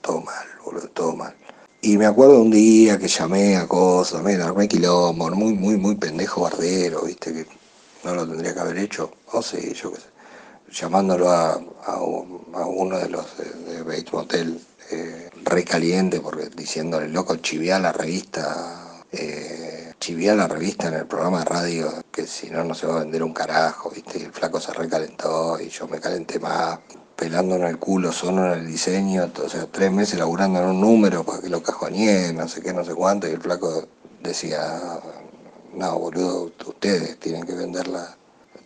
todo 0.00 0.20
mal, 0.20 0.46
boludo, 0.64 0.88
todo 0.88 1.14
mal. 1.14 1.34
Y 1.80 1.96
me 1.96 2.06
acuerdo 2.06 2.42
un 2.42 2.50
día 2.50 2.98
que 2.98 3.08
llamé 3.08 3.56
a 3.56 3.66
cosas, 3.66 4.22
me 4.22 4.34
armé 4.34 4.68
quilombo, 4.68 5.30
muy, 5.30 5.54
muy, 5.54 5.76
muy 5.76 5.94
pendejo 5.94 6.42
bardero, 6.42 7.02
¿viste? 7.02 7.32
Que 7.32 7.46
no 8.04 8.14
lo 8.14 8.28
tendría 8.28 8.52
que 8.52 8.60
haber 8.60 8.78
hecho. 8.78 9.12
O 9.32 9.40
sí, 9.42 9.72
yo 9.74 9.92
qué 9.92 10.00
sé 10.00 10.10
llamándolo 10.70 11.30
a, 11.30 11.60
uno 12.66 12.98
de 12.98 13.08
los 13.08 13.26
de, 13.36 13.82
Bates 13.82 14.12
Motel 14.12 14.60
eh, 14.90 15.30
recaliente, 15.44 16.20
porque 16.20 16.48
diciéndole, 16.50 17.08
loco, 17.08 17.36
chivía 17.36 17.78
la 17.78 17.92
revista, 17.92 18.79
eh, 19.12 19.92
chivía 19.98 20.34
la 20.34 20.48
revista 20.48 20.88
en 20.88 20.94
el 20.94 21.06
programa 21.06 21.40
de 21.40 21.44
radio, 21.44 21.92
que 22.10 22.26
si 22.26 22.50
no, 22.50 22.64
no 22.64 22.74
se 22.74 22.86
va 22.86 22.96
a 22.96 23.00
vender 23.00 23.22
un 23.22 23.32
carajo, 23.32 23.90
¿viste? 23.90 24.18
Y 24.18 24.22
el 24.22 24.32
flaco 24.32 24.60
se 24.60 24.72
recalentó 24.72 25.60
y 25.60 25.68
yo 25.68 25.88
me 25.88 26.00
calenté 26.00 26.38
más, 26.38 26.78
pelando 27.16 27.56
en 27.56 27.64
el 27.64 27.78
culo 27.78 28.12
solo 28.12 28.46
en 28.46 28.60
el 28.60 28.66
diseño, 28.66 29.24
o 29.24 29.66
tres 29.68 29.92
meses 29.92 30.18
laburando 30.18 30.60
en 30.60 30.66
un 30.66 30.80
número 30.80 31.24
para 31.24 31.40
que 31.40 31.48
lo 31.48 31.62
cajoneé, 31.62 32.32
no 32.32 32.48
sé 32.48 32.62
qué, 32.62 32.72
no 32.72 32.84
sé 32.84 32.94
cuánto, 32.94 33.28
y 33.28 33.32
el 33.32 33.40
flaco 33.40 33.86
decía, 34.22 34.80
no, 35.74 35.98
boludo, 35.98 36.52
ustedes 36.66 37.18
tienen 37.18 37.44
que 37.44 37.54
venderla 37.54 38.16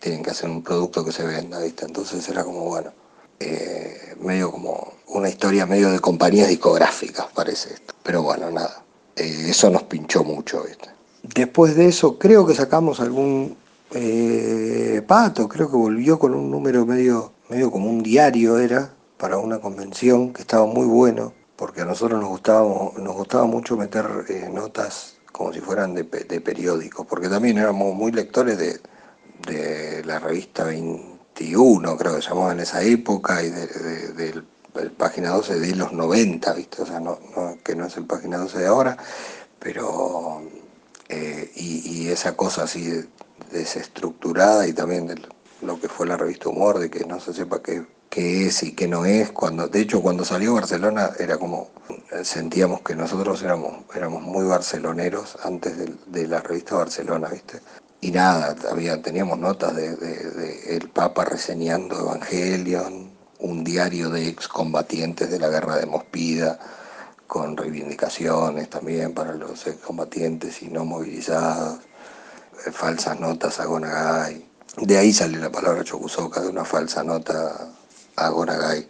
tienen 0.04 0.22
que 0.22 0.32
hacer 0.32 0.50
un 0.50 0.62
producto 0.62 1.02
que 1.02 1.12
se 1.12 1.24
venda, 1.24 1.58
¿viste? 1.60 1.86
Entonces 1.86 2.28
era 2.28 2.44
como, 2.44 2.66
bueno, 2.66 2.92
eh, 3.40 4.14
medio 4.20 4.50
como 4.50 4.92
una 5.06 5.30
historia 5.30 5.64
medio 5.64 5.90
de 5.90 5.98
compañías 5.98 6.48
discográficas, 6.48 7.26
parece 7.34 7.72
esto. 7.72 7.94
Pero 8.02 8.22
bueno, 8.22 8.50
nada, 8.50 8.84
eh, 9.16 9.46
eso 9.48 9.70
nos 9.70 9.84
pinchó 9.84 10.24
mucho, 10.24 10.64
¿viste? 10.64 10.90
Después 11.22 11.74
de 11.76 11.88
eso, 11.88 12.18
creo 12.18 12.46
que 12.46 12.54
sacamos 12.54 13.00
algún 13.00 13.56
eh, 13.92 15.02
pato, 15.06 15.48
creo 15.48 15.70
que 15.70 15.76
volvió 15.76 16.18
con 16.18 16.34
un 16.34 16.50
número 16.50 16.84
medio, 16.84 17.32
medio 17.48 17.70
como 17.70 17.88
un 17.88 18.02
diario 18.02 18.58
era, 18.58 18.92
para 19.16 19.38
una 19.38 19.58
convención, 19.60 20.32
que 20.32 20.42
estaba 20.42 20.66
muy 20.66 20.86
bueno, 20.86 21.32
porque 21.56 21.80
a 21.80 21.84
nosotros 21.84 22.20
nos 22.20 22.28
gustaba, 22.28 22.68
nos 22.98 23.14
gustaba 23.14 23.46
mucho 23.46 23.76
meter 23.76 24.06
notas 24.52 25.14
como 25.34 25.52
si 25.52 25.60
fueran 25.60 25.94
de, 25.94 26.04
de 26.04 26.40
periódicos, 26.40 27.06
porque 27.06 27.28
también 27.28 27.58
éramos 27.58 27.92
muy 27.92 28.12
lectores 28.12 28.56
de, 28.56 28.80
la 30.04 30.20
revista 30.20 30.64
21, 30.64 31.96
creo 31.96 32.14
que 32.14 32.22
se 32.22 32.28
llamaba 32.28 32.52
en 32.52 32.60
esa 32.60 32.82
época, 32.82 33.42
y 33.42 33.50
de, 33.50 34.42
página 34.96 35.30
12 35.30 35.60
de 35.60 35.74
los 35.76 35.92
90, 35.92 36.52
¿viste? 36.54 36.82
O 36.82 36.86
sea, 36.86 37.00
no, 37.00 37.18
que 37.62 37.74
no 37.74 37.86
es 37.86 37.96
el 37.96 38.06
página 38.06 38.38
12 38.38 38.58
de 38.58 38.66
ahora, 38.66 38.96
pero. 39.58 40.42
Eh, 41.08 41.50
y, 41.56 42.08
esa 42.08 42.36
cosa 42.36 42.64
así 42.64 43.04
desestructurada 43.50 44.66
y 44.68 44.72
también 44.72 45.06
de 45.06 45.20
lo 45.62 45.80
que 45.80 45.88
fue 45.88 46.06
la 46.06 46.16
revista 46.16 46.48
Humor, 46.48 46.78
de 46.78 46.90
que 46.90 47.04
no 47.04 47.18
se 47.18 47.32
sepa 47.32 47.60
qué, 47.62 47.84
qué 48.08 48.46
es 48.46 48.62
y 48.62 48.72
qué 48.74 48.86
no 48.88 49.04
es. 49.04 49.30
Cuando, 49.32 49.68
de 49.68 49.80
hecho, 49.80 50.00
cuando 50.02 50.24
salió 50.24 50.54
Barcelona 50.54 51.10
era 51.18 51.38
como, 51.38 51.70
sentíamos 52.22 52.82
que 52.82 52.94
nosotros 52.94 53.42
éramos, 53.42 53.84
éramos 53.94 54.22
muy 54.22 54.44
barceloneros 54.44 55.36
antes 55.42 55.76
de, 55.76 55.94
de 56.06 56.28
la 56.28 56.40
revista 56.40 56.76
Barcelona, 56.76 57.28
¿viste? 57.28 57.60
y 58.04 58.10
nada, 58.10 58.54
había, 58.70 59.00
teníamos 59.00 59.38
notas 59.38 59.74
de, 59.74 60.76
el 60.76 60.90
Papa 60.90 61.24
reseñando 61.24 61.98
Evangelion, 61.98 63.10
un 63.44 63.62
diario 63.62 64.08
de 64.08 64.26
excombatientes 64.26 65.30
de 65.30 65.38
la 65.38 65.48
guerra 65.48 65.76
de 65.76 65.84
Mospida, 65.84 66.58
con 67.26 67.56
reivindicaciones 67.56 68.70
también 68.70 69.12
para 69.12 69.34
los 69.34 69.66
excombatientes 69.66 70.62
y 70.62 70.68
no 70.68 70.86
movilizados, 70.86 71.80
eh, 72.66 72.70
falsas 72.72 73.20
notas 73.20 73.60
a 73.60 73.66
Gonagai. 73.66 74.42
De 74.78 74.96
ahí 74.96 75.12
sale 75.12 75.38
la 75.38 75.52
palabra 75.52 75.84
Chocusoca, 75.84 76.40
de 76.40 76.48
una 76.48 76.64
falsa 76.64 77.04
nota 77.04 77.68
a 78.16 78.28
Gonagai. 78.30 78.88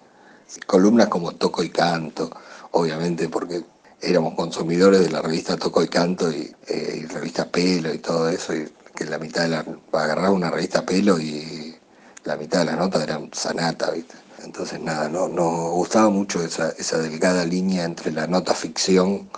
Columnas 0.66 1.08
como 1.08 1.32
Toco 1.32 1.64
y 1.64 1.70
Canto, 1.70 2.30
obviamente 2.70 3.28
porque 3.28 3.64
éramos 4.00 4.34
consumidores 4.34 5.00
de 5.00 5.10
la 5.10 5.20
revista 5.20 5.56
Toco 5.56 5.82
y 5.82 5.88
Canto 5.88 6.30
y, 6.30 6.54
eh, 6.68 7.00
y 7.02 7.06
revista 7.06 7.50
Pelo 7.50 7.92
y 7.92 7.98
todo 7.98 8.28
eso, 8.28 8.54
y 8.54 8.72
que 8.94 9.04
la 9.04 9.18
mitad 9.18 9.42
de 9.42 9.48
la, 9.48 9.64
agarrar 9.92 10.30
una 10.30 10.50
revista 10.50 10.86
pelo 10.86 11.18
y 11.18 11.74
la 12.22 12.36
mitad 12.36 12.60
de 12.60 12.66
la 12.66 12.76
nota 12.76 13.02
eran 13.02 13.30
sanata, 13.32 13.90
¿viste? 13.90 14.23
Entonces 14.44 14.80
nada, 14.80 15.08
no, 15.08 15.28
nos 15.28 15.72
gustaba 15.72 16.10
mucho 16.10 16.42
esa, 16.44 16.98
delgada 16.98 17.44
línea 17.44 17.84
entre 17.84 18.12
la 18.12 18.26
nota 18.26 18.54
ficción 18.54 19.30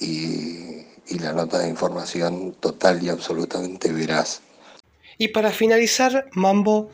y, 0.00 0.86
y 1.08 1.18
la 1.18 1.32
nota 1.32 1.58
de 1.58 1.68
información 1.68 2.54
total 2.60 3.02
y 3.02 3.08
absolutamente 3.08 3.92
veraz. 3.92 4.40
Y 5.18 5.28
para 5.28 5.50
finalizar, 5.50 6.28
Mambo, 6.32 6.90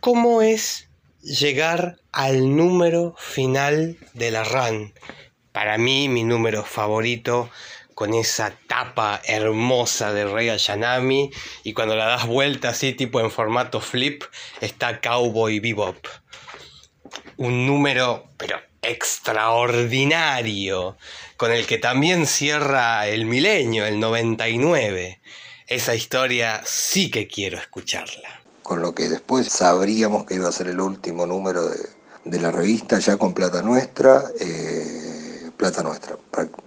¿cómo 0.00 0.42
es 0.42 0.88
llegar 1.20 1.98
al 2.12 2.56
número 2.56 3.14
final 3.18 3.98
de 4.14 4.30
la 4.30 4.44
RAN? 4.44 4.92
Para 5.52 5.78
mí, 5.78 6.08
mi 6.08 6.24
número 6.24 6.64
favorito 6.64 7.50
con 7.98 8.14
esa 8.14 8.56
tapa 8.68 9.20
hermosa 9.24 10.12
de 10.12 10.24
Rey 10.24 10.50
Ayanami 10.50 11.32
y 11.64 11.72
cuando 11.72 11.96
la 11.96 12.06
das 12.06 12.28
vuelta 12.28 12.68
así 12.68 12.92
tipo 12.92 13.18
en 13.18 13.28
formato 13.28 13.80
flip 13.80 14.22
está 14.60 15.00
Cowboy 15.00 15.58
Bebop. 15.58 15.96
Un 17.38 17.66
número 17.66 18.28
pero 18.36 18.58
extraordinario 18.82 20.96
con 21.36 21.52
el 21.52 21.66
que 21.66 21.78
también 21.78 22.26
cierra 22.26 23.06
el 23.06 23.24
milenio, 23.24 23.86
el 23.86 23.98
99. 23.98 25.20
Esa 25.66 25.94
historia 25.94 26.62
sí 26.64 27.10
que 27.10 27.26
quiero 27.26 27.58
escucharla. 27.58 28.40
Con 28.62 28.82
lo 28.82 28.94
que 28.94 29.08
después 29.08 29.48
sabríamos 29.48 30.26
que 30.26 30.34
iba 30.34 30.48
a 30.48 30.52
ser 30.52 30.68
el 30.68 30.80
último 30.80 31.26
número 31.26 31.68
de, 31.68 31.78
de 32.24 32.40
la 32.40 32.50
revista 32.50 32.98
ya 32.98 33.16
con 33.16 33.32
plata 33.32 33.62
nuestra, 33.62 34.24
eh, 34.38 35.50
plata 35.56 35.82
nuestra, 35.82 36.16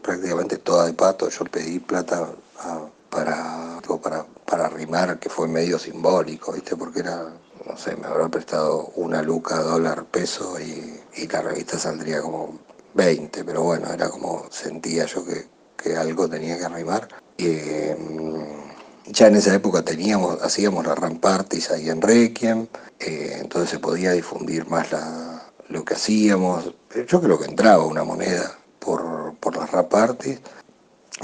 prácticamente 0.01 0.57
toda 0.57 0.85
de 0.85 0.93
pato, 0.93 1.29
yo 1.29 1.45
pedí 1.45 1.79
plata 1.79 2.29
para, 3.09 3.79
para, 4.01 4.25
para 4.45 4.69
rimar, 4.69 5.19
que 5.19 5.29
fue 5.29 5.47
medio 5.47 5.77
simbólico, 5.77 6.53
¿viste? 6.53 6.75
porque 6.75 7.01
era, 7.01 7.27
no 7.65 7.77
sé, 7.77 7.95
me 7.95 8.07
habrá 8.07 8.29
prestado 8.29 8.91
una 8.95 9.21
luca, 9.21 9.61
dólar, 9.61 10.05
peso 10.05 10.59
y, 10.59 10.99
la 11.27 11.41
revista 11.41 11.77
saldría 11.77 12.21
como 12.21 12.59
20, 12.93 13.43
pero 13.43 13.63
bueno, 13.63 13.91
era 13.91 14.09
como 14.09 14.45
sentía 14.49 15.05
yo 15.05 15.25
que, 15.25 15.47
que 15.77 15.95
algo 15.95 16.27
tenía 16.27 16.57
que 16.57 16.67
rimar. 16.67 17.07
Eh, 17.37 17.95
ya 19.07 19.27
en 19.27 19.35
esa 19.35 19.53
época 19.53 19.81
teníamos, 19.81 20.41
hacíamos 20.41 20.85
las 20.85 20.97
rampartis 20.97 21.71
ahí 21.71 21.89
en 21.89 22.01
Requiem, 22.01 22.67
eh, 22.99 23.37
entonces 23.39 23.69
se 23.69 23.79
podía 23.79 24.11
difundir 24.11 24.67
más 24.67 24.87
lo 25.69 25.85
que 25.85 25.93
hacíamos. 25.93 26.73
Yo 27.07 27.21
creo 27.21 27.39
que 27.39 27.45
entraba 27.45 27.85
una 27.85 28.03
moneda 28.03 28.57
por, 28.79 29.35
por 29.39 29.57
las 29.57 29.71
rampartis 29.71 30.39
y 30.60 30.60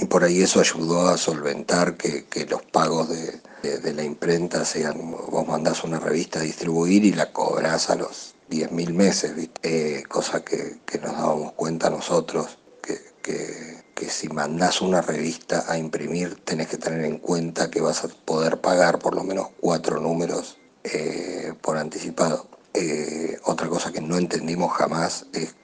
por 0.05 0.23
ahí 0.23 0.41
eso 0.41 0.59
ayudó 0.59 1.07
a 1.07 1.17
solventar 1.17 1.97
que, 1.97 2.25
los 2.49 2.61
pagos 2.63 3.09
de, 3.09 3.93
la 3.93 4.03
imprenta 4.03 4.63
sean, 4.63 5.11
vos 5.11 5.47
mandás 5.47 5.83
una 5.83 5.99
revista 5.99 6.39
a 6.39 6.43
distribuir 6.43 7.03
y 7.03 7.13
la 7.13 7.31
cobrás 7.31 7.89
a 7.89 7.95
los 7.95 8.35
10.000 8.49 8.93
meses, 8.93 9.49
eh, 9.63 10.03
cosa 10.07 10.43
que, 10.43 10.79
nos 11.01 11.13
dábamos 11.13 11.53
cuenta 11.53 11.89
nosotros, 11.89 12.57
que 12.81 13.77
que 13.97 14.09
si 14.11 14.29
mandás 14.29 14.81
una 14.81 15.01
revista 15.01 15.65
a 15.67 15.75
imprimir 15.75 16.35
tenés 16.45 16.67
que 16.67 16.77
tener 16.77 17.03
en 17.03 17.17
cuenta 17.17 17.71
que 17.71 17.81
vas 17.81 18.03
a 18.03 18.09
poder 18.09 18.61
pagar 18.61 18.99
por 18.99 19.15
lo 19.15 19.23
menos 19.23 19.47
cuatro 19.59 19.99
números 19.99 20.59
eh, 20.83 21.53
por 21.61 21.77
anticipado. 21.77 22.47
Eh, 22.75 23.39
otra 23.45 23.67
cosa 23.67 23.91
que 23.91 23.99
no 23.99 24.17
entendimos 24.17 24.71
jamás 24.71 25.25
es 25.33 25.55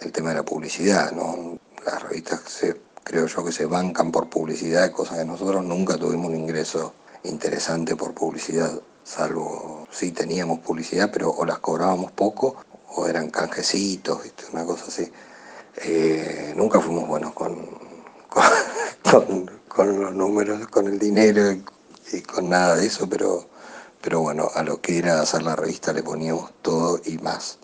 el 0.00 0.12
tema 0.12 0.30
de 0.30 0.36
la 0.36 0.44
publicidad. 0.44 1.12
¿no? 1.12 1.58
Las 1.84 2.02
revistas 2.02 2.40
se, 2.46 2.80
creo 3.04 3.26
yo 3.26 3.44
que 3.44 3.52
se 3.52 3.66
bancan 3.66 4.10
por 4.10 4.28
publicidad, 4.28 4.90
cosa 4.90 5.18
que 5.18 5.24
nosotros 5.24 5.64
nunca 5.64 5.96
tuvimos 5.96 6.28
un 6.28 6.36
ingreso 6.36 6.94
interesante 7.22 7.94
por 7.94 8.14
publicidad, 8.14 8.72
salvo 9.04 9.86
si 9.90 10.10
teníamos 10.10 10.60
publicidad, 10.60 11.10
pero 11.12 11.30
o 11.30 11.44
las 11.44 11.58
cobrábamos 11.58 12.10
poco 12.12 12.56
o 12.96 13.06
eran 13.06 13.30
canjecitos, 13.30 14.20
una 14.52 14.64
cosa 14.64 14.86
así. 14.88 15.10
Eh, 15.76 16.54
nunca 16.56 16.80
fuimos 16.80 17.06
buenos 17.06 17.32
con, 17.34 17.56
con, 19.68 20.00
los 20.00 20.14
números, 20.14 20.66
con 20.68 20.86
el 20.86 20.98
dinero 20.98 21.52
y, 22.12 22.20
con 22.22 22.48
nada 22.48 22.76
de 22.76 22.86
eso, 22.86 23.08
pero, 23.08 23.46
pero 24.00 24.20
bueno, 24.20 24.48
a 24.54 24.62
lo 24.62 24.80
que 24.80 24.98
era 24.98 25.20
hacer 25.20 25.42
la 25.42 25.56
revista 25.56 25.92
le 25.92 26.02
poníamos 26.02 26.52
todo 26.62 27.00
y 27.04 27.18
más. 27.18 27.58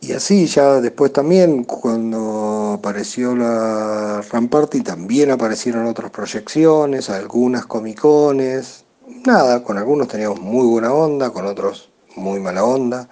Y 0.00 0.12
así 0.12 0.46
ya 0.46 0.80
después 0.82 1.12
también, 1.12 1.64
cuando 1.64 2.53
apareció 2.84 3.34
la 3.34 4.22
Ramparty, 4.30 4.82
también 4.82 5.30
aparecieron 5.30 5.86
otras 5.86 6.10
proyecciones, 6.10 7.10
algunas 7.10 7.66
comicones. 7.66 8.84
Nada, 9.26 9.62
con 9.62 9.78
algunos 9.78 10.08
teníamos 10.08 10.40
muy 10.40 10.66
buena 10.66 10.92
onda, 10.92 11.30
con 11.30 11.46
otros 11.46 11.90
muy 12.16 12.40
mala 12.40 12.64
onda 12.64 13.08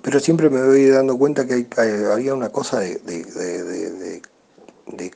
pero 0.00 0.20
siempre 0.20 0.48
me 0.48 0.62
voy 0.64 0.88
dando 0.88 1.18
cuenta 1.18 1.46
que 1.46 1.66
había 2.10 2.34
una 2.34 2.48
cosa 2.48 2.80
de, 2.80 4.22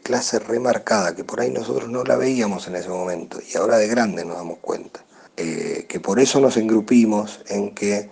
clase 0.02 0.38
remarcada, 0.38 1.14
que 1.14 1.24
por 1.24 1.40
ahí 1.40 1.50
nosotros 1.50 1.88
no 1.88 2.04
la 2.04 2.16
veíamos 2.16 2.68
en 2.68 2.76
ese 2.76 2.88
momento, 2.88 3.38
y 3.40 3.56
ahora 3.56 3.78
de 3.78 3.88
grande 3.88 4.24
nos 4.24 4.36
damos 4.36 4.58
cuenta. 4.58 5.04
Eh, 5.36 5.86
que 5.88 6.00
por 6.00 6.18
eso 6.18 6.40
nos 6.40 6.56
engrupimos 6.56 7.40
en 7.48 7.74
que, 7.74 8.08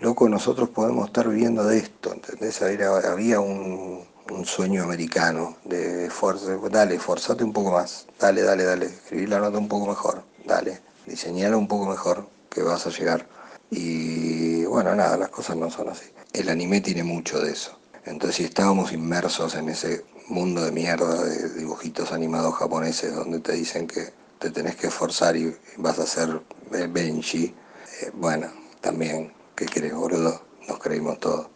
loco, 0.00 0.28
nosotros 0.28 0.68
podemos 0.68 1.06
estar 1.06 1.28
viviendo 1.28 1.64
de 1.64 1.78
esto, 1.78 2.12
¿entendés? 2.12 2.62
Había, 2.62 3.40
un, 3.40 4.04
sueño 4.44 4.82
americano 4.82 5.56
de 5.64 6.10
fuerza, 6.10 6.56
dale, 6.70 6.98
forzate 6.98 7.44
un 7.44 7.52
poco 7.52 7.72
más, 7.72 8.06
dale, 8.18 8.42
dale, 8.42 8.64
dale, 8.64 8.86
escribí 8.86 9.26
la 9.26 9.38
nota 9.38 9.58
un 9.58 9.68
poco 9.68 9.86
mejor, 9.86 10.22
dale, 10.44 10.80
diseñala 11.06 11.56
un 11.56 11.68
poco 11.68 11.86
mejor, 11.86 12.28
que 12.50 12.62
vas 12.62 12.86
a 12.86 12.90
llegar. 12.90 13.26
Y 13.70 14.64
bueno, 14.64 14.94
nada, 14.94 15.16
las 15.16 15.28
cosas 15.28 15.56
no 15.56 15.70
son 15.70 15.90
así. 15.90 16.06
El 16.32 16.48
anime 16.48 16.80
tiene 16.80 17.04
mucho 17.04 17.40
de 17.40 17.52
eso. 17.52 17.78
Entonces 18.04 18.36
si 18.36 18.44
estábamos 18.44 18.92
inmersos 18.92 19.54
en 19.54 19.68
ese 19.68 20.04
mundo 20.28 20.62
de 20.62 20.72
mierda 20.72 21.24
de 21.24 21.50
dibujitos 21.54 22.12
animados 22.12 22.54
japoneses 22.54 23.14
donde 23.14 23.40
te 23.40 23.52
dicen 23.52 23.86
que 23.86 24.12
te 24.38 24.50
tenés 24.50 24.76
que 24.76 24.86
esforzar 24.86 25.36
y 25.36 25.54
vas 25.76 25.98
a 25.98 26.06
ser 26.06 26.40
Benji, 26.70 27.54
eh, 28.00 28.10
bueno, 28.14 28.48
también, 28.80 29.32
¿qué 29.54 29.66
querés, 29.66 29.94
boludo? 29.94 30.42
Nos 30.68 30.78
creímos 30.78 31.18
todo. 31.18 31.50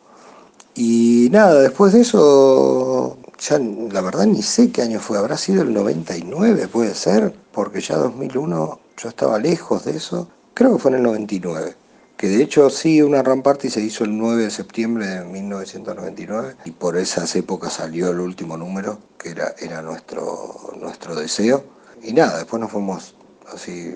Y 0.75 1.29
nada, 1.31 1.61
después 1.61 1.93
de 1.93 2.01
eso, 2.01 3.19
ya 3.39 3.59
la 3.59 4.01
verdad 4.01 4.27
ni 4.27 4.43
sé 4.43 4.71
qué 4.71 4.83
año 4.83 5.01
fue, 5.01 5.19
habrá 5.19 5.37
sido 5.37 5.63
el 5.63 5.75
99, 5.75 6.69
puede 6.69 6.95
ser, 6.95 7.35
porque 7.53 7.81
ya 7.81 7.97
2001 7.97 8.81
yo 8.97 9.09
estaba 9.09 9.39
lejos 9.39 9.85
de 9.85 9.97
eso, 9.97 10.29
creo 10.55 10.75
que 10.75 10.79
fue 10.79 10.91
en 10.93 10.99
el 10.99 11.03
99 11.03 11.77
que 12.23 12.29
de 12.29 12.41
hecho 12.41 12.71
sí, 12.71 13.03
una 13.03 13.21
Ramparty 13.21 13.69
se 13.69 13.81
hizo 13.81 14.05
el 14.05 14.17
9 14.17 14.45
de 14.45 14.51
septiembre 14.53 15.07
de 15.09 15.25
1999 15.25 16.55
y 16.65 16.71
por 16.71 16.97
esas 16.97 17.35
épocas 17.35 17.73
salió 17.73 18.11
el 18.11 18.21
último 18.21 18.57
número, 18.57 19.01
que 19.19 19.31
era, 19.31 19.57
era 19.59 19.83
nuestro, 19.83 20.73
nuestro 20.81 21.17
deseo. 21.17 21.65
Y 22.01 22.13
nada, 22.13 22.39
después 22.39 22.61
nos 22.61 22.71
fuimos 22.71 23.17
así 23.53 23.93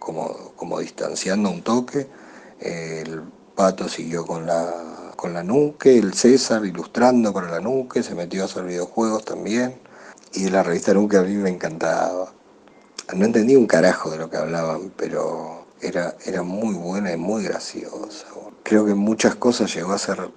como, 0.00 0.52
como 0.56 0.80
distanciando 0.80 1.50
un 1.50 1.62
toque. 1.62 2.08
El 2.58 3.22
Pato 3.54 3.88
siguió 3.88 4.26
con 4.26 4.44
la, 4.44 4.74
con 5.18 5.34
la 5.34 5.42
Nuque, 5.42 5.98
el 5.98 6.14
César 6.14 6.64
ilustrando 6.64 7.32
para 7.32 7.50
la 7.50 7.58
Nuque, 7.58 8.04
se 8.04 8.14
metió 8.14 8.42
a 8.42 8.44
hacer 8.44 8.62
videojuegos 8.62 9.24
también. 9.24 9.80
Y 10.32 10.48
la 10.48 10.62
revista 10.62 10.94
Nuque 10.94 11.16
a 11.16 11.22
mí 11.22 11.34
me 11.34 11.50
encantaba. 11.50 12.32
No 13.16 13.24
entendía 13.24 13.58
un 13.58 13.66
carajo 13.66 14.10
de 14.12 14.18
lo 14.18 14.30
que 14.30 14.36
hablaban, 14.36 14.92
pero 14.96 15.66
era, 15.80 16.14
era 16.24 16.42
muy 16.44 16.76
buena 16.76 17.12
y 17.12 17.16
muy 17.16 17.42
graciosa. 17.42 18.28
Creo 18.62 18.86
que 18.86 18.94
muchas 18.94 19.34
cosas 19.34 19.74
llegó 19.74 19.92
a 19.92 19.98
ser 19.98 20.30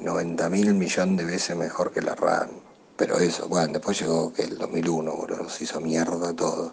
90 0.00 0.46
eh, 0.46 0.48
mil 0.48 0.74
millones 0.74 1.16
de 1.16 1.24
veces 1.24 1.56
mejor 1.56 1.90
que 1.90 2.00
la 2.00 2.14
RAN. 2.14 2.50
Pero 2.96 3.18
eso, 3.18 3.48
bueno, 3.48 3.72
después 3.72 3.98
llegó 3.98 4.32
que 4.32 4.42
el 4.42 4.58
2001, 4.58 5.12
boludo, 5.12 5.42
nos 5.42 5.60
hizo 5.60 5.80
mierda 5.80 6.32
todo. 6.36 6.72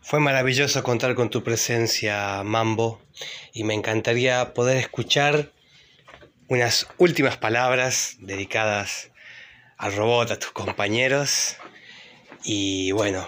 Fue 0.00 0.20
maravilloso 0.20 0.84
contar 0.84 1.16
con 1.16 1.28
tu 1.28 1.42
presencia, 1.42 2.40
Mambo, 2.44 3.00
y 3.52 3.64
me 3.64 3.74
encantaría 3.74 4.54
poder 4.54 4.76
escuchar 4.76 5.50
unas 6.52 6.86
últimas 6.98 7.38
palabras 7.38 8.16
dedicadas 8.18 9.10
al 9.78 9.96
robot, 9.96 10.32
a 10.32 10.38
tus 10.38 10.52
compañeros. 10.52 11.56
Y 12.44 12.92
bueno, 12.92 13.26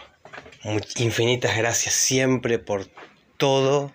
infinitas 0.96 1.56
gracias 1.56 1.94
siempre 1.94 2.58
por 2.58 2.86
todo 3.38 3.94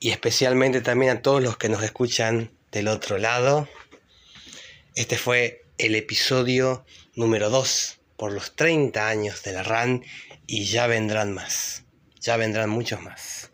y 0.00 0.10
especialmente 0.10 0.80
también 0.80 1.18
a 1.18 1.20
todos 1.20 1.42
los 1.42 1.58
que 1.58 1.68
nos 1.68 1.82
escuchan 1.82 2.50
del 2.72 2.88
otro 2.88 3.18
lado. 3.18 3.68
Este 4.94 5.18
fue 5.18 5.66
el 5.76 5.94
episodio 5.94 6.86
número 7.14 7.50
2 7.50 8.00
por 8.16 8.32
los 8.32 8.56
30 8.56 9.06
años 9.06 9.42
de 9.42 9.52
la 9.52 9.62
RAN 9.62 10.02
y 10.46 10.64
ya 10.64 10.86
vendrán 10.86 11.34
más, 11.34 11.84
ya 12.20 12.38
vendrán 12.38 12.70
muchos 12.70 13.02
más. 13.02 13.50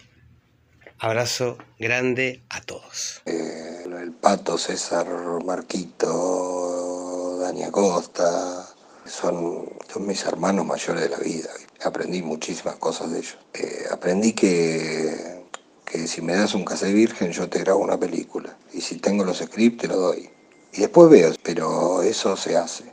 Abrazo 1.02 1.56
grande 1.78 2.42
a 2.50 2.60
todos. 2.60 3.22
Eh, 3.24 3.84
el 3.86 4.12
Pato, 4.12 4.58
César, 4.58 5.06
Marquito, 5.46 7.38
Dani 7.40 7.64
Acosta, 7.64 8.68
son, 9.06 9.66
mis 10.00 10.22
hermanos 10.26 10.66
mayores 10.66 11.04
de 11.04 11.08
la 11.08 11.16
vida 11.16 11.48
aprendí 11.82 12.20
muchísimas 12.20 12.76
cosas 12.76 13.12
de 13.12 13.20
ellos. 13.20 13.38
Eh, 13.54 13.86
aprendí 13.90 14.34
que, 14.34 15.42
que 15.86 16.06
si 16.06 16.20
me 16.20 16.34
das 16.34 16.52
un 16.52 16.66
cassette 16.66 16.92
virgen 16.92 17.32
yo 17.32 17.48
te 17.48 17.60
grabo 17.60 17.80
una 17.80 17.98
película 17.98 18.54
y 18.74 18.82
si 18.82 18.96
tengo 18.96 19.24
los 19.24 19.38
scripts 19.38 19.80
te 19.80 19.88
lo 19.88 19.96
doy. 19.96 20.28
Y 20.74 20.80
después 20.82 21.08
veo, 21.08 21.32
pero 21.42 22.02
eso 22.02 22.36
se 22.36 22.58
hace. 22.58 22.92